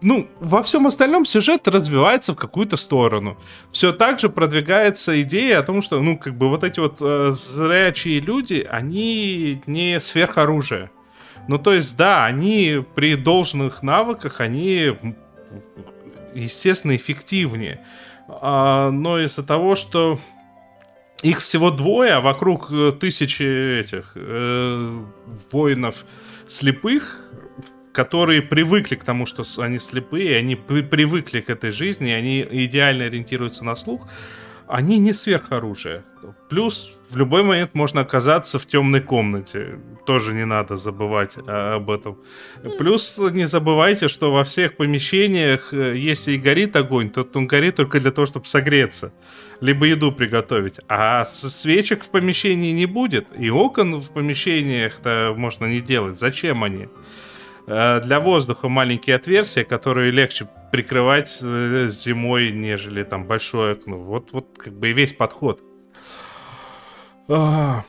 ну, 0.01 0.30
во 0.39 0.64
всем 0.64 0.88
остальном 0.88 1.26
сюжет 1.26 1.68
развивается 1.68 2.32
в 2.32 2.38
какую-то 2.38 2.78
сторону. 2.78 3.38
Все 3.74 3.91
так 3.91 4.22
же 4.22 4.30
продвигается 4.30 5.22
идея 5.22 5.60
о 5.60 5.64
том, 5.64 5.82
что, 5.82 6.01
ну, 6.01 6.18
как 6.18 6.38
бы 6.38 6.47
вот 6.47 6.64
эти 6.64 6.80
вот 6.80 6.99
э, 7.01 7.34
зрячие 7.34 8.22
люди, 8.22 8.66
они 8.72 9.62
не 9.66 9.99
сверхоружие. 9.99 10.91
Ну, 11.47 11.57
то 11.57 11.73
есть, 11.73 11.97
да, 11.97 12.25
они 12.25 12.83
при 12.95 13.15
должных 13.15 13.83
навыках, 13.83 14.39
они, 14.39 14.93
естественно, 16.33 16.95
эффективнее. 16.95 17.81
А, 18.27 18.91
но 18.91 19.19
из-за 19.19 19.43
того, 19.43 19.75
что 19.75 20.19
их 21.21 21.41
всего 21.41 21.71
двое, 21.71 22.13
а 22.13 22.21
вокруг 22.21 22.71
э, 22.71 22.91
тысячи 22.99 23.79
этих 23.79 24.11
э, 24.15 25.03
воинов 25.51 26.05
слепых, 26.47 27.19
которые 27.93 28.41
привыкли 28.41 28.95
к 28.95 29.03
тому, 29.03 29.25
что 29.25 29.43
они 29.57 29.79
слепые, 29.79 30.37
они 30.37 30.55
при- 30.55 30.81
привыкли 30.81 31.41
к 31.41 31.49
этой 31.49 31.71
жизни, 31.71 32.09
они 32.11 32.45
идеально 32.49 33.05
ориентируются 33.05 33.63
на 33.63 33.75
слух, 33.75 34.09
они 34.68 34.99
не 34.99 35.14
сверхоружие. 35.14 36.03
Плюс 36.49 36.91
в 37.09 37.18
любой 37.18 37.43
момент 37.43 37.74
можно 37.74 38.01
оказаться 38.01 38.57
в 38.57 38.66
темной 38.66 39.01
комнате. 39.01 39.80
Тоже 40.05 40.34
не 40.34 40.45
надо 40.45 40.78
забывать 40.78 41.36
а, 41.47 41.76
об 41.76 41.89
этом. 41.89 42.18
Плюс 42.78 43.18
не 43.18 43.45
забывайте, 43.45 44.07
что 44.07 44.32
во 44.32 44.43
всех 44.43 44.78
помещениях, 44.78 45.74
э, 45.74 45.97
если 45.97 46.34
и 46.34 46.38
горит 46.38 46.76
огонь, 46.76 47.09
то 47.09 47.28
он 47.34 47.47
горит 47.47 47.76
только 47.76 47.99
для 47.99 48.11
того, 48.11 48.26
чтобы 48.26 48.45
согреться. 48.45 49.14
Либо 49.61 49.86
еду 49.86 50.11
приготовить. 50.11 50.80
А 50.88 51.26
свечек 51.26 52.03
в 52.03 52.09
помещении 52.09 52.72
не 52.72 52.86
будет. 52.86 53.28
И 53.38 53.49
окон 53.49 53.99
в 53.99 54.09
помещениях-то 54.11 55.34
можно 55.38 55.66
не 55.66 55.82
делать. 55.82 56.18
Зачем 56.18 56.64
они? 56.64 56.88
Э, 57.68 58.01
Для 58.01 58.20
воздуха 58.20 58.70
маленькие 58.70 59.16
отверстия, 59.18 59.64
которые 59.64 60.11
легче 60.11 60.47
прикрывать 60.74 61.38
э, 61.43 61.88
зимой, 61.88 62.51
нежели 62.51 63.03
там 63.03 63.28
большое 63.28 63.74
окно. 63.74 63.99
Вот, 63.99 64.32
вот 64.32 64.57
как 64.57 64.74
бы 64.74 64.89
и 64.89 64.93
весь 64.93 65.13
подход. 65.13 65.61
А. 67.28 67.84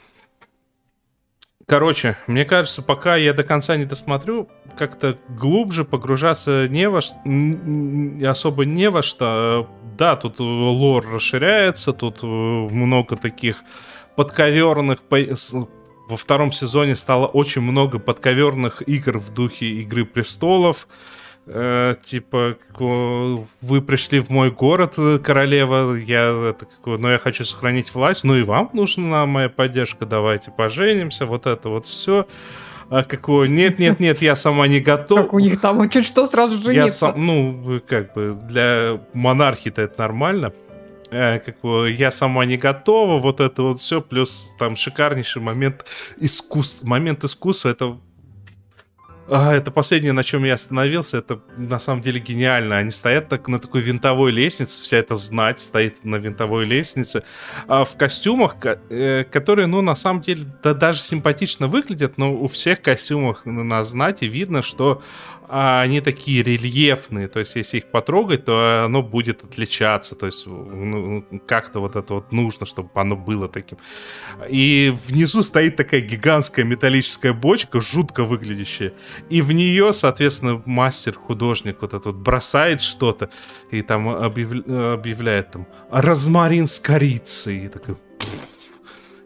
Короче, 1.66 2.18
мне 2.26 2.44
кажется, 2.44 2.82
пока 2.82 3.16
я 3.16 3.32
до 3.32 3.42
конца 3.42 3.78
не 3.78 3.86
досмотрю, 3.86 4.50
как-то 4.76 5.18
глубже 5.30 5.86
погружаться 5.86 6.68
не 6.68 6.90
во 6.90 7.00
н- 7.24 8.22
особо 8.22 8.66
не 8.66 8.90
во 8.90 9.00
что. 9.00 9.66
Да, 9.96 10.16
тут 10.16 10.38
э, 10.38 10.42
лор 10.42 11.08
расширяется, 11.10 11.94
тут 11.94 12.18
э, 12.22 12.26
много 12.26 13.16
таких 13.16 13.62
подковерных... 14.14 14.98
Во 15.10 16.18
втором 16.18 16.52
сезоне 16.52 16.96
стало 16.96 17.28
очень 17.28 17.62
много 17.62 17.98
подковерных 17.98 18.86
игр 18.86 19.18
в 19.20 19.32
духе 19.32 19.68
Игры 19.68 20.04
престолов. 20.04 20.86
Э, 21.46 21.94
типа, 22.02 22.56
вы 22.78 23.82
пришли 23.82 24.20
в 24.20 24.30
мой 24.30 24.50
город, 24.50 24.94
э, 24.96 25.18
королева, 25.18 25.94
я, 25.94 26.50
это, 26.50 26.66
но 26.86 27.10
я 27.10 27.18
хочу 27.18 27.44
сохранить 27.44 27.94
власть, 27.94 28.24
ну 28.24 28.34
и 28.34 28.42
вам 28.42 28.70
нужна 28.72 29.26
моя 29.26 29.50
поддержка, 29.50 30.06
давайте 30.06 30.50
поженимся, 30.50 31.26
вот 31.26 31.46
это 31.46 31.68
вот 31.68 31.84
все. 31.84 32.26
А 32.88 33.02
какого? 33.02 33.44
Нет, 33.44 33.78
нет, 33.78 34.00
нет, 34.00 34.22
я 34.22 34.36
сама 34.36 34.66
не 34.68 34.80
готова. 34.80 35.22
Как 35.22 35.32
у 35.34 35.38
них 35.38 35.60
там 35.60 35.88
чуть 35.90 36.06
что 36.06 36.26
сразу 36.26 36.56
Я 36.58 36.64
жениться. 36.64 36.98
сам, 36.98 37.26
ну, 37.26 37.80
как 37.86 38.14
бы 38.14 38.38
для 38.42 39.00
монархии-то 39.12 39.82
это 39.82 39.98
нормально. 39.98 40.52
Э, 41.10 41.38
как 41.40 41.60
бы 41.60 41.90
я 41.90 42.10
сама 42.10 42.44
не 42.44 42.56
готова, 42.56 43.20
вот 43.20 43.40
это 43.40 43.62
вот 43.62 43.80
все, 43.80 44.00
плюс 44.00 44.54
там 44.58 44.76
шикарнейший 44.76 45.42
момент 45.42 45.84
искусства. 46.16 46.86
Момент 46.86 47.22
искусства 47.24 47.68
это 47.68 47.98
это 49.28 49.70
последнее, 49.70 50.12
на 50.12 50.22
чем 50.22 50.44
я 50.44 50.54
остановился, 50.54 51.18
это 51.18 51.40
на 51.56 51.78
самом 51.78 52.02
деле 52.02 52.20
гениально. 52.20 52.76
Они 52.76 52.90
стоят 52.90 53.28
так 53.28 53.48
на 53.48 53.58
такой 53.58 53.80
винтовой 53.80 54.32
лестнице, 54.32 54.82
вся 54.82 54.98
эта 54.98 55.16
знать 55.16 55.60
стоит 55.60 56.04
на 56.04 56.16
винтовой 56.16 56.64
лестнице, 56.64 57.22
а 57.66 57.84
в 57.84 57.96
костюмах, 57.96 58.58
ко- 58.58 58.80
э, 58.90 59.24
которые, 59.24 59.66
ну, 59.66 59.80
на 59.80 59.94
самом 59.94 60.22
деле, 60.22 60.46
да, 60.62 60.74
даже 60.74 61.00
симпатично 61.00 61.68
выглядят, 61.68 62.18
но 62.18 62.34
у 62.34 62.48
всех 62.48 62.82
костюмах 62.82 63.46
на 63.46 63.84
знати 63.84 64.26
видно, 64.26 64.62
что 64.62 65.02
а, 65.56 65.82
они 65.82 66.00
такие 66.00 66.42
рельефные, 66.42 67.28
то 67.28 67.38
есть 67.38 67.54
если 67.54 67.76
их 67.78 67.84
потрогать, 67.84 68.44
то 68.44 68.82
оно 68.86 69.02
будет 69.02 69.44
отличаться, 69.44 70.16
то 70.16 70.26
есть 70.26 70.48
ну, 70.48 71.24
как-то 71.46 71.78
вот 71.78 71.94
это 71.94 72.14
вот 72.14 72.32
нужно, 72.32 72.66
чтобы 72.66 72.90
оно 72.94 73.14
было 73.14 73.48
таким. 73.48 73.78
И 74.50 74.92
внизу 75.06 75.44
стоит 75.44 75.76
такая 75.76 76.00
гигантская 76.00 76.64
металлическая 76.64 77.32
бочка, 77.32 77.80
жутко 77.80 78.24
выглядящая, 78.24 78.94
и 79.30 79.42
в 79.42 79.52
нее, 79.52 79.92
соответственно, 79.92 80.60
мастер-художник 80.66 81.76
вот 81.82 81.94
этот 81.94 82.06
вот 82.06 82.16
бросает 82.16 82.82
что-то, 82.82 83.30
и 83.70 83.82
там 83.82 84.08
объявля- 84.08 84.94
объявляет 84.94 85.52
там 85.52 85.68
«розмарин 85.92 86.66
с 86.66 86.80
корицей», 86.80 87.66
и 87.66 87.68
такой... 87.68 87.94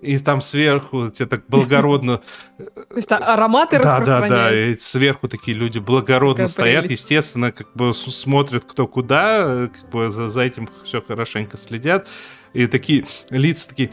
И 0.00 0.18
там 0.18 0.40
сверху 0.40 1.10
тебе 1.10 1.26
так 1.26 1.46
благородно 1.48 2.20
То 2.58 2.96
есть 2.96 3.12
а- 3.12 3.34
ароматы 3.34 3.78
да, 3.80 4.00
да, 4.00 4.28
да. 4.28 4.54
И 4.54 4.78
сверху 4.78 5.28
такие 5.28 5.56
люди 5.56 5.78
благородно 5.78 6.48
стоят, 6.48 6.90
естественно, 6.90 7.52
как 7.52 7.72
бы 7.74 7.92
смотрят 7.94 8.64
кто 8.64 8.86
куда, 8.86 9.44
э, 9.44 9.68
как 9.68 9.90
бы 9.90 10.08
за, 10.08 10.40
этим 10.40 10.68
все 10.84 11.00
хорошенько 11.00 11.56
следят. 11.56 12.08
И 12.54 12.66
такие 12.66 13.06
лица 13.30 13.68
такие, 13.68 13.90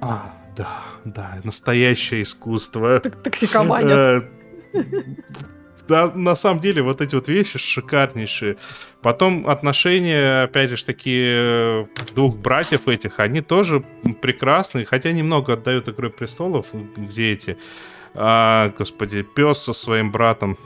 а, 0.00 0.34
да, 0.56 0.82
да, 1.04 1.38
настоящее 1.44 2.22
искусство. 2.22 3.00
Токсикомания. 3.00 4.24
Э, 5.88 5.88
Да, 5.88 6.12
на 6.14 6.34
самом 6.34 6.60
деле, 6.60 6.82
вот 6.82 7.00
эти 7.00 7.14
вот 7.14 7.28
вещи 7.28 7.58
шикарнейшие. 7.58 8.56
Потом 9.02 9.48
отношения, 9.48 10.42
опять 10.44 10.70
же, 10.70 10.84
такие 10.84 11.88
двух 12.14 12.36
братьев 12.36 12.88
этих, 12.88 13.20
они 13.20 13.40
тоже 13.40 13.84
прекрасные, 14.20 14.84
хотя 14.84 15.12
немного 15.12 15.54
отдают 15.54 15.88
Игры 15.88 16.10
престолов, 16.10 16.66
где 16.96 17.32
эти, 17.32 17.58
а, 18.14 18.72
господи, 18.76 19.22
пес 19.22 19.58
со 19.58 19.72
своим 19.72 20.12
братом, 20.12 20.58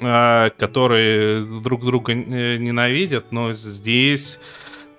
а, 0.00 0.50
которые 0.50 1.42
друг 1.62 1.84
друга 1.84 2.12
э, 2.12 2.56
ненавидят, 2.56 3.32
но 3.32 3.52
здесь 3.52 4.38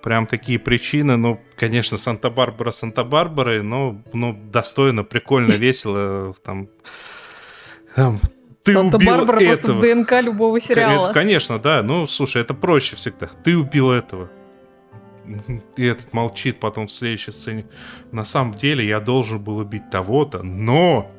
прям 0.04 0.26
такие 0.26 0.60
причины, 0.60 1.16
ну, 1.16 1.40
конечно, 1.56 1.98
Санта-Барбара 1.98 2.72
Санта-Барбарой, 2.72 3.62
но 3.62 4.02
ну, 4.14 4.34
достойно, 4.52 5.04
прикольно, 5.04 5.52
весело, 5.54 6.34
там, 6.44 6.68
там, 7.96 8.20
ты 8.64 8.78
убил 8.78 8.92
Санта-Барбара 8.92 9.40
просто 9.40 9.72
этого. 9.72 9.78
в 9.78 9.82
ДНК 9.82 10.22
любого 10.22 10.60
сериала. 10.60 11.06
это, 11.06 11.14
конечно, 11.14 11.60
да. 11.60 11.82
Ну, 11.82 12.06
слушай, 12.08 12.42
это 12.42 12.54
проще 12.54 12.96
всегда. 12.96 13.30
Ты 13.44 13.58
убил 13.58 13.92
этого. 13.92 14.30
И 15.78 15.86
этот 15.86 16.14
молчит 16.14 16.60
потом 16.60 16.88
в 16.88 16.92
следующей 16.92 17.32
сцене. 17.32 17.66
На 18.12 18.26
самом 18.26 18.54
деле 18.54 18.86
я 18.86 19.00
должен 19.00 19.40
был 19.40 19.58
убить 19.58 19.90
того-то, 19.90 20.44
но... 20.44 21.12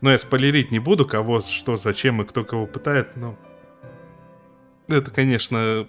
Но 0.00 0.10
я 0.10 0.18
спойлерить 0.18 0.70
не 0.70 0.80
буду, 0.80 1.06
кого, 1.06 1.40
что, 1.40 1.76
зачем 1.76 2.20
и 2.22 2.24
кто 2.24 2.44
кого 2.44 2.66
пытает, 2.66 3.16
но... 3.16 3.36
Это, 4.88 5.10
конечно... 5.10 5.86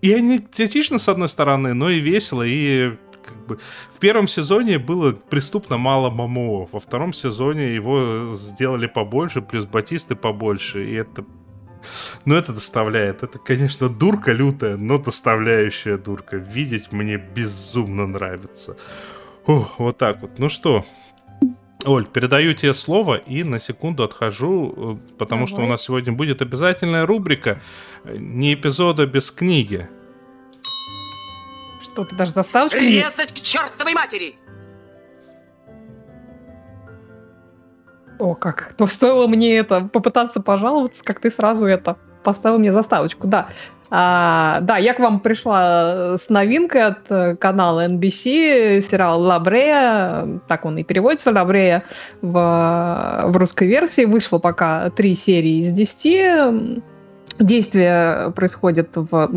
И 0.00 0.12
анекдотично, 0.12 0.98
с 0.98 1.08
одной 1.08 1.28
стороны, 1.28 1.72
но 1.72 1.88
и 1.90 2.00
весело, 2.00 2.42
и 2.42 2.96
как 3.26 3.46
бы... 3.46 3.58
В 3.94 3.98
первом 3.98 4.28
сезоне 4.28 4.78
было 4.78 5.12
преступно 5.12 5.76
мало 5.76 6.10
Мамоо. 6.10 6.68
Во 6.70 6.80
втором 6.80 7.12
сезоне 7.12 7.74
его 7.74 8.34
сделали 8.34 8.86
побольше, 8.86 9.42
плюс 9.42 9.64
Батисты 9.64 10.14
побольше, 10.14 10.84
и 10.84 10.94
это 10.94 11.24
Но 12.24 12.34
это 12.34 12.52
доставляет. 12.52 13.22
Это, 13.22 13.38
конечно, 13.38 13.88
дурка 13.88 14.32
лютая, 14.32 14.76
но 14.76 14.98
доставляющая 14.98 15.98
дурка. 15.98 16.36
Видеть 16.36 16.92
мне 16.92 17.16
безумно 17.16 18.06
нравится. 18.06 18.76
Ух, 19.46 19.78
вот 19.78 19.98
так 19.98 20.22
вот. 20.22 20.38
Ну 20.38 20.48
что, 20.48 20.84
Оль, 21.84 22.06
передаю 22.06 22.54
тебе 22.54 22.74
слово 22.74 23.16
и 23.16 23.44
на 23.44 23.60
секунду 23.60 24.02
отхожу, 24.02 24.98
э, 24.98 25.14
потому 25.18 25.46
Давай. 25.46 25.46
что 25.46 25.62
у 25.62 25.66
нас 25.66 25.82
сегодня 25.82 26.12
будет 26.12 26.42
обязательная 26.42 27.06
рубрика 27.06 27.60
«Не 28.04 28.54
эпизода 28.54 29.06
без 29.06 29.30
книги». 29.30 29.88
Ты 32.04 32.16
даже 32.16 32.32
заставочку... 32.32 32.78
Резать 32.78 33.32
к 33.32 33.40
чертовой 33.42 33.94
матери! 33.94 34.36
О, 38.18 38.34
как. 38.34 38.74
То 38.76 38.86
стоило 38.86 39.26
мне 39.26 39.58
это 39.58 39.82
попытаться 39.82 40.40
пожаловаться, 40.40 41.04
как 41.04 41.20
ты 41.20 41.30
сразу 41.30 41.66
это 41.66 41.96
поставил 42.22 42.58
мне 42.58 42.72
заставочку. 42.72 43.26
Да, 43.26 43.48
а, 43.88 44.60
да, 44.62 44.78
я 44.78 44.94
к 44.94 44.98
вам 44.98 45.20
пришла 45.20 46.16
с 46.18 46.28
новинкой 46.28 46.86
от 46.86 47.10
э, 47.10 47.36
канала 47.36 47.86
NBC, 47.86 48.80
сериал 48.80 49.20
«Лабрея», 49.20 50.40
так 50.48 50.64
он 50.64 50.78
и 50.78 50.82
переводится, 50.82 51.30
«Лабрея» 51.30 51.84
в, 52.20 53.22
в 53.26 53.36
русской 53.36 53.68
версии. 53.68 54.04
Вышло 54.04 54.38
пока 54.38 54.90
три 54.90 55.14
серии 55.14 55.60
из 55.60 55.72
десяти. 55.72 56.82
Действие 57.38 58.32
происходит 58.34 58.90
в, 58.94 59.30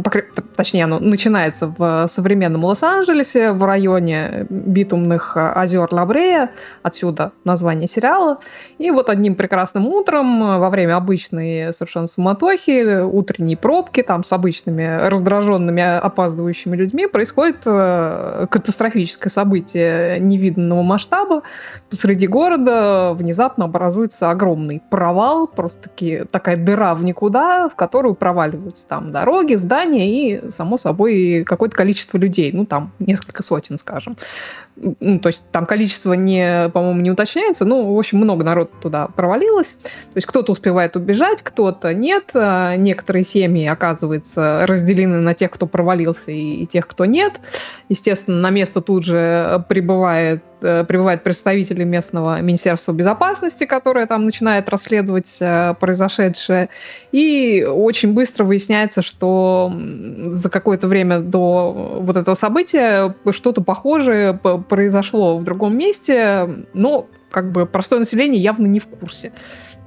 точнее, 0.55 0.85
оно 0.85 0.99
начинается 0.99 1.67
в 1.77 2.07
современном 2.07 2.63
Лос-Анджелесе, 2.63 3.51
в 3.51 3.65
районе 3.65 4.47
битумных 4.49 5.35
озер 5.35 5.89
Лабрея, 5.91 6.51
отсюда 6.81 7.33
название 7.43 7.89
сериала. 7.89 8.39
И 8.77 8.89
вот 8.89 9.09
одним 9.09 9.35
прекрасным 9.35 9.87
утром, 9.87 10.59
во 10.59 10.69
время 10.69 10.95
обычной 10.95 11.73
совершенно 11.73 12.07
суматохи, 12.07 13.01
утренней 13.01 13.57
пробки, 13.57 14.01
там 14.01 14.23
с 14.23 14.31
обычными 14.31 15.07
раздраженными 15.07 15.81
опаздывающими 15.81 16.77
людьми, 16.77 17.05
происходит 17.05 17.63
э, 17.65 18.47
катастрофическое 18.49 19.29
событие 19.29 20.19
невиданного 20.21 20.83
масштаба. 20.83 21.41
Посреди 21.89 22.27
города 22.27 23.13
внезапно 23.13 23.65
образуется 23.65 24.29
огромный 24.29 24.81
провал, 24.89 25.47
просто 25.47 25.89
таки, 25.89 26.23
такая 26.31 26.55
дыра 26.55 26.95
в 26.95 27.03
никуда, 27.03 27.67
в 27.67 27.75
которой 27.75 27.88
которую 27.89 28.13
проваливаются 28.13 28.85
там 28.87 29.11
дороги, 29.11 29.55
здания 29.55 30.11
и, 30.11 30.51
само 30.51 30.77
собой, 30.77 31.43
какое-то 31.43 31.75
количество 31.75 32.19
людей, 32.19 32.51
ну, 32.53 32.67
там, 32.67 32.91
несколько 32.99 33.41
сотен, 33.41 33.79
скажем. 33.79 34.15
Ну, 34.99 35.19
то 35.19 35.27
есть 35.27 35.43
там 35.51 35.65
количество, 35.65 36.13
не, 36.13 36.69
по-моему, 36.69 37.01
не 37.01 37.11
уточняется, 37.11 37.65
ну, 37.65 37.93
в 37.93 37.97
общем, 37.97 38.19
много 38.19 38.43
народу 38.43 38.71
туда 38.81 39.07
провалилось. 39.07 39.73
То 39.83 40.15
есть 40.15 40.27
кто-то 40.27 40.51
успевает 40.51 40.95
убежать, 40.95 41.41
кто-то 41.41 41.93
нет. 41.93 42.31
А 42.33 42.75
некоторые 42.75 43.23
семьи, 43.23 43.67
оказывается, 43.67 44.65
разделены 44.65 45.19
на 45.19 45.33
тех, 45.33 45.51
кто 45.51 45.67
провалился, 45.67 46.31
и 46.31 46.65
тех, 46.65 46.87
кто 46.87 47.05
нет. 47.05 47.39
Естественно, 47.89 48.37
на 48.37 48.49
место 48.49 48.81
тут 48.81 49.03
же 49.03 49.65
прибывает 49.67 50.43
Э, 50.61 50.83
прибывают 50.83 51.23
представители 51.23 51.83
местного 51.83 52.41
Министерства 52.41 52.91
безопасности, 52.91 53.65
которое 53.65 54.05
там 54.05 54.25
начинает 54.25 54.67
расследовать 54.69 55.37
э, 55.39 55.73
произошедшее. 55.79 56.69
И 57.11 57.65
очень 57.69 58.13
быстро 58.13 58.43
выясняется, 58.43 59.01
что 59.01 59.71
за 60.31 60.49
какое-то 60.49 60.87
время 60.87 61.19
до 61.19 61.99
вот 62.01 62.17
этого 62.17 62.35
события 62.35 63.15
что-то 63.31 63.61
похожее 63.61 64.33
произошло 64.69 65.37
в 65.37 65.43
другом 65.43 65.77
месте, 65.77 66.65
но 66.73 67.07
как 67.31 67.51
бы 67.51 67.65
простое 67.65 67.99
население 67.99 68.41
явно 68.41 68.67
не 68.67 68.79
в 68.79 68.87
курсе. 68.87 69.33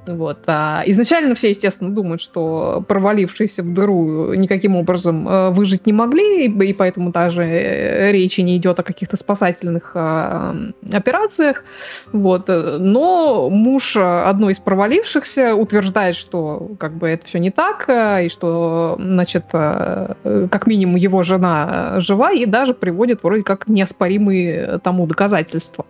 Вот. 0.07 0.39
А 0.47 0.83
изначально 0.85 1.35
все, 1.35 1.49
естественно, 1.49 1.89
думают, 1.89 2.21
что 2.21 2.83
провалившиеся 2.87 3.63
в 3.63 3.73
дыру 3.73 4.33
никаким 4.33 4.75
образом 4.75 5.27
э, 5.27 5.49
выжить 5.51 5.85
не 5.85 5.93
могли, 5.93 6.45
и 6.45 6.73
поэтому 6.73 7.11
даже 7.11 7.43
э, 7.43 8.11
речи 8.11 8.41
не 8.41 8.57
идет 8.57 8.79
о 8.79 8.83
каких-то 8.83 9.17
спасательных 9.17 9.91
э, 9.95 10.71
операциях. 10.91 11.63
Вот. 12.11 12.47
Но 12.47 13.49
муж 13.49 13.95
одной 13.97 14.53
из 14.53 14.59
провалившихся 14.59 15.55
утверждает, 15.55 16.15
что 16.15 16.71
как 16.79 16.93
бы 16.93 17.07
это 17.09 17.25
все 17.25 17.39
не 17.39 17.51
так, 17.51 17.89
и 17.89 18.29
что, 18.29 18.97
значит, 18.99 19.45
как 19.51 20.67
минимум 20.67 20.95
его 20.95 21.23
жена 21.23 21.99
жива, 21.99 22.31
и 22.31 22.45
даже 22.45 22.73
приводит 22.73 23.23
вроде 23.23 23.43
как 23.43 23.67
неоспоримые 23.67 24.79
тому 24.83 25.07
доказательства. 25.07 25.85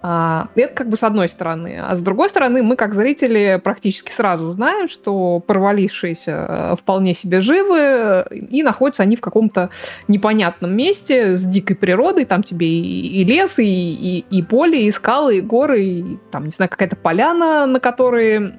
А, 0.00 0.48
это 0.54 0.74
как 0.74 0.88
бы 0.88 0.96
с 0.96 1.02
одной 1.02 1.28
стороны. 1.28 1.80
А 1.82 1.96
с 1.96 2.02
другой 2.02 2.28
стороны, 2.28 2.62
мы 2.62 2.76
как 2.76 2.94
зрители 2.94 3.60
практически 3.62 4.12
сразу 4.12 4.48
знаем, 4.50 4.88
что 4.88 5.40
провалившиеся 5.40 6.32
э, 6.32 6.76
вполне 6.76 7.14
себе 7.14 7.40
живы, 7.40 8.24
и 8.30 8.62
находятся 8.62 9.02
они 9.02 9.16
в 9.16 9.20
каком-то 9.20 9.70
непонятном 10.06 10.76
месте 10.76 11.36
с 11.36 11.44
дикой 11.44 11.74
природой. 11.74 12.26
Там 12.26 12.42
тебе 12.42 12.68
и, 12.68 13.22
и 13.22 13.24
лес, 13.24 13.58
и, 13.58 13.64
и, 13.64 14.24
и 14.30 14.42
поле, 14.42 14.86
и 14.86 14.90
скалы, 14.90 15.38
и 15.38 15.40
горы, 15.40 15.82
и 15.82 16.18
там, 16.30 16.44
не 16.44 16.50
знаю, 16.50 16.68
какая-то 16.68 16.96
поляна, 16.96 17.66
на 17.66 17.80
которой 17.80 18.54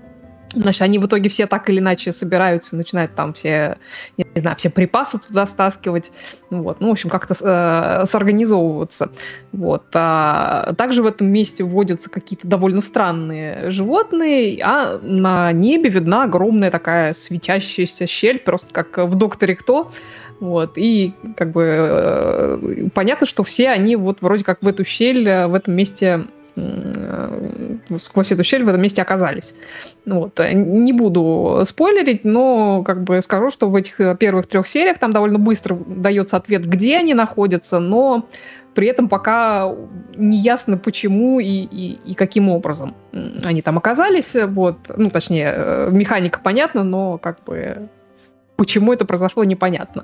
Значит, 0.54 0.82
они 0.82 0.98
в 0.98 1.06
итоге 1.06 1.30
все 1.30 1.46
так 1.46 1.70
или 1.70 1.80
иначе 1.80 2.12
собираются, 2.12 2.76
начинают 2.76 3.14
там 3.14 3.34
все, 3.34 3.78
не 4.18 4.26
знаю, 4.36 4.56
все 4.58 4.70
припасы 4.70 5.20
туда 5.20 5.46
стаскивать, 5.46 6.12
вот, 6.50 6.82
ну, 6.82 6.88
в 6.88 6.92
общем, 6.92 7.10
как-то 7.10 7.36
э, 7.40 8.06
сорганизовываться, 8.08 9.12
вот. 9.52 9.84
А 9.94 10.74
также 10.74 11.04
в 11.04 11.06
этом 11.06 11.28
месте 11.28 11.64
вводятся 11.64 12.10
какие-то 12.10 12.48
довольно 12.48 12.82
странные 12.82 13.70
животные, 13.70 14.60
а 14.64 15.00
на 15.04 15.52
небе 15.52 15.90
видна 15.90 16.24
огромная 16.24 16.72
такая 16.72 17.14
светящаяся 17.14 18.08
щель, 18.08 18.40
просто 18.40 18.74
как 18.74 18.98
в 18.98 19.16
«Докторе 19.16 19.56
Кто», 19.56 19.92
вот, 20.40 20.78
и 20.78 21.14
как 21.36 21.52
бы 21.52 21.64
э, 21.68 22.88
понятно, 22.94 23.28
что 23.28 23.44
все 23.44 23.70
они 23.70 23.98
вот 23.98 24.22
вроде 24.22 24.46
как 24.46 24.62
в 24.62 24.68
эту 24.68 24.86
щель 24.86 25.28
э, 25.28 25.48
в 25.48 25.54
этом 25.54 25.76
месте 25.76 26.28
сквозь 27.98 28.32
эту 28.32 28.44
щель 28.44 28.64
в 28.64 28.68
этом 28.68 28.82
месте 28.82 29.02
оказались. 29.02 29.56
Вот. 30.06 30.40
Не 30.40 30.94
буду 30.94 31.64
спойлерить, 31.66 32.24
но 32.24 32.84
как 32.84 33.04
бы 33.04 33.22
скажу, 33.22 33.50
что 33.50 33.70
в 33.70 33.76
этих 33.76 34.00
э, 34.00 34.16
первых 34.16 34.48
трех 34.48 34.68
сериях 34.68 35.00
там 35.00 35.12
довольно 35.12 35.40
быстро 35.40 35.78
дается 35.88 36.38
ответ, 36.38 36.66
где 36.66 36.98
они 36.98 37.14
находятся, 37.14 37.80
но 37.80 38.28
при 38.76 38.88
этом 38.88 39.10
пока 39.10 39.76
не 40.16 40.38
ясно, 40.38 40.78
почему 40.78 41.40
и, 41.40 41.46
и, 41.46 42.00
и 42.06 42.14
каким 42.14 42.50
образом 42.50 42.96
они 43.44 43.62
там 43.62 43.78
оказались. 43.78 44.34
Вот. 44.34 44.78
Ну, 44.96 45.10
точнее, 45.10 45.54
э, 45.56 45.90
механика 45.92 46.40
понятна, 46.40 46.84
но 46.84 47.18
как 47.18 47.44
бы 47.44 47.90
почему 48.60 48.92
это 48.92 49.06
произошло, 49.06 49.46
непонятно. 49.46 50.04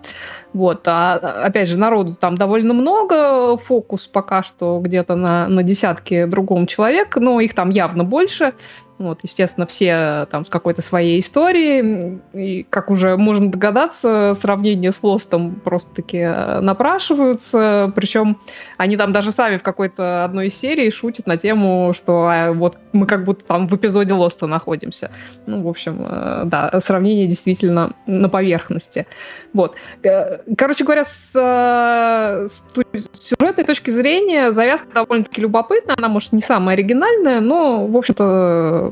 Вот. 0.53 0.87
А, 0.87 1.15
опять 1.43 1.67
же, 1.67 1.77
народу 1.77 2.15
там 2.15 2.37
довольно 2.37 2.73
много, 2.73 3.57
фокус 3.57 4.07
пока 4.07 4.43
что 4.43 4.79
где-то 4.81 5.15
на, 5.15 5.49
на 5.49 5.61
десятки 5.61 6.23
другом 6.23 6.65
человек, 6.65 7.17
но 7.17 7.41
их 7.41 7.53
там 7.53 7.69
явно 7.69 8.05
больше. 8.05 8.53
Вот, 8.97 9.19
естественно, 9.23 9.67
все 9.67 10.25
там 10.31 10.45
с 10.45 10.49
какой-то 10.49 10.81
своей 10.81 11.19
историей. 11.19 12.21
И, 12.33 12.63
как 12.69 12.89
уже 12.89 13.17
можно 13.17 13.51
догадаться, 13.51 14.33
сравнение 14.39 14.91
с 14.91 15.03
Лостом 15.03 15.55
просто-таки 15.55 16.19
э, 16.19 16.61
напрашиваются. 16.61 17.91
Причем 17.93 18.39
они 18.77 18.95
там 18.95 19.11
даже 19.11 19.33
сами 19.33 19.57
в 19.57 19.63
какой-то 19.63 20.23
одной 20.23 20.49
серии 20.49 20.89
шутят 20.89 21.27
на 21.27 21.35
тему, 21.35 21.91
что 21.93 22.27
а, 22.29 22.53
вот 22.53 22.77
мы 22.93 23.05
как 23.05 23.25
будто 23.25 23.43
там 23.43 23.67
в 23.67 23.75
эпизоде 23.75 24.13
Лоста 24.13 24.47
находимся. 24.47 25.11
Ну, 25.45 25.61
в 25.61 25.67
общем, 25.67 26.05
э, 26.07 26.43
да, 26.45 26.79
сравнение 26.81 27.27
действительно 27.27 27.93
на 28.07 28.29
поверхности. 28.29 29.07
Вот. 29.53 29.75
Э, 30.03 30.37
короче 30.57 30.85
говоря, 30.85 31.03
с, 31.03 31.31
с 31.33 32.63
сюжетной 33.13 33.65
точки 33.65 33.89
зрения 33.89 34.53
завязка 34.53 34.87
довольно-таки 34.93 35.41
любопытная. 35.41 35.95
Она, 35.97 36.07
может, 36.07 36.31
не 36.31 36.41
самая 36.41 36.77
оригинальная, 36.77 37.41
но, 37.41 37.85
в 37.87 37.97
общем-то, 37.97 38.84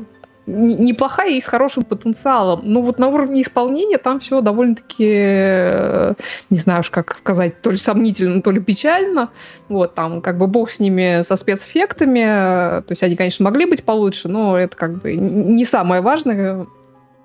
неплохая 0.46 1.32
и 1.32 1.40
с 1.40 1.46
хорошим 1.46 1.84
потенциалом. 1.84 2.60
Но 2.64 2.82
вот 2.82 2.98
на 2.98 3.08
уровне 3.08 3.42
исполнения 3.42 3.98
там 3.98 4.20
все 4.20 4.40
довольно-таки, 4.40 5.10
э, 5.10 6.14
не 6.50 6.56
знаю 6.56 6.80
уж 6.80 6.90
как 6.90 7.16
сказать, 7.16 7.62
то 7.62 7.70
ли 7.70 7.76
сомнительно, 7.76 8.42
то 8.42 8.50
ли 8.50 8.60
печально. 8.60 9.30
Вот, 9.68 9.94
там 9.94 10.20
как 10.20 10.38
бы 10.38 10.46
бог 10.46 10.70
с 10.70 10.80
ними, 10.80 11.22
со 11.22 11.36
спецэффектами. 11.36 12.24
То 12.82 12.90
есть 12.90 13.02
они, 13.02 13.16
конечно, 13.16 13.44
могли 13.44 13.66
быть 13.66 13.84
получше, 13.84 14.28
но 14.28 14.58
это 14.58 14.76
как 14.76 15.00
бы 15.00 15.14
не 15.14 15.64
самое 15.64 16.02
важное. 16.02 16.66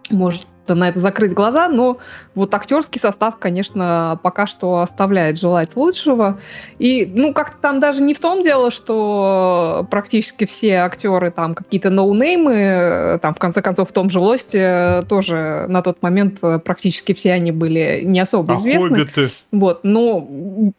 Может, 0.09 0.47
на 0.75 0.89
это 0.89 0.99
закрыть 0.99 1.33
глаза, 1.33 1.67
но 1.67 1.97
вот 2.35 2.53
актерский 2.53 2.99
состав, 2.99 3.37
конечно, 3.37 4.19
пока 4.21 4.45
что 4.47 4.79
оставляет 4.79 5.39
желать 5.39 5.75
лучшего. 5.75 6.39
И, 6.77 7.05
ну, 7.05 7.33
как-то 7.33 7.57
там 7.57 7.79
даже 7.79 8.03
не 8.03 8.13
в 8.13 8.19
том 8.19 8.41
дело, 8.41 8.71
что 8.71 9.87
практически 9.89 10.45
все 10.45 10.75
актеры 10.77 11.31
там 11.31 11.55
какие-то 11.55 11.89
ноунеймы, 11.89 13.19
там, 13.21 13.33
в 13.33 13.39
конце 13.39 13.61
концов, 13.61 13.89
в 13.89 13.93
том 13.93 14.09
же 14.09 14.19
«Лосте» 14.19 15.03
тоже 15.07 15.65
на 15.69 15.81
тот 15.81 16.01
момент 16.01 16.39
практически 16.39 17.13
все 17.13 17.33
они 17.33 17.51
были 17.51 18.01
не 18.03 18.19
особо 18.19 18.55
а 18.55 18.57
известны. 18.57 18.99
Хоббиты? 18.99 19.29
Вот, 19.51 19.81
ну... 19.83 20.73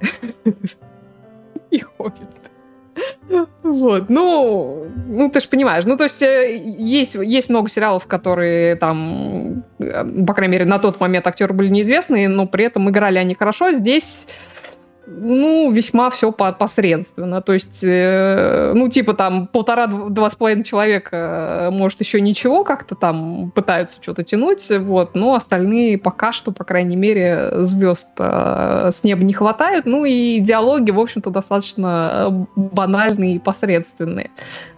И 1.70 1.78
«Хоббиты». 1.78 2.39
Вот, 3.62 4.10
ну, 4.10 4.86
ну 5.06 5.30
ты 5.30 5.40
же 5.40 5.48
понимаешь, 5.48 5.84
ну 5.84 5.96
то 5.96 6.04
есть 6.04 6.22
э, 6.22 6.56
есть, 6.56 7.14
есть 7.14 7.48
много 7.48 7.68
сериалов, 7.68 8.06
которые 8.06 8.76
там, 8.76 9.64
э, 9.78 10.04
по 10.26 10.34
крайней 10.34 10.52
мере, 10.52 10.64
на 10.64 10.78
тот 10.78 11.00
момент 11.00 11.26
актеры 11.26 11.54
были 11.54 11.68
неизвестны, 11.68 12.28
но 12.28 12.46
при 12.46 12.64
этом 12.64 12.88
играли 12.90 13.18
они 13.18 13.34
хорошо. 13.34 13.72
Здесь 13.72 14.26
ну, 15.10 15.70
весьма 15.72 16.10
все 16.10 16.32
посредственно. 16.32 17.42
То 17.42 17.52
есть, 17.52 17.82
э, 17.82 18.72
ну, 18.74 18.88
типа 18.88 19.14
там 19.14 19.46
полтора-два 19.48 20.30
с 20.30 20.34
половиной 20.36 20.64
человека, 20.64 21.68
э, 21.68 21.70
может, 21.70 22.00
еще 22.00 22.20
ничего 22.20 22.64
как-то 22.64 22.94
там 22.94 23.50
пытаются 23.54 23.96
что-то 24.00 24.22
тянуть, 24.22 24.66
вот, 24.70 25.14
но 25.14 25.34
остальные 25.34 25.98
пока 25.98 26.32
что, 26.32 26.52
по 26.52 26.64
крайней 26.64 26.96
мере, 26.96 27.50
звезд 27.58 28.10
э, 28.18 28.90
с 28.92 29.02
неба 29.02 29.24
не 29.24 29.32
хватает. 29.32 29.84
Ну, 29.84 30.04
и 30.04 30.38
диалоги, 30.38 30.90
в 30.90 31.00
общем-то, 31.00 31.30
достаточно 31.30 32.46
банальные 32.54 33.36
и 33.36 33.38
посредственные. 33.38 34.30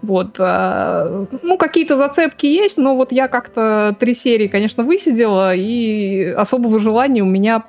Вот. 0.03 0.39
Ну, 0.39 1.57
какие-то 1.59 1.97
зацепки 1.97 2.47
есть, 2.47 2.78
но 2.78 2.97
вот 2.97 3.12
я 3.12 3.28
как-то 3.28 3.95
три 3.99 4.14
серии, 4.14 4.49
конечно, 4.49 4.83
высидела, 4.83 5.55
и 5.55 6.35
особого 6.37 6.78
желания 6.78 7.22
у 7.22 7.26
меня 7.26 7.62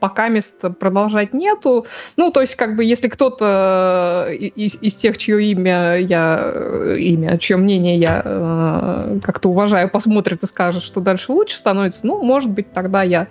пока 0.00 0.28
мест 0.28 0.60
продолжать 0.78 1.32
нету. 1.32 1.86
Ну, 2.16 2.30
то 2.30 2.40
есть, 2.40 2.54
как 2.56 2.76
бы, 2.76 2.84
если 2.84 3.08
кто-то 3.08 4.26
э, 4.28 4.34
из, 4.34 4.76
из 4.80 4.94
тех, 4.96 5.16
чье 5.18 5.42
имя 5.42 5.96
я, 5.96 6.52
э, 6.54 6.96
имя, 6.98 7.38
чье 7.38 7.56
мнение 7.56 7.96
я 7.96 8.22
э, 8.24 9.18
как-то 9.22 9.48
уважаю, 9.48 9.88
посмотрит 9.88 10.42
и 10.42 10.46
скажет, 10.46 10.82
что 10.82 11.00
дальше 11.00 11.32
лучше 11.32 11.58
становится, 11.58 12.06
ну, 12.06 12.22
может 12.22 12.50
быть, 12.50 12.72
тогда 12.72 13.02
я 13.02 13.28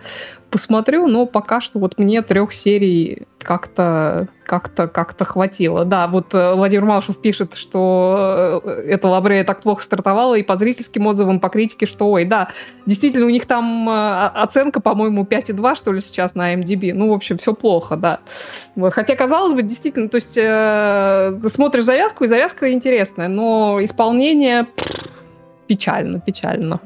посмотрю, 0.49 1.07
но 1.07 1.25
пока 1.25 1.61
что 1.61 1.79
вот 1.79 1.97
мне 1.97 2.21
трех 2.21 2.53
серий 2.53 3.23
как-то 3.39 4.27
как-то 4.45 4.87
как-то 4.87 5.25
хватило. 5.25 5.85
Да, 5.85 6.07
вот 6.07 6.33
э, 6.33 6.53
Владимир 6.55 6.85
Малышев 6.85 7.21
пишет, 7.21 7.53
что 7.53 8.61
э, 8.65 8.69
эта 8.87 9.07
Лабрея 9.07 9.43
так 9.43 9.61
плохо 9.61 9.83
стартовала 9.83 10.35
и 10.35 10.43
по 10.43 10.57
зрительским 10.57 11.05
отзывам, 11.07 11.39
по 11.39 11.49
критике, 11.49 11.85
что 11.85 12.09
ой, 12.11 12.25
да, 12.25 12.49
действительно, 12.85 13.27
у 13.27 13.29
них 13.29 13.45
там 13.45 13.87
э, 13.87 14.27
оценка, 14.35 14.81
по-моему, 14.81 15.23
5,2, 15.23 15.75
что 15.75 15.93
ли, 15.93 16.01
сейчас 16.01 16.35
на 16.35 16.53
MDB. 16.55 16.93
Ну, 16.93 17.09
в 17.09 17.13
общем, 17.13 17.37
все 17.37 17.53
плохо, 17.53 17.95
да. 17.95 18.19
Вот. 18.75 18.93
Хотя, 18.93 19.15
казалось 19.15 19.53
бы, 19.53 19.61
действительно, 19.61 20.09
то 20.09 20.15
есть 20.15 20.37
э, 20.37 21.39
ты 21.41 21.49
смотришь 21.49 21.83
завязку, 21.83 22.23
и 22.23 22.27
завязка 22.27 22.71
интересная, 22.71 23.27
но 23.27 23.79
исполнение 23.81 24.67
печально, 25.67 26.19
печально 26.19 26.81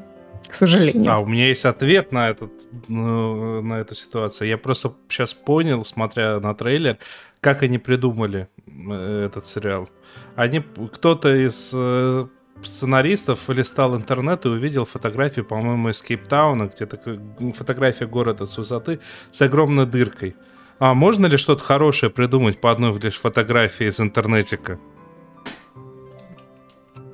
к 0.48 0.54
сожалению. 0.54 1.10
А, 1.10 1.18
у 1.18 1.26
меня 1.26 1.48
есть 1.48 1.64
ответ 1.64 2.12
на, 2.12 2.30
этот, 2.30 2.52
ну, 2.88 3.62
на 3.62 3.74
эту 3.80 3.94
ситуацию. 3.94 4.48
Я 4.48 4.58
просто 4.58 4.92
сейчас 5.08 5.34
понял, 5.34 5.84
смотря 5.84 6.40
на 6.40 6.54
трейлер, 6.54 6.98
как 7.40 7.62
они 7.62 7.78
придумали 7.78 8.48
э, 8.66 9.24
этот 9.26 9.46
сериал. 9.46 9.88
Они, 10.36 10.60
кто-то 10.60 11.34
из 11.34 11.72
э, 11.74 12.26
сценаристов 12.62 13.48
листал 13.48 13.96
интернет 13.96 14.44
и 14.44 14.48
увидел 14.48 14.84
фотографию, 14.84 15.44
по-моему, 15.44 15.90
из 15.90 16.02
Кейптауна, 16.02 16.70
где 16.74 16.86
такая 16.86 17.20
фотография 17.54 18.06
города 18.06 18.46
с 18.46 18.56
высоты 18.56 19.00
с 19.30 19.42
огромной 19.42 19.86
дыркой. 19.86 20.36
А 20.78 20.94
можно 20.94 21.26
ли 21.26 21.36
что-то 21.36 21.62
хорошее 21.62 22.10
придумать 22.10 22.60
по 22.60 22.70
одной 22.70 22.98
лишь 23.00 23.20
фотографии 23.20 23.86
из 23.86 24.00
интернетика? 24.00 24.78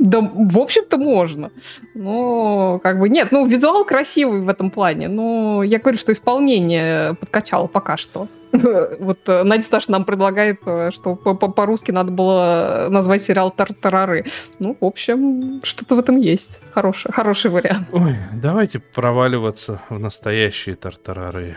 Да, 0.00 0.20
в 0.22 0.58
общем-то, 0.58 0.96
можно. 0.96 1.50
Но, 1.94 2.80
как 2.82 2.98
бы, 2.98 3.08
нет, 3.08 3.32
ну, 3.32 3.46
визуал 3.46 3.84
красивый 3.84 4.40
в 4.40 4.48
этом 4.48 4.70
плане. 4.70 5.08
Но 5.08 5.62
я 5.62 5.78
говорю, 5.78 5.98
что 5.98 6.12
исполнение 6.12 7.14
подкачало 7.14 7.66
пока 7.66 7.96
что. 7.96 8.28
Вот 8.98 9.18
э, 9.28 9.44
Надя 9.44 9.62
Сташ 9.62 9.88
нам 9.88 10.04
предлагает, 10.04 10.60
э, 10.66 10.90
что 10.90 11.14
по-русски 11.14 11.92
надо 11.92 12.10
было 12.10 12.88
назвать 12.90 13.22
сериал 13.22 13.50
«Тартарары». 13.50 14.24
Ну, 14.58 14.76
в 14.80 14.84
общем, 14.84 15.60
что-то 15.62 15.94
в 15.94 15.98
этом 15.98 16.16
есть. 16.16 16.58
Хороший, 16.72 17.12
хороший 17.12 17.50
вариант. 17.50 17.88
Ой, 17.92 18.16
давайте 18.32 18.80
проваливаться 18.80 19.80
в 19.90 20.00
настоящие 20.00 20.74
тартарары. 20.74 21.56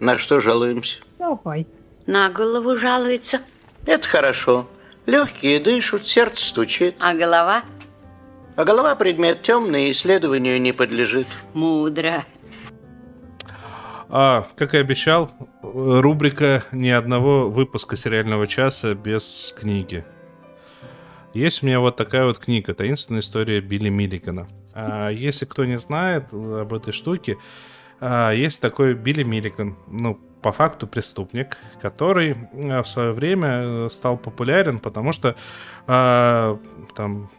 На 0.00 0.16
что 0.16 0.40
жалуемся? 0.40 0.98
Давай. 1.18 1.66
На 2.06 2.30
голову 2.30 2.76
жалуется. 2.76 3.40
Это 3.84 4.06
хорошо. 4.06 4.66
Легкие 5.06 5.60
дышат, 5.60 6.06
сердце 6.06 6.46
стучит. 6.46 6.96
А 6.98 7.14
голова? 7.14 7.64
А 8.56 8.64
голова 8.64 8.94
предмет 8.94 9.42
темный, 9.42 9.90
исследованию 9.90 10.60
не 10.60 10.72
подлежит. 10.72 11.26
Мудро. 11.52 12.24
А, 14.08 14.46
как 14.56 14.74
и 14.74 14.78
обещал, 14.78 15.30
рубрика 15.62 16.62
ни 16.72 16.88
одного 16.88 17.50
выпуска 17.50 17.96
сериального 17.96 18.46
часа 18.46 18.94
без 18.94 19.54
книги. 19.58 20.04
Есть 21.34 21.62
у 21.62 21.66
меня 21.66 21.80
вот 21.80 21.96
такая 21.96 22.26
вот 22.26 22.38
книга 22.38 22.74
«Таинственная 22.74 23.20
история 23.20 23.60
Билли 23.60 23.88
Миллигана». 23.88 24.46
А, 24.72 25.08
если 25.08 25.46
кто 25.46 25.64
не 25.64 25.78
знает 25.78 26.32
об 26.32 26.72
этой 26.72 26.92
штуке, 26.92 27.38
а, 28.00 28.30
есть 28.30 28.60
такой 28.60 28.94
Билли 28.94 29.24
Миллиган. 29.24 29.76
Ну, 29.88 30.20
по 30.44 30.52
факту 30.52 30.86
преступник, 30.86 31.56
который 31.80 32.36
э, 32.52 32.82
в 32.82 32.86
свое 32.86 33.12
время 33.12 33.48
э, 33.48 33.88
стал 33.90 34.18
популярен, 34.18 34.78
потому 34.78 35.12
что 35.12 35.36
э, 35.86 36.56
там 36.94 37.30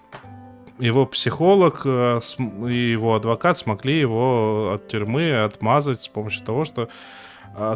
его 0.79 1.05
психолог 1.05 1.81
э, 1.85 2.19
и 2.67 2.91
его 2.91 3.13
адвокат 3.13 3.59
смогли 3.59 3.99
его 3.99 4.71
от 4.73 4.87
тюрьмы 4.87 5.43
отмазать 5.43 6.01
с 6.01 6.07
помощью 6.07 6.43
того, 6.45 6.65
что 6.65 6.89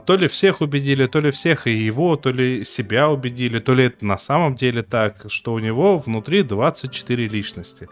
то 0.06 0.18
ли 0.18 0.28
всех 0.28 0.62
убедили, 0.62 1.06
то 1.06 1.22
ли 1.22 1.30
всех 1.32 1.68
и 1.68 1.72
его, 1.72 2.18
то 2.18 2.32
ли 2.32 2.66
себя 2.66 3.08
убедили, 3.08 3.60
то 3.60 3.74
ли 3.74 3.86
это 3.86 4.06
на 4.06 4.18
самом 4.18 4.56
деле 4.56 4.82
так, 4.82 5.26
что 5.28 5.54
у 5.54 5.60
него 5.60 5.98
внутри 5.98 6.44
24 6.44 7.28
личности. 7.28 7.88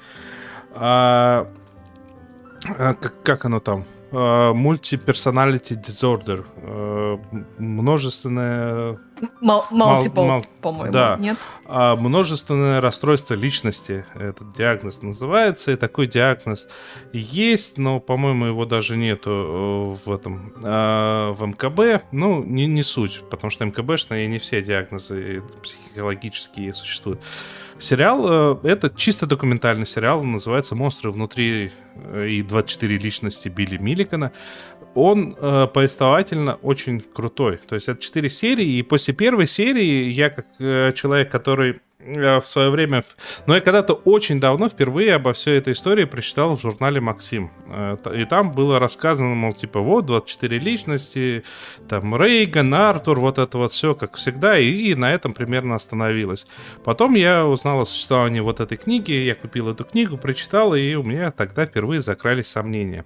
А 0.74 1.48
как, 2.76 3.22
как 3.24 3.46
оно 3.46 3.60
там? 3.60 3.86
Multi-personality 4.12 5.76
disorder. 5.76 6.46
Uh, 6.64 7.20
множественное... 7.58 9.00
Multiple, 9.42 10.44
по-моему, 10.62 10.94
да. 10.94 11.18
нет? 11.20 11.38
Uh, 11.66 11.96
множественное 11.98 12.80
расстройство 12.80 13.34
личности. 13.34 14.06
Этот 14.16 14.54
диагноз 14.56 15.02
называется. 15.02 15.72
И 15.72 15.76
такой 15.76 16.08
диагноз 16.08 16.68
есть, 17.12 17.78
но, 17.78 18.00
по-моему, 18.00 18.46
его 18.46 18.66
даже 18.66 18.96
нету 18.96 19.30
э, 19.30 20.06
в 20.06 20.12
этом... 20.12 20.54
В 20.62 21.38
МКБ. 21.42 22.06
Ну, 22.12 22.44
не, 22.44 22.66
не 22.66 22.84
суть, 22.84 23.24
потому 23.30 23.52
что 23.52 23.66
МКБшные 23.66 24.28
не 24.28 24.40
все 24.40 24.62
диагнозы 24.62 25.44
психологические 25.62 26.72
существуют. 26.74 27.22
Сериал, 27.80 28.62
э, 28.64 28.68
это 28.68 28.90
чисто 28.96 29.28
документальный 29.28 29.86
сериал, 29.86 30.24
называется 30.24 30.76
«Монстры 30.76 31.12
внутри» 31.12 31.72
э, 31.96 32.28
и 32.28 32.42
«24 32.42 32.88
личности 32.98 33.50
Билли 33.50 33.78
Милликана». 33.78 34.32
Он 34.96 35.36
э, 35.40 35.68
повествовательно 35.72 36.56
очень 36.56 37.02
крутой. 37.02 37.60
То 37.68 37.76
есть 37.76 37.88
это 37.88 38.02
4 38.02 38.30
серии, 38.30 38.66
и 38.66 38.82
после 38.84 39.14
первой 39.14 39.48
серии 39.48 40.10
я, 40.10 40.30
как 40.30 40.48
э, 40.60 40.92
человек, 40.94 41.32
который 41.32 41.82
в 42.00 42.44
свое 42.46 42.70
время... 42.70 43.04
Но 43.48 43.56
я 43.56 43.62
когда-то 43.62 43.94
очень 43.94 44.40
давно 44.40 44.70
впервые 44.70 45.16
обо 45.16 45.34
всей 45.34 45.58
этой 45.58 45.74
истории 45.74 46.06
прочитал 46.06 46.56
в 46.56 46.62
журнале 46.62 47.02
«Максим». 47.02 47.52
Э, 47.68 47.98
и 48.16 48.26
там 48.26 48.52
было 48.52 48.80
рассказано, 48.80 49.34
мол, 49.34 49.54
типа, 49.54 49.80
вот, 49.80 50.06
24 50.06 50.60
личности, 50.60 51.44
там, 51.90 52.16
Рейган, 52.16 52.74
Артур, 52.74 53.20
вот 53.20 53.40
это 53.40 53.58
вот 53.58 53.72
все, 53.72 53.96
как 53.96 54.16
всегда, 54.16 54.58
и, 54.60 54.70
и 54.70 54.96
на 54.96 55.12
этом 55.12 55.34
примерно 55.34 55.76
остановилось. 55.76 56.48
Потом 56.84 57.16
я 57.16 57.46
узнал 57.46 57.82
о 57.82 57.86
существовании 57.86 58.40
вот 58.42 58.60
этой 58.60 58.78
книги, 58.78 59.12
я 59.12 59.36
купил 59.36 59.70
эту 59.70 59.84
книгу, 59.84 60.18
прочитал, 60.18 60.76
и 60.76 60.94
у 60.96 61.04
меня 61.04 61.32
тогда 61.32 61.66
впервые 61.66 62.02
закрались 62.02 62.48
сомнения. 62.48 63.06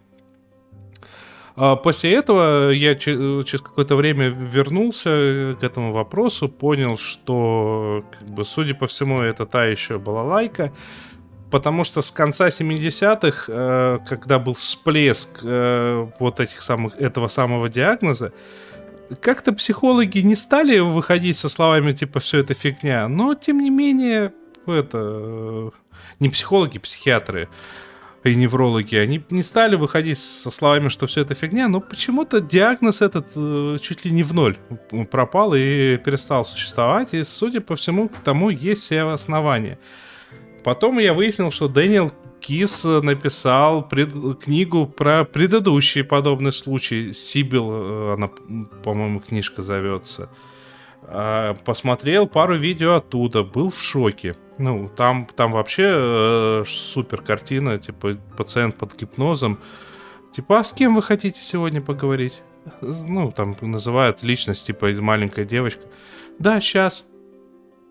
А 1.56 1.76
после 1.76 2.14
этого 2.14 2.70
я 2.70 2.96
через 2.96 3.62
какое-то 3.62 3.96
время 3.96 4.28
вернулся 4.30 5.58
к 5.60 5.64
этому 5.64 5.92
вопросу, 5.92 6.48
понял, 6.48 6.98
что, 6.98 8.06
как 8.12 8.30
бы, 8.30 8.46
судя 8.46 8.74
по 8.74 8.88
всему, 8.88 9.22
это 9.22 9.46
та 9.46 9.66
еще 9.66 10.00
была 10.00 10.24
лайка, 10.24 10.72
потому 11.50 11.84
что 11.84 12.02
с 12.02 12.12
конца 12.12 12.48
70-х, 12.48 13.46
э, 13.48 14.00
когда 14.08 14.40
был 14.40 14.54
всплеск 14.54 15.40
э, 15.44 16.08
вот 16.20 16.40
этих 16.40 16.62
самых, 16.62 16.96
этого 17.00 17.28
самого 17.28 17.68
диагноза, 17.68 18.32
как-то 19.20 19.52
психологи 19.52 20.20
не 20.20 20.36
стали 20.36 20.80
выходить 20.80 21.38
со 21.38 21.50
словами 21.50 21.92
типа 21.92 22.22
все 22.22 22.40
это 22.40 22.54
фигня, 22.54 23.10
но 23.10 23.36
тем 23.36 23.60
не 23.60 23.70
менее 23.70 24.32
это 24.66 24.98
э, 25.02 25.70
не 26.22 26.30
психологи, 26.30 26.80
психиатры 26.80 27.50
и 28.24 28.36
неврологи, 28.36 28.96
они 28.96 29.24
не 29.30 29.44
стали 29.44 29.76
выходить 29.76 30.20
со 30.20 30.52
словами, 30.52 30.90
что 30.90 31.08
все 31.08 31.22
это 31.22 31.34
фигня, 31.34 31.68
но 31.68 31.80
почему-то 31.80 32.40
диагноз 32.40 33.02
этот 33.02 33.28
э, 33.36 33.78
чуть 33.82 34.06
ли 34.06 34.12
не 34.12 34.24
в 34.24 34.34
ноль 34.34 34.58
пропал 35.10 35.54
и 35.56 35.98
перестал 35.98 36.46
существовать, 36.46 37.14
и, 37.14 37.24
судя 37.24 37.62
по 37.62 37.76
всему, 37.76 38.10
к 38.10 38.20
тому 38.20 38.50
есть 38.50 38.84
все 38.84 39.02
основания. 39.02 39.80
Потом 40.64 41.00
я 41.00 41.14
выяснил, 41.14 41.50
что 41.50 41.68
Дэниел 41.68 42.12
Кис 42.40 42.84
написал 42.84 43.88
пред... 43.88 44.12
книгу 44.40 44.86
про 44.86 45.24
предыдущий 45.24 46.04
подобный 46.04 46.52
случай. 46.52 47.14
Сибил, 47.14 47.70
э, 47.72 48.14
она, 48.16 48.30
по-моему, 48.84 49.20
книжка 49.20 49.62
зовется. 49.62 50.30
А, 51.04 51.56
посмотрел 51.66 52.28
пару 52.28 52.56
видео 52.56 52.96
оттуда, 52.96 53.44
был 53.44 53.72
в 53.72 53.82
шоке. 53.82 54.36
Ну, 54.62 54.88
там, 54.88 55.28
там 55.36 55.52
вообще 55.52 55.88
э, 55.88 56.64
супер 56.68 57.22
картина, 57.22 57.80
типа, 57.80 58.18
пациент 58.38 58.76
под 58.76 58.96
гипнозом. 58.96 59.60
Типа, 60.32 60.60
а 60.60 60.64
с 60.64 60.72
кем 60.72 60.96
вы 60.96 61.02
хотите 61.02 61.42
сегодня 61.42 61.82
поговорить? 61.82 62.42
Ну, 62.82 63.32
там 63.32 63.58
называют 63.62 64.22
личность, 64.22 64.68
типа, 64.68 64.90
маленькая 65.00 65.46
девочка. 65.46 65.82
Да, 66.38 66.62
сейчас. 66.62 67.04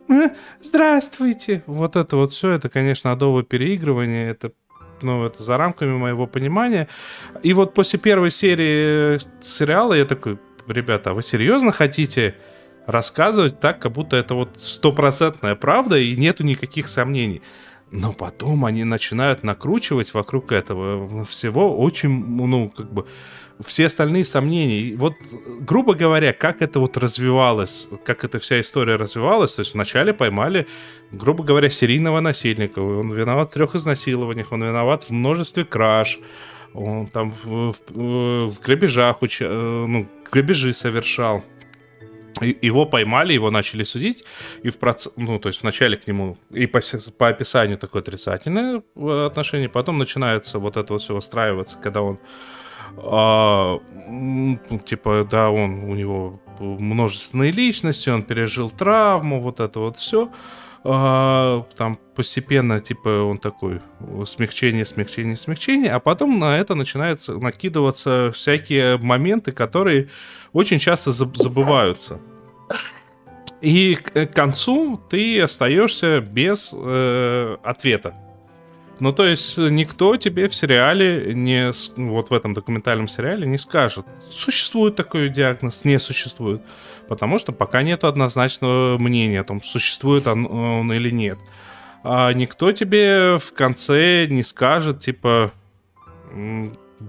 «Э, 0.09 0.31
Здравствуйте. 0.63 1.63
Вот 1.67 1.97
это 1.97 2.17
вот 2.17 2.33
все, 2.33 2.51
это, 2.51 2.69
конечно, 2.69 3.13
адово 3.13 3.43
переигрывание, 3.43 4.31
это 4.31 4.53
ну, 5.03 5.25
это 5.25 5.43
за 5.43 5.57
рамками 5.57 5.97
моего 5.97 6.27
понимания. 6.27 6.87
И 7.43 7.53
вот 7.53 7.75
после 7.75 7.99
первой 7.99 8.31
серии 8.31 9.19
сериала 9.43 9.95
я 9.95 10.05
такой, 10.05 10.39
ребята, 10.67 11.11
а 11.11 11.15
вы 11.15 11.23
серьезно 11.23 11.73
хотите 11.73 12.35
рассказывать 12.87 13.61
так, 13.61 13.81
как 13.81 13.93
будто 13.93 14.17
это 14.17 14.35
вот 14.35 14.59
стопроцентная 14.59 15.55
правда 15.55 15.99
и 15.99 16.17
нету 16.17 16.45
никаких 16.45 16.89
сомнений? 16.89 17.43
Но 17.91 18.13
потом 18.13 18.65
они 18.65 18.85
начинают 18.85 19.43
накручивать 19.43 20.15
вокруг 20.15 20.53
этого 20.53 21.25
всего 21.25 21.77
очень, 21.77 22.11
ну, 22.11 22.69
как 22.69 22.93
бы, 22.93 23.07
все 23.67 23.87
остальные 23.87 24.25
сомнения. 24.25 24.97
Вот, 24.97 25.15
грубо 25.61 25.95
говоря, 25.95 26.33
как 26.33 26.63
это 26.63 26.81
вот 26.81 26.97
развивалось, 26.97 27.89
как 28.05 28.25
эта 28.25 28.39
вся 28.39 28.61
история 28.61 28.97
развивалась, 28.97 29.53
то 29.53 29.61
есть 29.61 29.75
вначале 29.75 30.15
поймали, 30.15 30.67
грубо 31.11 31.45
говоря, 31.45 31.69
серийного 31.69 32.21
насильника, 32.21 32.79
он 32.79 33.13
виноват 33.13 33.51
в 33.51 33.55
трех 33.55 33.75
изнасилованиях, 33.75 34.53
он 34.53 34.63
виноват 34.63 35.05
в 35.05 35.11
множестве 35.11 35.65
краж, 35.65 36.21
он 36.73 37.07
там 37.07 37.35
в, 37.45 37.75
в, 37.89 38.49
в 38.49 38.61
грабежах, 38.61 39.23
уч... 39.23 39.43
э, 39.43 39.49
ну, 39.49 40.07
грабежи 40.31 40.73
совершал. 40.73 41.43
Его 42.41 42.87
поймали, 42.87 43.33
его 43.33 43.51
начали 43.51 43.85
судить, 43.85 44.25
и 44.63 44.71
в 44.71 44.79
проц... 44.79 45.09
ну, 45.17 45.39
то 45.39 45.49
есть 45.49 45.63
вначале 45.63 45.97
к 45.97 46.07
нему 46.07 46.37
и 46.51 46.67
по, 46.67 46.81
по 47.19 47.29
описанию 47.29 47.79
такое 47.79 48.03
отрицательное 48.03 48.83
э, 48.97 49.27
отношение, 49.27 49.69
потом 49.69 49.99
начинается 49.99 50.59
вот 50.59 50.77
это 50.77 50.93
вот 50.93 51.03
все 51.03 51.15
выстраиваться, 51.15 51.77
когда 51.83 52.03
он 52.03 52.19
а, 52.97 53.79
ну, 54.09 54.59
типа, 54.85 55.27
да, 55.31 55.51
он 55.51 55.85
у 55.85 55.95
него 55.95 56.41
множественные 56.59 57.53
личности, 57.53 58.11
он 58.11 58.23
пережил 58.23 58.71
травму, 58.71 59.41
вот 59.41 59.61
это 59.61 59.81
вот 59.81 59.97
все. 59.97 60.31
там 60.83 61.99
постепенно, 62.15 62.81
типа, 62.81 63.23
он 63.23 63.39
такой 63.39 63.81
смягчение, 64.27 64.85
смягчение, 64.85 65.37
смягчение, 65.37 65.93
а 65.93 66.01
потом 66.01 66.39
на 66.39 66.59
это 66.59 66.75
начинают 66.75 67.27
накидываться 67.29 68.33
всякие 68.35 68.99
моменты, 68.99 69.53
которые 69.53 70.09
очень 70.53 70.79
часто 70.79 71.11
заб- 71.11 71.37
забываются. 71.37 72.21
И 73.61 73.95
к 73.97 74.27
к 74.27 74.35
концу 74.35 75.01
ты 75.11 75.41
остаешься 75.41 76.21
без 76.21 76.71
э, 76.73 77.57
ответа. 77.63 78.15
Ну, 79.01 79.13
то 79.13 79.25
есть 79.25 79.57
никто 79.57 80.17
тебе 80.17 80.47
в 80.47 80.55
сериале, 80.55 81.33
не, 81.35 81.73
вот 81.97 82.29
в 82.29 82.35
этом 82.35 82.53
документальном 82.53 83.09
сериале 83.09 83.47
не 83.47 83.57
скажет, 83.57 84.05
существует 84.31 84.95
такой 84.95 85.31
диагноз, 85.31 85.87
не 85.87 85.99
существует. 85.99 86.61
Потому 87.09 87.39
что 87.39 87.53
пока 87.53 87.83
нет 87.83 88.05
однозначного 88.05 88.99
мнения 88.99 89.41
о 89.41 89.45
том, 89.45 89.63
существует 89.63 90.27
он, 90.27 90.45
он 90.47 90.93
или 90.93 91.11
нет. 91.11 91.39
А 92.03 92.33
никто 92.35 92.73
тебе 92.73 93.39
в 93.39 93.53
конце 93.55 94.27
не 94.27 94.43
скажет, 94.43 95.01
типа, 95.01 95.53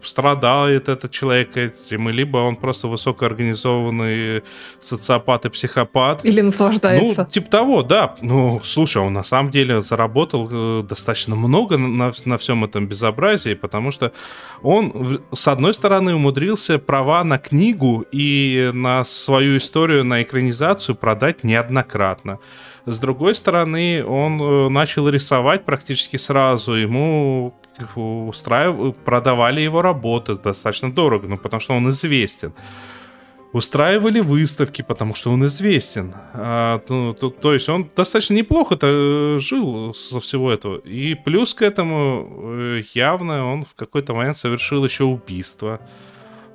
страдает 0.04 0.90
этот 0.90 1.12
человек 1.12 1.58
этим, 1.58 2.10
либо 2.10 2.38
он 2.38 2.56
просто 2.56 2.88
высокоорганизованный 2.88 4.44
социопат 4.80 5.46
и 5.46 5.50
психопат. 5.50 6.26
Или 6.26 6.42
наслаждается. 6.42 7.24
Ну, 7.24 7.30
типа 7.30 7.50
того, 7.50 7.84
да. 7.84 8.16
Ну, 8.22 8.62
слушай, 8.64 9.02
он 9.02 9.14
на 9.14 9.24
самом 9.24 9.52
деле 9.52 9.82
заработал 9.82 10.48
э, 10.52 10.84
достаточно 10.84 11.36
много 11.36 11.78
на, 11.78 12.12
на, 12.26 12.38
всем 12.38 12.64
этом 12.64 12.88
безобразии, 12.88 13.54
потому 13.54 13.92
что 13.92 14.12
он, 14.62 15.22
с 15.34 15.48
одной 15.48 15.74
стороны, 15.74 16.16
умудрился 16.16 16.80
права 16.80 17.24
на 17.24 17.38
книгу 17.38 18.06
и 18.12 18.72
на 18.74 19.04
свою 19.04 19.58
историю, 19.58 20.04
на 20.04 20.24
экранизацию 20.24 20.96
продать 20.96 21.44
неоднократно. 21.44 22.40
С 22.86 22.98
другой 23.00 23.36
стороны, 23.36 24.04
он 24.06 24.42
э, 24.42 24.70
начал 24.70 25.08
рисовать 25.10 25.66
практически 25.66 26.18
сразу. 26.18 26.74
Ему 26.74 27.54
устраив... 27.96 28.96
продавали 29.06 29.62
его 29.62 29.82
работы 29.82 30.36
достаточно 30.36 30.92
дорого, 30.92 31.28
ну, 31.28 31.38
потому 31.38 31.62
что 31.62 31.74
он 31.74 31.90
известен 31.90 32.54
устраивали 33.54 34.20
выставки, 34.22 34.82
потому 34.82 35.14
что 35.14 35.32
он 35.32 35.46
известен. 35.46 36.14
А, 36.34 36.82
ну, 36.88 37.14
то, 37.14 37.30
то 37.30 37.54
есть 37.54 37.68
он 37.70 37.90
достаточно 37.96 38.34
неплохо-то 38.34 38.88
э, 38.88 39.40
жил 39.40 39.94
со 39.94 40.20
всего 40.20 40.52
этого. 40.52 40.78
И 40.80 41.16
плюс 41.16 41.54
к 41.54 41.62
этому 41.62 42.28
э, 42.30 42.84
явно 42.94 43.52
он 43.52 43.66
в 43.66 43.76
какой-то 43.76 44.14
момент 44.14 44.38
совершил 44.38 44.86
еще 44.86 45.04
убийство. 45.04 45.82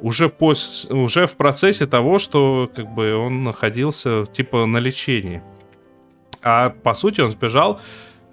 Уже, 0.00 0.28
пос... 0.28 0.86
уже 0.90 1.26
в 1.26 1.36
процессе 1.36 1.86
того, 1.86 2.18
что 2.18 2.70
как 2.74 2.94
бы 2.94 3.14
он 3.14 3.44
находился 3.44 4.26
типа 4.26 4.66
на 4.66 4.78
лечении. 4.78 5.42
А 6.42 6.70
по 6.70 6.94
сути 6.94 7.20
он 7.20 7.30
сбежал 7.30 7.80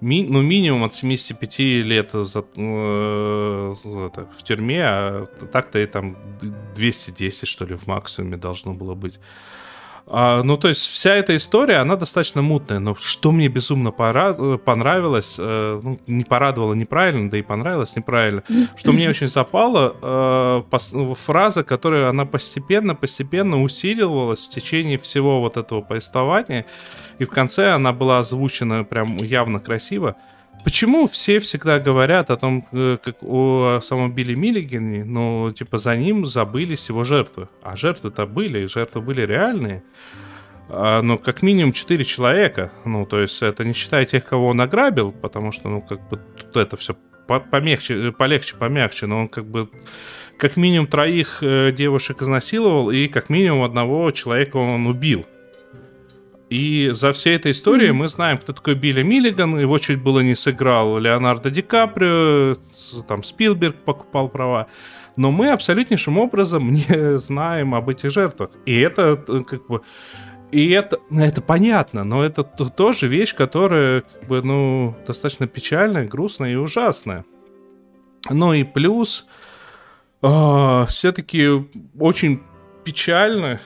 ми- 0.04 0.26
ну, 0.30 0.42
минимум 0.42 0.82
от 0.82 0.94
75 0.94 1.82
лет 1.82 2.10
за, 2.12 2.38
э, 2.40 3.74
за- 3.74 3.98
это, 3.98 4.26
в 4.38 4.42
тюрьме, 4.42 4.84
а 4.84 5.26
так-то 5.52 5.78
и 5.78 5.86
там 5.86 6.16
210, 6.74 7.48
что 7.48 7.66
ли, 7.66 7.74
в 7.74 7.86
максимуме 7.86 8.36
должно 8.36 8.74
было 8.74 8.94
быть. 8.94 9.18
А, 10.06 10.42
ну, 10.42 10.58
то 10.58 10.68
есть 10.68 10.82
вся 10.82 11.14
эта 11.14 11.34
история, 11.34 11.76
она 11.76 11.96
достаточно 11.96 12.42
мутная, 12.42 12.78
но 12.78 12.94
что 13.00 13.32
мне 13.32 13.48
безумно 13.48 13.90
пора- 13.90 14.36
э, 14.38 14.58
понравилось, 14.62 15.36
э, 15.38 15.80
ну, 15.82 15.98
не 16.06 16.24
порадовало 16.24 16.74
неправильно, 16.74 17.30
да 17.30 17.38
и 17.38 17.42
понравилось 17.42 17.96
неправильно, 17.96 18.42
что 18.76 18.92
мне 18.92 19.08
очень 19.08 19.28
запало, 19.28 19.96
э, 20.02 20.62
пос- 20.70 21.14
фраза, 21.14 21.64
которая 21.64 22.10
она 22.10 22.26
постепенно-постепенно 22.26 23.62
усиливалась 23.62 24.46
в 24.46 24.50
течение 24.50 24.98
всего 24.98 25.40
вот 25.40 25.56
этого 25.56 25.80
повествования, 25.80 26.66
и 27.18 27.24
в 27.24 27.30
конце 27.30 27.70
она 27.72 27.92
была 27.92 28.18
озвучена 28.18 28.84
прям 28.84 29.16
явно 29.16 29.58
красиво. 29.58 30.16
Почему 30.64 31.06
все 31.06 31.40
всегда 31.40 31.78
говорят 31.78 32.30
о 32.30 32.36
том, 32.36 32.66
э, 32.72 32.96
как 33.04 33.16
о 33.22 33.80
самом 33.82 34.12
Билли 34.14 34.34
Миллигане, 34.34 35.04
но 35.04 35.52
типа 35.52 35.76
за 35.76 35.94
ним 35.94 36.24
забылись 36.24 36.88
его 36.88 37.04
жертвы. 37.04 37.48
А 37.62 37.76
жертвы-то 37.76 38.26
были, 38.26 38.64
и 38.64 38.66
жертвы 38.66 39.02
были 39.02 39.20
реальные. 39.20 39.82
А, 40.70 41.02
ну, 41.02 41.18
как 41.18 41.42
минимум 41.42 41.72
4 41.72 42.02
человека. 42.04 42.72
Ну, 42.86 43.04
то 43.04 43.20
есть 43.20 43.42
это 43.42 43.64
не 43.64 43.74
считая 43.74 44.06
тех, 44.06 44.24
кого 44.24 44.48
он 44.48 44.60
ограбил, 44.62 45.12
потому 45.12 45.52
что, 45.52 45.68
ну, 45.68 45.82
как 45.82 46.08
бы 46.08 46.18
тут 46.38 46.56
это 46.56 46.78
все 46.78 46.96
помягче, 47.26 48.08
э, 48.08 48.12
полегче, 48.12 48.56
помягче, 48.56 49.06
но 49.06 49.20
он 49.20 49.28
как 49.28 49.44
бы 49.44 49.68
как 50.38 50.56
минимум 50.56 50.86
троих 50.86 51.42
э, 51.42 51.72
девушек 51.72 52.22
изнасиловал, 52.22 52.90
и 52.90 53.08
как 53.08 53.28
минимум 53.28 53.62
одного 53.62 54.10
человека 54.10 54.56
он 54.56 54.86
убил. 54.86 55.26
И 56.54 56.90
за 56.92 57.12
всей 57.12 57.34
этой 57.34 57.50
историей 57.50 57.90
мы 57.90 58.06
знаем, 58.06 58.38
кто 58.38 58.52
такой 58.52 58.76
Билли 58.76 59.02
Миллиган. 59.02 59.58
Его 59.58 59.76
чуть 59.78 60.00
было 60.00 60.20
не 60.20 60.36
сыграл 60.36 61.00
Леонардо 61.00 61.50
Ди 61.50 61.62
Каприо, 61.62 62.54
там 63.08 63.24
Спилберг 63.24 63.74
покупал 63.84 64.28
права. 64.28 64.68
Но 65.16 65.32
мы 65.32 65.50
абсолютнейшим 65.50 66.16
образом 66.16 66.72
не 66.72 67.18
знаем 67.18 67.74
об 67.74 67.88
этих 67.88 68.12
жертвах. 68.12 68.50
И 68.66 68.78
это 68.78 69.20
э, 69.26 69.40
как 69.40 69.66
бы... 69.66 69.80
И 70.52 70.70
это, 70.70 71.00
это 71.10 71.42
понятно, 71.42 72.04
но 72.04 72.22
это 72.22 72.44
тоже 72.44 73.08
вещь, 73.08 73.34
которая 73.34 74.02
как 74.02 74.28
бы, 74.28 74.40
ну, 74.40 74.94
достаточно 75.04 75.48
печальная, 75.48 76.06
грустная 76.06 76.52
и 76.52 76.54
ужасная. 76.54 77.24
Ну 78.30 78.52
и 78.52 78.62
плюс, 78.62 79.26
все-таки 80.20 81.48
очень 81.98 82.42
печально, 82.84 83.58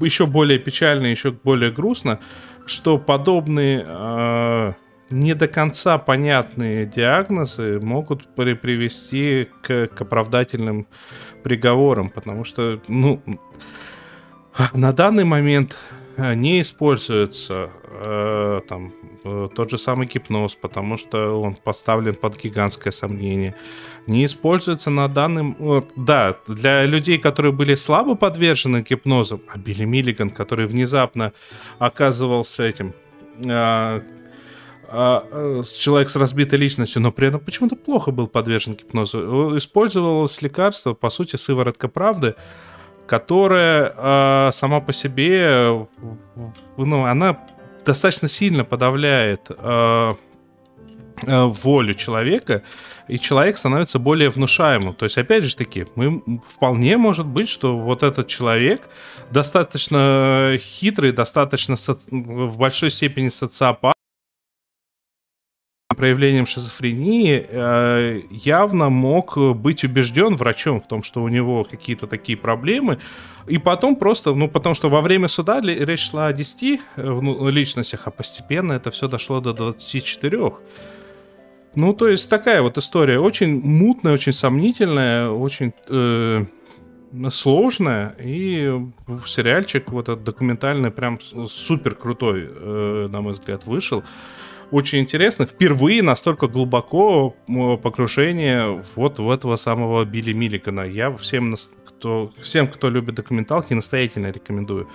еще 0.00 0.26
более 0.26 0.58
печально, 0.58 1.06
еще 1.06 1.32
более 1.32 1.70
грустно, 1.70 2.20
что 2.66 2.98
подобные 2.98 3.84
э, 3.86 4.72
не 5.10 5.34
до 5.34 5.48
конца 5.48 5.98
понятные 5.98 6.86
диагнозы 6.86 7.80
могут 7.80 8.34
при- 8.34 8.54
привести 8.54 9.48
к, 9.62 9.88
к 9.88 10.00
оправдательным 10.00 10.86
приговорам, 11.42 12.08
потому 12.08 12.44
что, 12.44 12.80
ну, 12.88 13.22
на 14.72 14.92
данный 14.92 15.24
момент 15.24 15.78
не 16.16 16.60
используется 16.60 17.70
э, 18.04 18.60
там 18.68 18.92
э, 19.24 19.48
тот 19.54 19.70
же 19.70 19.78
самый 19.78 20.06
гипноз, 20.06 20.54
потому 20.54 20.98
что 20.98 21.40
он 21.40 21.54
поставлен 21.54 22.14
под 22.14 22.42
гигантское 22.42 22.90
сомнение. 22.92 23.54
Не 24.06 24.24
используется 24.26 24.90
на 24.90 25.08
данный... 25.08 25.54
вот, 25.58 25.92
да, 25.96 26.36
для 26.46 26.84
людей, 26.86 27.18
которые 27.18 27.52
были 27.52 27.74
слабо 27.76 28.14
подвержены 28.14 28.84
гипнозу, 28.88 29.40
а 29.48 29.58
Билли 29.58 29.84
Миллиган, 29.84 30.30
который 30.30 30.66
внезапно 30.66 31.32
оказывался 31.78 32.64
этим... 32.64 32.92
э, 33.44 34.00
э, 34.88 35.62
с- 35.64 35.72
человек 35.72 36.10
с 36.10 36.16
разбитой 36.16 36.58
личностью, 36.58 37.00
но 37.00 37.12
при 37.12 37.28
этом 37.28 37.40
почему-то 37.40 37.76
плохо 37.76 38.10
был 38.10 38.26
подвержен 38.26 38.74
гипнозу. 38.74 39.52
Э, 39.54 39.58
Использовалось 39.58 40.42
лекарство, 40.42 40.94
по 40.94 41.10
сути, 41.10 41.36
сыворотка 41.36 41.88
правды, 41.88 42.34
которая 43.06 43.92
э, 43.96 44.50
сама 44.52 44.80
по 44.80 44.92
себе, 44.92 45.86
ну, 46.76 47.04
она 47.04 47.38
достаточно 47.84 48.28
сильно 48.28 48.64
подавляет 48.64 49.50
э, 49.50 50.14
э, 51.26 51.44
волю 51.44 51.94
человека, 51.94 52.62
и 53.08 53.18
человек 53.18 53.58
становится 53.58 53.98
более 53.98 54.30
внушаемым. 54.30 54.94
То 54.94 55.04
есть, 55.04 55.18
опять 55.18 55.44
же 55.44 55.56
таки, 55.56 55.86
мы 55.96 56.22
вполне 56.48 56.96
может 56.96 57.26
быть, 57.26 57.48
что 57.48 57.76
вот 57.76 58.02
этот 58.02 58.28
человек 58.28 58.88
достаточно 59.30 60.56
хитрый, 60.58 61.12
достаточно 61.12 61.76
со- 61.76 61.98
в 62.10 62.56
большой 62.56 62.90
степени 62.90 63.28
социопат, 63.28 63.96
проявлением 66.02 66.46
шизофрении 66.46 67.46
э, 67.48 68.22
явно 68.28 68.90
мог 68.90 69.38
быть 69.54 69.84
убежден 69.84 70.34
врачом 70.34 70.80
в 70.80 70.88
том, 70.88 71.04
что 71.04 71.22
у 71.22 71.28
него 71.28 71.62
какие-то 71.62 72.08
такие 72.08 72.36
проблемы, 72.36 72.98
и 73.46 73.58
потом 73.58 73.94
просто, 73.94 74.34
ну, 74.34 74.48
потому 74.48 74.74
что 74.74 74.90
во 74.90 75.00
время 75.00 75.28
суда 75.28 75.60
речь 75.60 76.10
шла 76.10 76.26
о 76.26 76.32
10 76.32 76.62
э, 76.62 76.78
ну, 76.96 77.48
личностях, 77.50 78.00
а 78.06 78.10
постепенно 78.10 78.72
это 78.72 78.90
все 78.90 79.06
дошло 79.06 79.40
до 79.40 79.52
24. 79.52 80.52
Ну, 81.76 81.94
то 81.94 82.08
есть 82.08 82.28
такая 82.28 82.62
вот 82.62 82.78
история, 82.78 83.20
очень 83.20 83.60
мутная, 83.60 84.14
очень 84.14 84.32
сомнительная, 84.32 85.28
очень 85.28 85.72
э, 85.88 86.44
сложная, 87.30 88.16
и 88.18 88.72
сериальчик 89.24 89.92
вот 89.92 90.08
этот 90.08 90.24
документальный 90.24 90.90
прям 90.90 91.20
супер 91.46 91.94
крутой, 91.94 92.48
э, 92.50 93.08
на 93.08 93.20
мой 93.20 93.34
взгляд, 93.34 93.66
вышел. 93.66 94.02
Очень 94.72 95.00
интересно, 95.00 95.44
впервые 95.44 96.02
настолько 96.02 96.48
глубоко 96.48 97.36
погружение 97.82 98.82
вот 98.96 99.18
в 99.18 99.30
этого 99.30 99.56
самого 99.56 100.02
Билли 100.06 100.32
Миллигана. 100.32 100.80
Я 100.80 101.14
всем, 101.14 101.54
кто, 101.84 102.32
всем, 102.40 102.66
кто 102.66 102.88
любит 102.88 103.14
документалки, 103.14 103.74
настоятельно 103.74 104.30
рекомендую. 104.30 104.88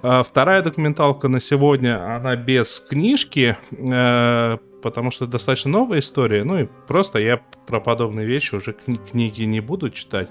А 0.00 0.22
Вторая 0.22 0.62
документалка 0.62 1.26
на 1.26 1.40
сегодня, 1.40 2.16
она 2.16 2.36
без 2.36 2.78
книжки, 2.78 3.56
э, 3.72 4.58
потому 4.80 5.10
что 5.10 5.26
достаточно 5.26 5.72
новая 5.72 5.98
история. 5.98 6.44
Ну 6.44 6.60
и 6.60 6.68
просто 6.86 7.18
я 7.18 7.40
про 7.66 7.80
подобные 7.80 8.26
вещи 8.26 8.54
уже 8.54 8.76
кни- 8.86 9.00
книги 9.10 9.42
не 9.42 9.58
буду 9.58 9.90
читать. 9.90 10.28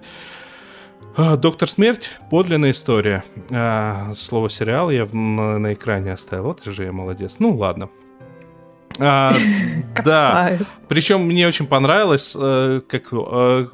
А, 1.18 1.36
Доктор 1.36 1.70
Смерть, 1.70 2.12
подлинная 2.32 2.72
история. 2.72 3.26
А, 3.52 4.14
Слово 4.14 4.50
сериал 4.50 4.90
я 4.90 5.06
на, 5.12 5.60
на 5.60 5.74
экране 5.74 6.14
оставил. 6.14 6.46
Вот 6.46 6.64
же 6.64 6.86
я 6.86 6.94
молодец. 6.94 7.36
Ну 7.40 7.58
ладно. 7.58 7.90
А, 9.00 9.34
да. 10.06 10.58
Причем 10.88 11.22
мне 11.24 11.48
очень 11.48 11.68
понравилось, 11.68 12.36
э, 12.40 12.82
как, 12.88 13.04
э, 13.12 13.66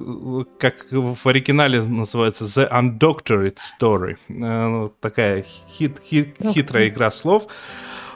как 0.60 0.88
в 0.92 1.28
оригинале 1.28 1.82
называется 1.82 2.44
The 2.46 2.72
Undoctored 2.72 3.58
Story. 3.58 4.18
Э, 4.30 4.34
ну, 4.68 4.94
Такая 5.00 5.46
хит- 5.78 6.00
хит- 6.04 6.38
хитрая 6.54 6.88
игра 6.88 7.12
слов. 7.12 7.48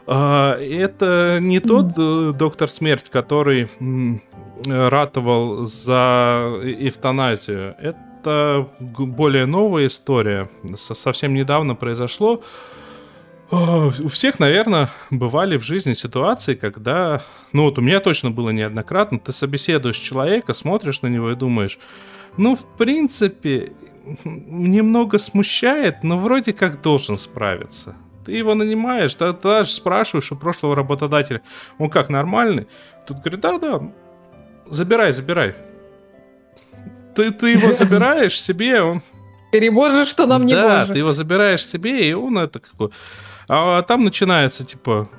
А, 0.08 0.58
Это 0.60 1.40
не 1.42 1.60
тот 1.60 1.94
доктор 2.38 2.70
смерть, 2.70 3.10
который 3.10 3.68
ратовал 4.68 5.66
за 5.66 6.60
эвтаназию. 6.64 7.76
Это 7.80 8.68
более 8.80 9.46
новая 9.46 9.88
история. 9.88 10.50
Со- 10.76 10.94
Совсем 10.96 11.34
недавно 11.34 11.76
произошло. 11.76 12.42
У 13.52 14.08
всех, 14.08 14.40
наверное, 14.40 14.90
бывали 15.12 15.58
в 15.58 15.64
жизни 15.64 15.94
ситуации, 15.94 16.56
когда, 16.56 17.22
ну 17.54 17.64
вот 17.64 17.78
у 17.78 17.82
меня 17.82 18.00
точно 18.00 18.32
было 18.32 18.50
неоднократно, 18.50 19.20
ты 19.20 19.32
собеседуешь 19.32 19.98
человека, 19.98 20.54
смотришь 20.54 21.02
на 21.04 21.08
него 21.08 21.32
и 21.32 21.36
думаешь, 21.36 21.78
ну, 22.38 22.56
в 22.56 22.66
принципе, 22.78 23.74
немного 24.24 25.20
смущает, 25.20 26.04
но 26.04 26.18
вроде 26.18 26.54
как 26.54 26.82
должен 26.82 27.18
справиться. 27.18 27.96
Ты 28.26 28.32
его 28.32 28.56
нанимаешь, 28.56 29.14
ты 29.14 29.32
даже 29.32 29.70
спрашиваешь 29.70 30.32
у 30.32 30.36
прошлого 30.36 30.76
работодателя, 30.76 31.42
он 31.78 31.92
как, 31.92 32.10
нормальный? 32.10 32.68
Тут 33.06 33.20
говорит, 33.20 33.42
да-да, 33.42 33.92
забирай, 34.68 35.14
забирай. 35.14 35.54
Ты, 37.16 37.30
ты 37.30 37.52
его 37.52 37.72
забираешь 37.74 38.42
себе, 38.42 38.82
он 38.82 39.04
Перебожи, 39.52 40.06
что 40.06 40.26
нам 40.26 40.46
не 40.46 40.54
да, 40.54 40.86
ты 40.86 40.98
его 40.98 41.14
забираешь 41.14 41.66
себе, 41.66 42.10
и 42.10 42.14
он 42.14 42.38
это 42.38 42.60
какой... 42.60 42.90
А 43.48 43.82
там 43.84 44.04
начинается, 44.04 44.66
типа, 44.66 45.10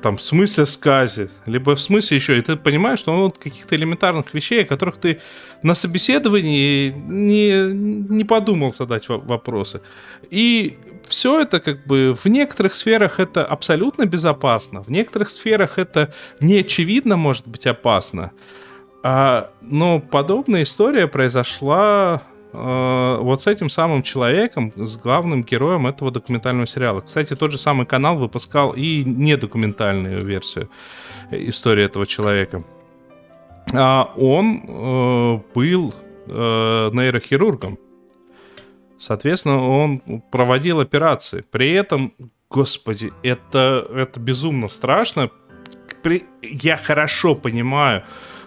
там, 0.00 0.16
в 0.16 0.22
смысле 0.22 0.66
скази, 0.66 1.28
либо 1.46 1.74
в 1.74 1.80
смысле 1.80 2.16
еще, 2.16 2.38
и 2.38 2.42
ты 2.42 2.56
понимаешь, 2.56 3.00
что 3.00 3.12
он 3.12 3.20
вот 3.20 3.38
каких-то 3.38 3.74
элементарных 3.74 4.32
вещей, 4.32 4.62
о 4.62 4.66
которых 4.66 4.96
ты 4.96 5.20
на 5.62 5.74
собеседовании 5.74 6.90
не, 6.90 7.72
не 7.72 8.24
подумал 8.24 8.72
задать 8.72 9.08
во- 9.08 9.18
вопросы. 9.18 9.80
И 10.30 10.78
все 11.06 11.40
это 11.40 11.60
как 11.60 11.84
бы 11.86 12.14
в 12.14 12.26
некоторых 12.26 12.74
сферах 12.74 13.18
это 13.18 13.44
абсолютно 13.44 14.06
безопасно, 14.06 14.82
в 14.82 14.88
некоторых 14.88 15.30
сферах 15.30 15.78
это 15.78 16.14
не 16.40 16.58
очевидно 16.58 17.16
может 17.16 17.48
быть 17.48 17.66
опасно. 17.66 18.30
А, 19.02 19.50
но 19.60 19.98
подобная 19.98 20.62
история 20.62 21.08
произошла 21.08 22.22
э, 22.52 23.16
вот 23.20 23.42
с 23.42 23.46
этим 23.46 23.68
самым 23.70 24.02
человеком, 24.02 24.72
с 24.76 24.96
главным 24.96 25.42
героем 25.42 25.86
этого 25.86 26.10
документального 26.10 26.66
сериала. 26.66 27.00
Кстати, 27.00 27.34
тот 27.36 27.52
же 27.52 27.58
самый 27.58 27.86
канал 27.86 28.16
выпускал 28.16 28.72
и 28.72 29.02
недокументальную 29.04 30.24
версию 30.24 30.68
истории 31.30 31.84
этого 31.84 32.06
человека. 32.06 32.62
А 33.72 34.12
он 34.16 34.64
э, 34.66 35.40
был 35.54 35.94
э, 36.26 36.90
нейрохирургом. 36.92 37.78
Соответственно, 38.98 39.68
он 39.68 40.00
проводил 40.30 40.80
операции. 40.80 41.44
При 41.50 41.70
этом, 41.70 42.12
господи, 42.50 43.12
это, 43.22 43.86
это 43.94 44.20
безумно 44.20 44.68
страшно. 44.68 45.30
При- 46.02 46.24
Я 46.42 46.76
хорошо 46.76 47.34
понимаю, 47.34 48.02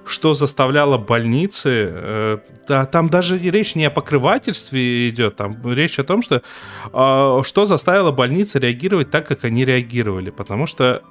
что 0.07 0.33
заставляло 0.33 0.97
больницы. 0.97 1.89
э, 1.91 2.37
да, 2.67 2.85
там 2.85 3.09
даже 3.09 3.37
речь 3.37 3.75
не 3.75 3.85
о 3.85 3.89
покрывательстве 3.89 5.09
идет, 5.09 5.35
там 5.35 5.57
речь 5.71 5.99
о 5.99 6.03
том, 6.03 6.21
что 6.21 6.41
э, 6.93 7.41
что 7.43 7.65
заставило 7.65 8.11
больницы 8.11 8.59
реагировать 8.59 9.11
так, 9.11 9.27
как 9.27 9.45
они 9.45 9.65
реагировали. 9.65 10.29
Потому 10.29 10.67
что 10.67 11.03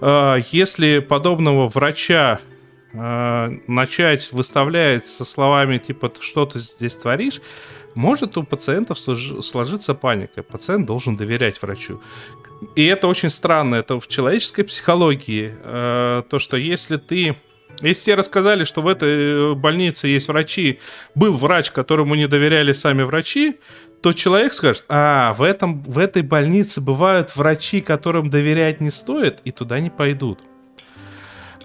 э, 0.00 0.36
если 0.50 1.00
подобного 1.00 1.68
врача 1.68 2.40
э, 2.92 3.48
начать 3.66 4.32
выставлять 4.32 5.06
со 5.06 5.24
словами 5.24 5.78
типа 5.78 6.08
«Ты 6.08 6.22
что 6.22 6.46
ты 6.46 6.58
здесь 6.58 6.96
творишь, 6.96 7.40
может 7.94 8.36
у 8.36 8.42
пациентов 8.42 8.98
слож- 8.98 9.42
сложиться 9.42 9.94
паника. 9.94 10.42
Пациент 10.42 10.86
должен 10.86 11.16
доверять 11.16 11.60
врачу. 11.60 12.00
И 12.76 12.84
это 12.86 13.08
очень 13.08 13.30
странно. 13.30 13.76
Это 13.76 14.00
в 14.00 14.08
человеческой 14.08 14.62
психологии. 14.64 15.54
э, 15.62 16.22
то, 16.28 16.38
что 16.38 16.56
если 16.56 16.96
ты... 16.96 17.36
Если 17.80 18.04
тебе 18.04 18.16
рассказали, 18.16 18.64
что 18.64 18.82
в 18.82 18.88
этой 18.88 19.52
э, 19.52 19.54
больнице 19.54 20.06
есть 20.06 20.28
врачи, 20.28 20.78
был 21.14 21.36
врач, 21.36 21.70
которому 21.70 22.14
не 22.14 22.28
доверяли 22.28 22.72
сами 22.72 23.02
врачи, 23.02 23.56
то 24.02 24.12
человек 24.12 24.52
скажет, 24.52 24.84
а, 24.88 25.32
в, 25.34 25.42
этом, 25.42 25.82
в 25.82 25.98
этой 25.98 26.22
больнице 26.22 26.80
бывают 26.80 27.36
врачи, 27.36 27.80
которым 27.80 28.30
доверять 28.30 28.80
не 28.80 28.90
стоит, 28.90 29.40
и 29.44 29.52
туда 29.52 29.80
не 29.80 29.90
пойдут. 29.90 30.40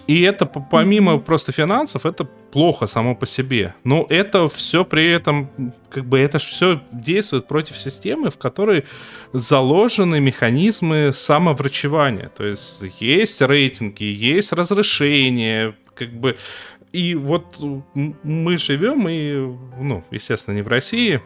И 0.08 0.22
это 0.22 0.46
помимо 0.46 1.18
просто 1.18 1.52
финансов, 1.52 2.06
это 2.06 2.24
плохо 2.24 2.86
само 2.86 3.14
по 3.14 3.26
себе. 3.26 3.74
Но 3.84 4.06
это 4.08 4.48
все 4.48 4.82
при 4.86 5.06
этом, 5.06 5.50
как 5.90 6.06
бы 6.06 6.18
это 6.18 6.38
все 6.38 6.80
действует 6.90 7.46
против 7.46 7.78
системы, 7.78 8.30
в 8.30 8.38
которой 8.38 8.84
заложены 9.34 10.18
механизмы 10.18 11.12
самоврачевания. 11.14 12.30
То 12.34 12.46
есть 12.46 12.82
есть 13.00 13.42
рейтинги, 13.42 14.04
есть 14.04 14.52
разрешения, 14.52 15.74
как 15.98 16.12
бы... 16.12 16.36
И 16.92 17.14
вот 17.14 17.58
мы 18.22 18.56
живем, 18.56 19.06
и, 19.08 19.34
ну, 19.78 20.04
естественно, 20.10 20.54
не 20.54 20.62
в 20.62 20.68
России, 20.68 21.20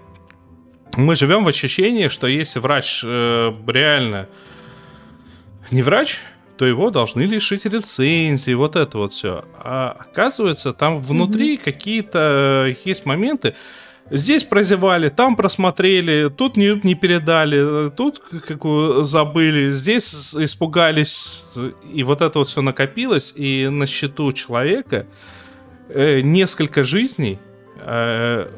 мы 0.96 1.14
живем 1.14 1.44
в 1.44 1.48
ощущении, 1.48 2.08
что 2.08 2.26
если 2.26 2.58
врач 2.58 3.02
э, 3.04 3.52
реально 3.66 4.28
не 5.70 5.82
врач, 5.82 6.18
то 6.58 6.66
его 6.66 6.90
должны 6.90 7.22
лишить 7.22 7.64
лицензии, 7.64 8.54
вот 8.54 8.76
это 8.76 8.98
вот 8.98 9.12
все. 9.12 9.44
А 9.56 9.96
оказывается, 9.98 10.72
там 10.72 10.98
внутри 10.98 11.56
какие-то 11.56 12.74
есть 12.84 13.06
моменты. 13.06 13.54
Здесь 14.12 14.44
прозевали, 14.44 15.08
там 15.08 15.36
просмотрели, 15.36 16.28
тут 16.28 16.58
не, 16.58 16.78
не 16.84 16.94
передали, 16.94 17.90
тут 17.90 18.22
как 18.46 18.58
бы 18.58 19.04
забыли, 19.04 19.72
здесь 19.72 20.34
испугались, 20.34 21.44
и 21.94 22.02
вот 22.02 22.20
это 22.20 22.38
вот 22.38 22.48
все 22.48 22.60
накопилось, 22.60 23.32
и 23.34 23.68
на 23.68 23.86
счету 23.86 24.30
человека 24.32 25.06
э, 25.88 26.20
несколько 26.20 26.84
жизней 26.84 27.38
э, 27.78 28.50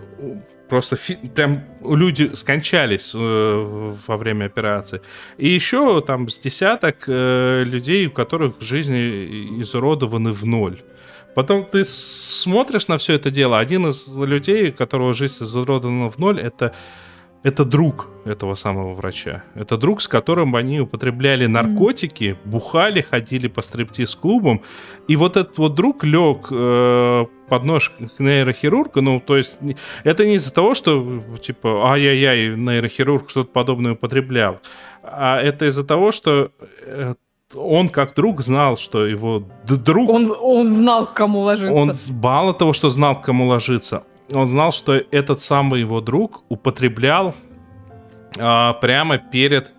просто 0.68 0.96
фи- 0.96 1.18
прям 1.34 1.62
люди 1.84 2.32
скончались 2.34 3.12
э, 3.14 3.94
во 4.08 4.16
время 4.16 4.46
операции. 4.46 5.02
И 5.38 5.48
еще 5.48 6.00
там 6.00 6.28
с 6.28 6.38
десяток 6.38 7.04
э, 7.06 7.62
людей, 7.64 8.06
у 8.08 8.10
которых 8.10 8.60
жизни 8.60 9.60
изуродованы 9.60 10.32
в 10.32 10.44
ноль. 10.44 10.82
Потом 11.34 11.64
ты 11.64 11.84
смотришь 11.84 12.88
на 12.88 12.98
все 12.98 13.14
это 13.14 13.30
дело. 13.30 13.58
Один 13.58 13.86
из 13.88 14.08
людей, 14.18 14.70
у 14.70 14.72
которого 14.72 15.14
жизнь 15.14 15.44
изуродована 15.44 16.10
в 16.10 16.18
ноль, 16.18 16.40
это 16.40 16.72
это 17.44 17.66
друг 17.66 18.08
этого 18.24 18.54
самого 18.54 18.94
врача. 18.94 19.44
Это 19.54 19.76
друг, 19.76 20.00
с 20.00 20.08
которым 20.08 20.56
они 20.56 20.80
употребляли 20.80 21.44
наркотики, 21.44 22.38
бухали, 22.46 23.02
ходили 23.02 23.48
по 23.48 23.60
стриптиз-клубам. 23.60 24.62
И 25.08 25.16
вот 25.16 25.36
этот 25.36 25.58
вот 25.58 25.74
друг 25.74 26.04
лег 26.04 26.46
э, 26.50 27.26
под 27.48 27.64
нож 27.64 27.90
к 27.90 28.18
нейрохирургу. 28.18 29.02
Ну, 29.02 29.20
то 29.20 29.36
есть 29.36 29.58
это 30.04 30.24
не 30.24 30.36
из-за 30.36 30.54
того, 30.54 30.74
что 30.74 31.22
типа 31.42 31.90
ай-яй-яй, 31.92 32.56
нейрохирург 32.56 33.28
что-то 33.28 33.50
подобное 33.52 33.92
употреблял. 33.92 34.60
А 35.02 35.38
это 35.38 35.66
из-за 35.66 35.84
того, 35.84 36.12
что 36.12 36.50
э, 36.80 37.14
он 37.54 37.88
как 37.88 38.14
друг 38.14 38.40
знал, 38.42 38.76
что 38.76 39.06
его 39.06 39.44
друг 39.64 40.08
Он, 40.10 40.30
он 40.40 40.68
знал, 40.68 41.06
к 41.06 41.14
кому 41.14 41.40
ложиться. 41.40 41.74
он 41.74 41.92
мало 42.08 42.54
того, 42.54 42.72
что 42.72 42.90
знал, 42.90 43.20
к 43.20 43.24
кому 43.24 43.46
ложиться, 43.46 44.04
он 44.30 44.48
знал, 44.48 44.72
что 44.72 44.94
этот 44.94 45.40
самый 45.40 45.80
его 45.80 46.00
друг 46.00 46.42
употреблял 46.48 47.34
а, 48.38 48.72
прямо 48.74 49.18
перед 49.18 49.72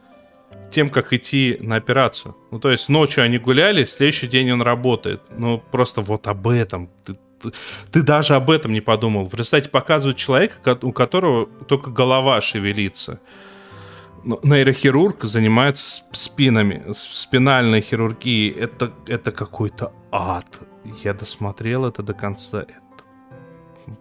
тем, 0.72 0.90
как 0.90 1.14
идти 1.14 1.58
на 1.62 1.76
операцию. 1.78 2.36
Ну, 2.52 2.60
то 2.60 2.72
есть 2.72 2.90
ночью 2.90 3.24
они 3.24 3.38
гуляли, 3.38 3.86
следующий 3.86 4.28
день 4.28 4.52
он 4.52 4.62
работает. 4.62 5.22
Ну, 5.38 5.62
просто 5.72 6.02
вот 6.02 6.28
об 6.28 6.48
этом. 6.48 6.90
Ты, 7.06 7.14
ты- 7.42 7.52
ты 7.92 8.02
даже 8.02 8.36
об 8.36 8.50
этом 8.50 8.74
не 8.74 8.82
подумал. 8.82 9.26
В 9.26 9.34
результате 9.36 9.70
показывают 9.70 10.18
человека, 10.18 10.78
у 10.82 10.92
которого 10.92 11.46
только 11.68 11.92
голова 11.92 12.42
шевелится. 12.42 13.20
Ну, 14.28 14.40
Нейрохирург 14.44 15.24
занимается 15.24 15.84
сп- 16.02 16.16
спинами, 16.16 16.84
спинальной 16.94 17.82
хирургией. 17.82 18.50
Это, 18.52 18.92
это 19.08 19.32
какой-то 19.32 19.92
ад. 20.12 20.48
Я 21.04 21.14
досмотрел 21.14 21.86
это 21.86 22.02
до 22.04 22.14
конца. 22.14 22.62
Это... 22.62 23.94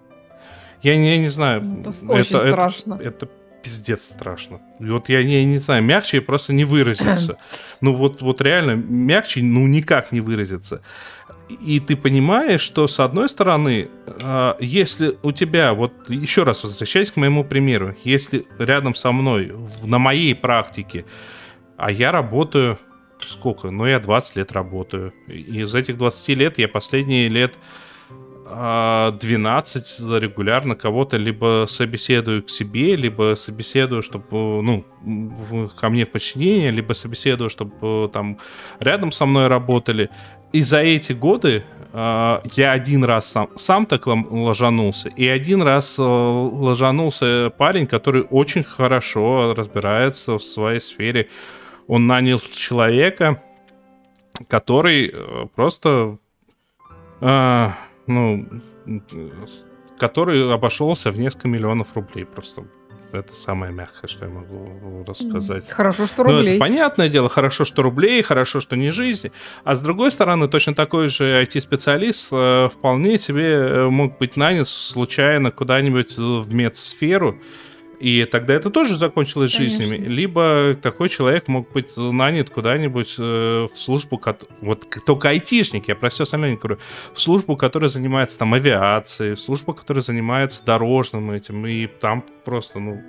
Я, 0.83 0.97
не- 0.97 1.11
я 1.17 1.19
не 1.19 1.29
знаю. 1.29 1.63
Это 1.81 1.93
с- 1.93 2.05
очень 2.09 2.39
страшно. 2.39 2.95
Это, 2.95 3.29
пиздец 3.65 4.05
страшно. 4.05 4.61
И 4.79 4.85
вот 4.85 5.09
я, 5.09 5.23
не 5.25 5.45
не 5.45 5.59
знаю, 5.59 5.83
мягче 5.83 6.21
просто 6.21 6.53
не 6.53 6.65
выразиться. 6.65 7.39
Ну 7.81 7.95
вот, 7.95 8.23
вот 8.23 8.41
реально, 8.41 8.77
мягче 8.77 9.43
ну 9.43 9.67
никак 9.67 10.13
не 10.13 10.21
выразиться. 10.21 10.81
И 11.67 11.81
ты 11.81 11.97
понимаешь, 11.97 12.61
что 12.61 12.87
с 12.87 13.01
одной 13.01 13.29
стороны, 13.29 13.89
а, 14.23 14.57
если 14.61 15.19
у 15.23 15.33
тебя, 15.33 15.75
вот 15.75 15.93
еще 16.09 16.45
раз 16.45 16.65
возвращаясь 16.65 17.13
к 17.13 17.17
моему 17.17 17.45
примеру, 17.45 17.95
если 18.05 18.47
рядом 18.59 18.95
со 18.95 19.13
мной, 19.13 19.53
на 19.83 19.99
моей 19.99 20.35
практике, 20.35 21.05
а 21.77 21.91
я 21.91 22.13
работаю, 22.13 22.79
сколько? 23.19 23.71
Ну, 23.71 23.87
я 23.87 23.99
20 23.99 24.37
лет 24.37 24.53
работаю. 24.53 25.13
И 25.29 25.61
из 25.63 25.75
этих 25.75 25.99
20 25.99 26.29
лет 26.29 26.59
я 26.59 26.69
последние 26.69 27.29
лет 27.29 27.55
12 28.47 30.01
регулярно 30.21 30.75
кого-то 30.75 31.17
либо 31.17 31.67
собеседую 31.69 32.43
к 32.43 32.51
себе, 32.51 32.97
либо 32.97 33.35
собеседую, 33.37 34.03
чтобы, 34.03 34.63
ну, 34.63 34.85
в- 35.03 35.69
ко 35.75 35.89
мне 35.89 36.05
в 36.05 36.11
подчинение, 36.11 36.71
либо 36.71 36.93
собеседую, 36.93 37.49
чтобы 37.49 38.09
там 38.13 38.39
рядом 38.81 39.13
со 39.13 39.27
мной 39.27 39.49
работали. 39.49 40.11
И 40.53 40.63
за 40.63 40.83
эти 40.83 41.13
годы 41.13 41.65
а, 41.97 42.43
я 42.55 42.73
один 42.73 43.05
раз 43.05 43.31
сам, 43.31 43.49
сам 43.57 43.87
так 43.87 44.07
ложанулся, 44.07 45.09
и 45.09 45.27
один 45.29 45.63
раз 45.63 45.97
э, 45.99 46.03
ложанулся 46.03 47.53
парень, 47.57 47.87
который 47.87 48.23
очень 48.31 48.65
хорошо 48.65 49.55
разбирается 49.57 50.39
в 50.39 50.43
своей 50.43 50.81
сфере. 50.81 51.29
Он 51.87 52.07
нанял 52.09 52.41
человека, 52.41 53.41
который 54.49 55.09
э, 55.13 55.47
просто, 55.55 56.19
а, 57.21 57.75
ну, 58.07 58.47
э, 58.87 58.99
который 59.99 60.53
обошелся 60.53 61.11
в 61.11 61.19
несколько 61.19 61.49
миллионов 61.49 61.95
рублей 61.95 62.25
просто. 62.25 62.65
Это 63.13 63.33
самое 63.33 63.73
мягкое, 63.73 64.09
что 64.09 64.25
я 64.25 64.31
могу 64.33 65.05
рассказать. 65.07 65.71
Хорошо, 65.71 66.07
что 66.07 66.25
Ну, 66.25 66.39
рублей. 66.39 66.57
это 66.57 66.59
понятное 66.59 67.09
дело, 67.09 67.29
хорошо, 67.29 67.65
что 67.65 67.83
рублей, 67.83 68.21
хорошо, 68.23 68.61
что 68.61 68.77
не 68.77 68.91
жизнь. 68.91 69.31
А 69.63 69.77
с 69.77 69.81
другой 69.83 70.11
стороны, 70.11 70.49
точно 70.49 70.75
такой 70.75 71.09
же 71.09 71.41
IT-специалист 71.45 72.27
э, 72.33 72.69
вполне 72.73 73.19
себе 73.19 73.53
э, 73.53 73.89
мог 73.89 74.19
быть 74.19 74.37
нанят 74.37 74.67
случайно 74.67 75.53
куда-нибудь 75.53 76.17
в 76.17 76.53
медсферу, 76.53 77.39
и 78.05 78.27
тогда 78.27 78.53
это 78.53 78.69
тоже 78.69 78.99
закончилось 78.99 79.57
Конечно. 79.57 79.79
жизнями. 79.83 80.07
Либо 80.07 80.77
такой 80.83 81.09
человек 81.09 81.49
мог 81.49 81.73
быть 81.73 81.97
нанят 81.97 82.51
куда-нибудь 82.51 83.15
э, 83.19 83.69
в 83.73 83.79
службу, 83.79 84.21
вот 84.61 84.87
только 85.07 85.31
айтишник, 85.31 85.89
я 85.89 85.97
про 85.97 86.11
все 86.11 86.25
остальное 86.25 86.51
не 86.51 86.57
говорю, 86.57 86.79
в 87.15 87.21
службу, 87.23 87.57
которая 87.57 87.89
занимается 87.89 88.39
там 88.39 88.53
авиацией, 88.53 89.37
в 89.37 89.41
службу, 89.41 89.73
которая 89.73 90.03
занимается 90.03 90.63
дорожным 90.67 91.31
этим, 91.31 91.67
и 91.67 91.87
там 91.87 92.23
просто, 92.45 92.79
ну, 92.79 93.03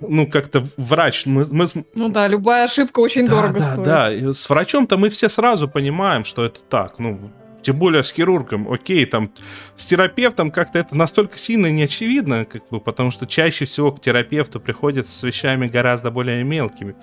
ну, 0.00 0.30
как-то 0.30 0.62
врач, 0.76 1.26
мы, 1.26 1.46
мы- 1.50 1.68
Ну 1.96 2.10
да, 2.10 2.28
любая 2.28 2.66
ошибка 2.66 3.00
очень 3.00 3.26
да, 3.26 3.32
дорого 3.32 3.58
да, 3.58 3.72
стоит. 3.72 3.84
да. 3.84 4.14
И 4.14 4.32
с 4.32 4.48
врачом-то 4.48 4.96
мы 4.98 5.08
все 5.08 5.28
сразу 5.28 5.66
понимаем, 5.66 6.22
что 6.22 6.44
это 6.44 6.60
так. 6.60 7.00
Ну, 7.00 7.32
тем 7.66 7.80
более 7.80 8.04
с 8.04 8.12
хирургом. 8.12 8.72
Окей, 8.72 9.04
там 9.06 9.32
с 9.74 9.86
терапевтом 9.86 10.52
как-то 10.52 10.78
это 10.78 10.96
настолько 10.96 11.36
сильно 11.36 11.66
не 11.66 11.82
очевидно, 11.82 12.44
как 12.44 12.68
бы, 12.68 12.78
потому 12.78 13.10
что 13.10 13.26
чаще 13.26 13.64
всего 13.64 13.90
к 13.90 14.00
терапевту 14.00 14.60
приходят 14.60 15.08
с 15.08 15.24
вещами 15.24 15.66
гораздо 15.66 16.12
более 16.12 16.44
мелкими. 16.44 16.94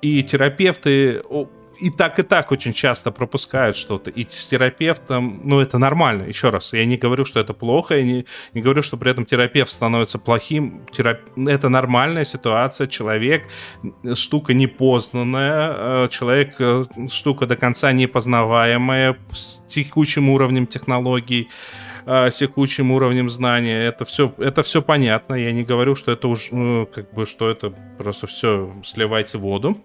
И 0.00 0.22
терапевты 0.22 1.20
и 1.80 1.90
так, 1.90 2.18
и 2.18 2.22
так 2.22 2.52
очень 2.52 2.72
часто 2.72 3.10
пропускают 3.10 3.76
что-то. 3.76 4.10
И 4.10 4.26
с 4.28 4.48
терапевтом, 4.48 5.40
ну, 5.44 5.60
это 5.60 5.78
нормально. 5.78 6.24
Еще 6.24 6.50
раз, 6.50 6.72
я 6.72 6.84
не 6.84 6.96
говорю, 6.96 7.24
что 7.24 7.40
это 7.40 7.54
плохо, 7.54 7.96
я 7.96 8.02
не, 8.02 8.26
не 8.54 8.62
говорю, 8.62 8.82
что 8.82 8.96
при 8.96 9.10
этом 9.10 9.24
терапевт 9.24 9.70
становится 9.70 10.18
плохим. 10.18 10.86
Терап... 10.92 11.20
Это 11.36 11.68
нормальная 11.68 12.24
ситуация. 12.24 12.86
Человек 12.86 13.48
э, 13.82 14.14
штука 14.14 14.54
непознанная, 14.54 16.04
э, 16.04 16.08
человек 16.10 16.54
э, 16.58 16.84
штука 17.10 17.46
до 17.46 17.56
конца 17.56 17.92
непознаваемая 17.92 19.16
с 19.32 19.60
текущим 19.68 20.28
уровнем 20.28 20.66
технологий 20.66 21.48
с 22.06 22.36
текущим 22.36 22.90
уровнем 22.90 23.28
знания. 23.30 23.84
Это 23.84 24.04
все, 24.04 24.34
это 24.38 24.62
все 24.62 24.82
понятно. 24.82 25.34
Я 25.34 25.52
не 25.52 25.62
говорю, 25.62 25.94
что 25.94 26.10
это 26.12 26.28
уж 26.28 26.48
э, 26.50 26.86
как 26.92 27.12
бы, 27.12 27.26
что 27.26 27.50
это 27.50 27.72
просто 27.98 28.26
все 28.26 28.72
сливайте 28.84 29.38
воду. 29.38 29.78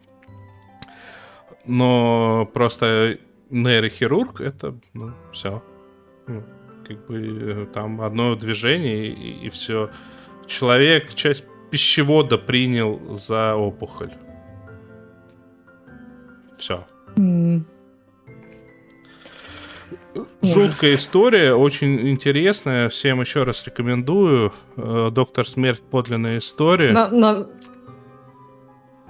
Но 1.67 2.49
просто 2.53 3.17
нейрохирург 3.49 4.41
это, 4.41 4.75
ну, 4.93 5.11
все. 5.31 5.63
как 6.87 7.07
бы 7.07 7.17
э, 7.17 7.65
там 7.73 8.01
одно 8.01 8.35
движение 8.35 9.07
и, 9.07 9.45
и 9.47 9.49
все. 9.49 9.89
Человек 10.45 11.13
часть 11.13 11.43
пищевода 11.71 12.37
принял 12.37 13.15
за 13.15 13.55
опухоль. 13.55 14.11
Все. 16.57 16.85
Жуткая 20.41 20.95
история, 20.95 21.53
очень 21.53 22.09
интересная. 22.09 22.89
Всем 22.89 23.19
еще 23.21 23.43
раз 23.43 23.65
рекомендую. 23.65 24.53
Э, 24.77 25.09
Доктор 25.11 25.45
Смерть 25.47 25.81
подлинная 25.81 26.37
история. 26.37 26.91
На- 26.91 27.09
на- 27.09 27.47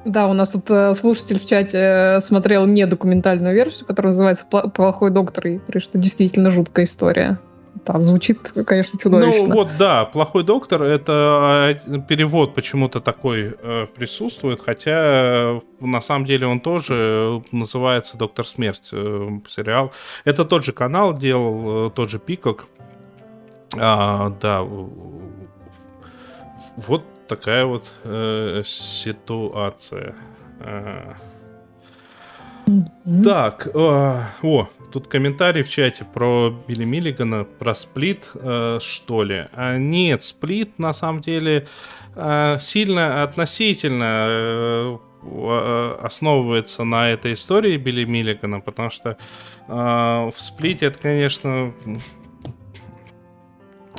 Да, 0.05 0.27
у 0.27 0.33
нас 0.33 0.51
тут 0.51 0.69
э, 0.69 0.93
слушатель 0.93 1.39
в 1.39 1.45
чате 1.47 1.77
э, 1.79 2.21
смотрел 2.21 2.67
не 2.67 2.85
документальную 2.85 3.55
версию, 3.55 3.87
которая 3.87 4.11
называется 4.11 4.45
«Пла- 4.49 4.69
«Плохой 4.69 5.09
доктор», 5.09 5.47
и 5.47 5.57
говорит, 5.57 5.81
что 5.81 5.97
действительно 5.97 6.51
жуткая 6.51 6.85
история. 6.85 7.39
Да, 7.85 7.99
звучит, 7.99 8.53
конечно, 8.65 8.99
чудовищно. 8.99 9.47
Ну 9.47 9.55
вот 9.55 9.69
да, 9.79 10.05
плохой 10.05 10.43
доктор 10.43 10.83
это 10.83 11.77
э, 11.87 11.99
перевод 12.07 12.53
почему-то 12.53 13.01
такой 13.01 13.57
присутствует, 13.95 14.61
хотя 14.61 15.59
на 15.79 16.01
самом 16.01 16.25
деле 16.25 16.45
он 16.45 16.59
тоже 16.59 17.41
называется 17.51 18.15
Доктор 18.15 18.45
Смерть 18.45 18.85
сериал. 18.85 19.91
Это 20.23 20.45
тот 20.45 20.63
же 20.63 20.71
канал 20.71 21.15
делал, 21.15 21.89
тот 21.89 22.11
же 22.11 22.19
Пикок. 22.19 22.67
А, 23.77 24.31
да, 24.39 24.61
вот 26.77 27.03
такая 27.27 27.65
вот 27.65 27.91
э, 28.03 28.63
ситуация. 28.65 30.15
А. 30.59 31.15
Мгм. 32.67 33.23
Так, 33.23 33.67
э, 33.73 34.23
о, 34.41 34.67
тут 34.91 35.07
комментарий 35.07 35.63
в 35.63 35.69
чате 35.69 36.05
про 36.05 36.49
Билли 36.67 36.85
Миллигана, 36.85 37.43
про 37.43 37.75
сплит, 37.75 38.31
э, 38.33 38.79
что 38.81 39.23
ли. 39.23 39.45
А, 39.53 39.77
нет, 39.77 40.23
сплит 40.23 40.79
на 40.79 40.91
самом 40.93 41.21
деле 41.21 41.67
э, 42.15 42.57
сильно 42.59 43.21
относительно 43.23 44.25
э, 44.27 44.97
э, 45.23 45.97
основывается 46.01 46.83
на 46.83 47.11
этой 47.11 47.33
истории 47.33 47.77
Билли 47.77 48.05
Миллигана, 48.05 48.61
потому 48.61 48.89
что 48.89 49.17
э, 49.67 49.73
в 49.73 50.33
сплите 50.37 50.87
это, 50.87 50.99
конечно, 50.99 51.71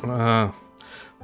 э, 0.02 0.50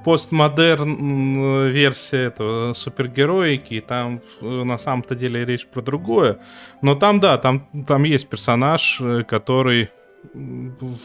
постмодерн 0.04 1.68
версия 1.70 2.24
этого 2.24 2.72
супергероики, 2.72 3.74
и 3.74 3.80
там 3.80 4.20
э, 4.40 4.46
на 4.46 4.78
самом-то 4.78 5.14
деле 5.14 5.44
речь 5.44 5.66
про 5.66 5.82
другое. 5.82 6.38
Но 6.82 6.94
там, 6.94 7.20
да, 7.20 7.38
там, 7.38 7.68
там 7.86 8.04
есть 8.04 8.28
персонаж, 8.28 9.00
э, 9.00 9.24
который 9.24 9.88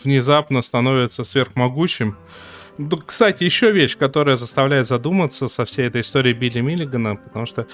внезапно 0.04 0.62
становится 0.62 1.24
сверхмогучим, 1.24 2.18
Ну, 2.78 2.98
кстати, 2.98 3.44
еще 3.44 3.72
вещь, 3.72 3.98
которая 3.98 4.36
заставляет 4.36 4.86
задуматься 4.86 5.48
со 5.48 5.66
всей 5.66 5.88
этой 5.88 6.02
историей 6.02 6.36
Билли 6.36 6.62
Миллигана, 6.62 7.16
потому 7.16 7.48
что 7.48 7.66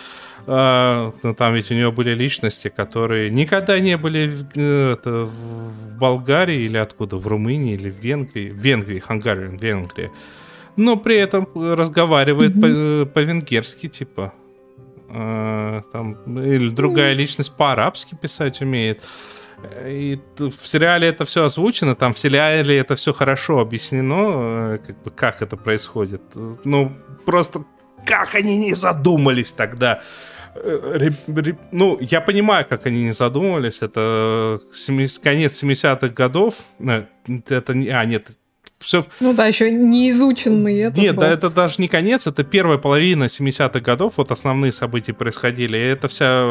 э, 0.48 1.34
там 1.38 1.54
ведь 1.54 1.72
у 1.72 1.76
него 1.76 1.92
были 1.92 2.16
личности, 2.16 2.70
которые 2.70 3.30
никогда 3.30 3.80
не 3.80 3.98
были 3.98 4.28
в, 4.28 4.46
э, 4.56 4.94
это, 4.94 5.26
в 5.26 5.98
Болгарии 6.00 6.62
или 6.62 6.78
откуда, 6.78 7.18
в 7.18 7.28
Румынии 7.28 7.74
или 7.74 7.92
в 7.92 7.98
Венгрии, 7.98 8.50
в 8.50 8.58
Венгрии, 8.58 9.00
Хангарии, 9.00 9.58
Венгрии, 9.62 10.10
но 10.76 10.98
при 10.98 11.16
этом 11.18 11.48
разговаривает 11.54 12.56
mm-hmm. 12.56 13.06
по, 13.06 13.12
по-венгерски, 13.12 13.88
типа, 13.88 14.34
э, 15.10 15.82
там, 15.92 16.40
или 16.40 16.70
другая 16.70 17.14
mm-hmm. 17.14 17.18
личность 17.18 17.56
по-арабски 17.56 18.16
писать 18.16 18.62
умеет. 18.62 19.02
И 19.86 20.20
в 20.38 20.68
сериале 20.68 21.08
это 21.08 21.26
все 21.26 21.46
озвучено, 21.46 21.96
там 21.96 22.14
в 22.14 22.20
сериале 22.20 22.78
это 22.78 22.96
все 22.96 23.14
хорошо 23.14 23.60
объяснено, 23.60 24.76
э, 24.76 24.80
как 24.86 25.04
бы 25.04 25.12
как 25.12 25.42
это 25.42 25.56
происходит. 25.56 26.22
Ну, 26.64 26.92
просто 27.26 27.64
как 28.06 28.36
они 28.36 28.58
не 28.58 28.74
задумались 28.74 29.52
тогда. 29.52 30.02
Э, 30.56 31.10
ну, 31.72 31.98
я 32.02 32.22
понимаю, 32.22 32.66
как 32.68 32.86
они 32.86 33.04
не 33.04 33.14
задумывались. 33.14 33.82
Это 33.82 34.60
конец 35.24 35.64
70-х 35.64 36.10
годов. 36.10 36.56
Э, 36.80 37.06
это 37.50 37.74
не... 37.74 37.90
А, 37.90 38.06
нет, 38.06 38.32
все... 38.84 39.06
Ну 39.20 39.34
да, 39.34 39.48
еще 39.48 39.72
не 39.72 40.10
изученный. 40.10 40.92
Нет, 40.96 41.16
был. 41.16 41.22
да, 41.22 41.30
это 41.30 41.50
даже 41.50 41.76
не 41.80 41.88
конец, 41.88 42.28
это 42.28 42.44
первая 42.44 42.78
половина 42.78 43.26
70-х 43.26 43.80
годов, 43.80 44.14
вот 44.18 44.32
основные 44.32 44.72
события 44.72 45.14
происходили. 45.14 45.78
И 45.78 45.82
это 45.82 46.08
вся 46.08 46.44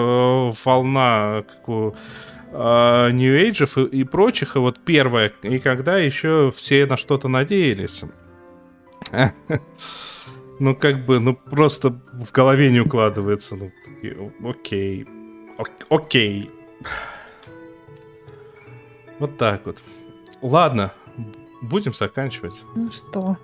волна 0.64 1.44
как 1.46 1.68
New 1.68 3.34
Age 3.40 3.88
и, 3.90 4.00
и 4.00 4.04
прочих, 4.04 4.56
и 4.56 4.58
вот 4.58 4.78
первое, 4.84 5.32
и 5.42 5.58
когда 5.58 5.98
еще 5.98 6.52
все 6.54 6.86
на 6.86 6.96
что-то 6.96 7.28
надеялись. 7.28 8.02
Ну, 10.58 10.76
как 10.76 11.04
бы, 11.06 11.18
ну, 11.18 11.34
просто 11.34 11.88
в 12.12 12.30
голове 12.30 12.70
не 12.70 12.78
укладывается. 12.78 13.56
Ну, 13.56 13.72
окей. 14.48 15.06
Окей. 15.88 16.50
Вот 19.18 19.38
так 19.38 19.66
вот. 19.66 19.78
Ладно, 20.40 20.92
будем 21.62 21.94
заканчивать. 21.94 22.64
Ну 22.74 22.90
что? 22.92 23.38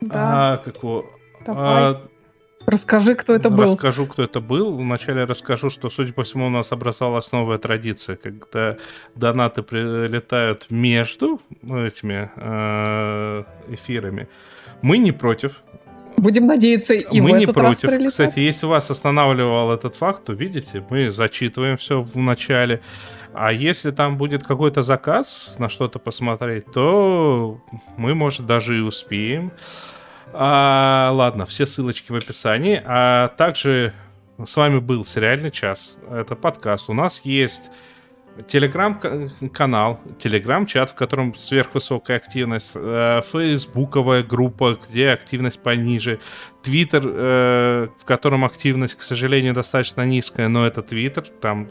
Да. 0.00 0.52
А, 0.52 0.56
как 0.58 0.84
у... 0.84 1.04
Давай. 1.44 1.64
А, 1.64 2.08
Расскажи, 2.66 3.14
кто 3.14 3.32
это 3.32 3.48
был. 3.48 3.64
Расскажу, 3.64 4.06
кто 4.06 4.24
это 4.24 4.40
был. 4.40 4.76
Вначале 4.76 5.24
расскажу, 5.24 5.70
что, 5.70 5.88
судя 5.88 6.12
по 6.12 6.24
всему, 6.24 6.46
у 6.46 6.50
нас 6.50 6.72
образовалась 6.72 7.30
новая 7.30 7.58
традиция, 7.58 8.16
когда 8.16 8.76
донаты 9.14 9.62
прилетают 9.62 10.66
между 10.70 11.40
этими 11.62 12.30
э, 12.34 13.44
эфирами. 13.68 14.28
Мы 14.82 14.98
не 14.98 15.12
против. 15.12 15.62
Будем 16.16 16.46
надеяться, 16.46 16.94
и 16.94 17.20
мы 17.20 17.32
в 17.32 17.36
не 17.36 17.44
этот 17.44 17.54
против. 17.54 17.84
Раз 17.84 18.12
Кстати, 18.12 18.40
если 18.40 18.66
вас 18.66 18.90
останавливал 18.90 19.70
этот 19.70 19.94
факт, 19.94 20.24
то 20.24 20.32
видите, 20.32 20.84
мы 20.90 21.12
зачитываем 21.12 21.76
все 21.76 22.02
в 22.02 22.16
начале. 22.16 22.80
А 23.38 23.52
если 23.52 23.90
там 23.90 24.16
будет 24.16 24.44
какой-то 24.44 24.82
заказ 24.82 25.56
на 25.58 25.68
что-то 25.68 25.98
посмотреть, 25.98 26.64
то 26.72 27.60
мы, 27.98 28.14
может, 28.14 28.46
даже 28.46 28.78
и 28.78 28.80
успеем. 28.80 29.52
А, 30.32 31.10
ладно, 31.12 31.44
все 31.44 31.66
ссылочки 31.66 32.12
в 32.12 32.14
описании. 32.14 32.80
А 32.82 33.28
также 33.28 33.92
с 34.42 34.56
вами 34.56 34.78
был 34.78 35.04
Сериальный 35.04 35.50
час. 35.50 35.98
Это 36.10 36.34
подкаст. 36.34 36.88
У 36.88 36.94
нас 36.94 37.20
есть 37.24 37.70
телеграм-канал, 38.48 40.00
телеграм-чат, 40.18 40.90
в 40.90 40.94
котором 40.94 41.34
сверхвысокая 41.34 42.16
активность, 42.16 42.72
э, 42.74 43.20
фейсбуковая 43.30 44.22
группа, 44.22 44.78
где 44.88 45.10
активность 45.10 45.60
пониже, 45.60 46.20
твиттер, 46.62 47.02
э, 47.06 47.88
в 47.96 48.04
котором 48.04 48.44
активность, 48.44 48.96
к 48.96 49.02
сожалению, 49.02 49.54
достаточно 49.54 50.04
низкая, 50.04 50.48
но 50.48 50.66
это 50.66 50.82
твиттер, 50.82 51.24
там 51.40 51.68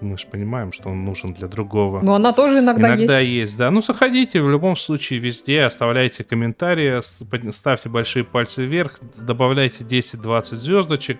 мы 0.00 0.16
же 0.16 0.26
понимаем, 0.26 0.72
что 0.72 0.90
он 0.90 1.04
нужен 1.04 1.32
для 1.32 1.48
другого. 1.48 2.00
Но 2.02 2.14
она 2.14 2.32
тоже 2.32 2.60
иногда, 2.60 2.94
иногда 2.94 3.18
есть. 3.18 3.32
есть. 3.32 3.58
да. 3.58 3.70
Ну, 3.70 3.82
заходите 3.82 4.40
в 4.40 4.48
любом 4.48 4.76
случае 4.76 5.18
везде, 5.18 5.62
оставляйте 5.62 6.22
комментарии, 6.24 7.00
ставьте 7.50 7.88
большие 7.88 8.24
пальцы 8.24 8.64
вверх, 8.64 9.00
добавляйте 9.20 9.84
10-20 9.84 10.42
звездочек. 10.54 11.18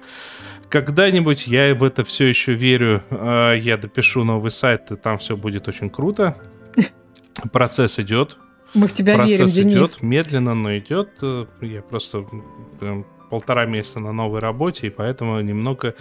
Когда-нибудь 0.70 1.46
я 1.46 1.74
в 1.74 1.82
это 1.82 2.04
все 2.04 2.26
еще 2.26 2.54
верю. 2.54 3.02
А, 3.10 3.54
я 3.54 3.76
допишу 3.76 4.24
новый 4.24 4.50
сайт, 4.50 4.90
и 4.90 4.96
там 4.96 5.18
все 5.18 5.36
будет 5.36 5.68
очень 5.68 5.88
круто. 5.88 6.36
Процесс 7.52 7.98
идет. 7.98 8.36
Мы 8.74 8.86
в 8.86 8.92
тебя 8.92 9.14
Процесс 9.14 9.54
верим, 9.56 9.70
идет, 9.70 9.88
Денис. 9.88 10.02
медленно, 10.02 10.54
но 10.54 10.76
идет. 10.76 11.10
Я 11.62 11.82
просто 11.82 12.26
полтора 13.30 13.66
месяца 13.66 14.00
на 14.00 14.12
новой 14.12 14.40
работе, 14.40 14.88
и 14.88 14.90
поэтому 14.90 15.40
немного 15.40 15.94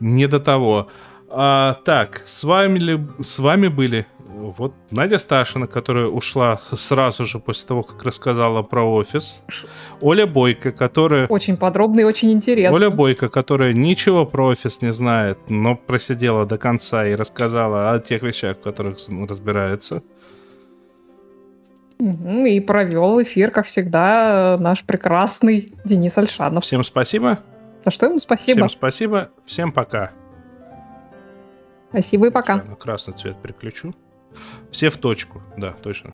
не 0.00 0.26
до 0.26 0.40
того. 0.40 0.88
А, 1.30 1.74
так, 1.84 2.22
с 2.24 2.42
вами, 2.42 2.78
ли, 2.78 2.98
с 3.20 3.38
вами 3.38 3.68
были 3.68 4.06
вот 4.38 4.74
Надя 4.90 5.18
Сташина, 5.18 5.66
которая 5.66 6.06
ушла 6.06 6.60
сразу 6.72 7.24
же 7.24 7.38
после 7.38 7.66
того, 7.66 7.82
как 7.82 8.02
рассказала 8.02 8.62
про 8.62 8.82
офис. 8.82 9.40
Оля 10.00 10.26
Бойко, 10.26 10.72
которая... 10.72 11.26
Очень 11.26 11.56
подробно 11.56 12.00
и 12.00 12.04
очень 12.04 12.32
интересно. 12.32 12.74
Оля 12.76 12.90
Бойко, 12.90 13.28
которая 13.28 13.72
ничего 13.72 14.24
про 14.24 14.46
офис 14.46 14.82
не 14.82 14.92
знает, 14.92 15.38
но 15.48 15.76
просидела 15.76 16.46
до 16.46 16.58
конца 16.58 17.06
и 17.06 17.14
рассказала 17.14 17.92
о 17.92 17.98
тех 17.98 18.22
вещах, 18.22 18.58
в 18.58 18.60
которых 18.60 18.98
разбирается. 19.28 20.02
И 21.98 22.60
провел 22.60 23.20
эфир, 23.20 23.50
как 23.50 23.66
всегда, 23.66 24.56
наш 24.60 24.84
прекрасный 24.84 25.74
Денис 25.84 26.16
Альшанов. 26.16 26.62
Всем 26.62 26.84
спасибо. 26.84 27.40
За 27.84 27.90
что 27.90 28.06
ему 28.06 28.18
спасибо. 28.18 28.58
Всем 28.58 28.68
спасибо. 28.68 29.30
Всем 29.44 29.72
пока. 29.72 30.12
Спасибо 31.90 32.26
и 32.28 32.30
пока. 32.30 32.56
Я 32.56 32.64
на 32.64 32.76
красный 32.76 33.14
цвет 33.14 33.36
переключу. 33.42 33.94
Все 34.70 34.90
в 34.90 34.96
точку, 34.96 35.42
да, 35.56 35.72
точно. 35.72 36.06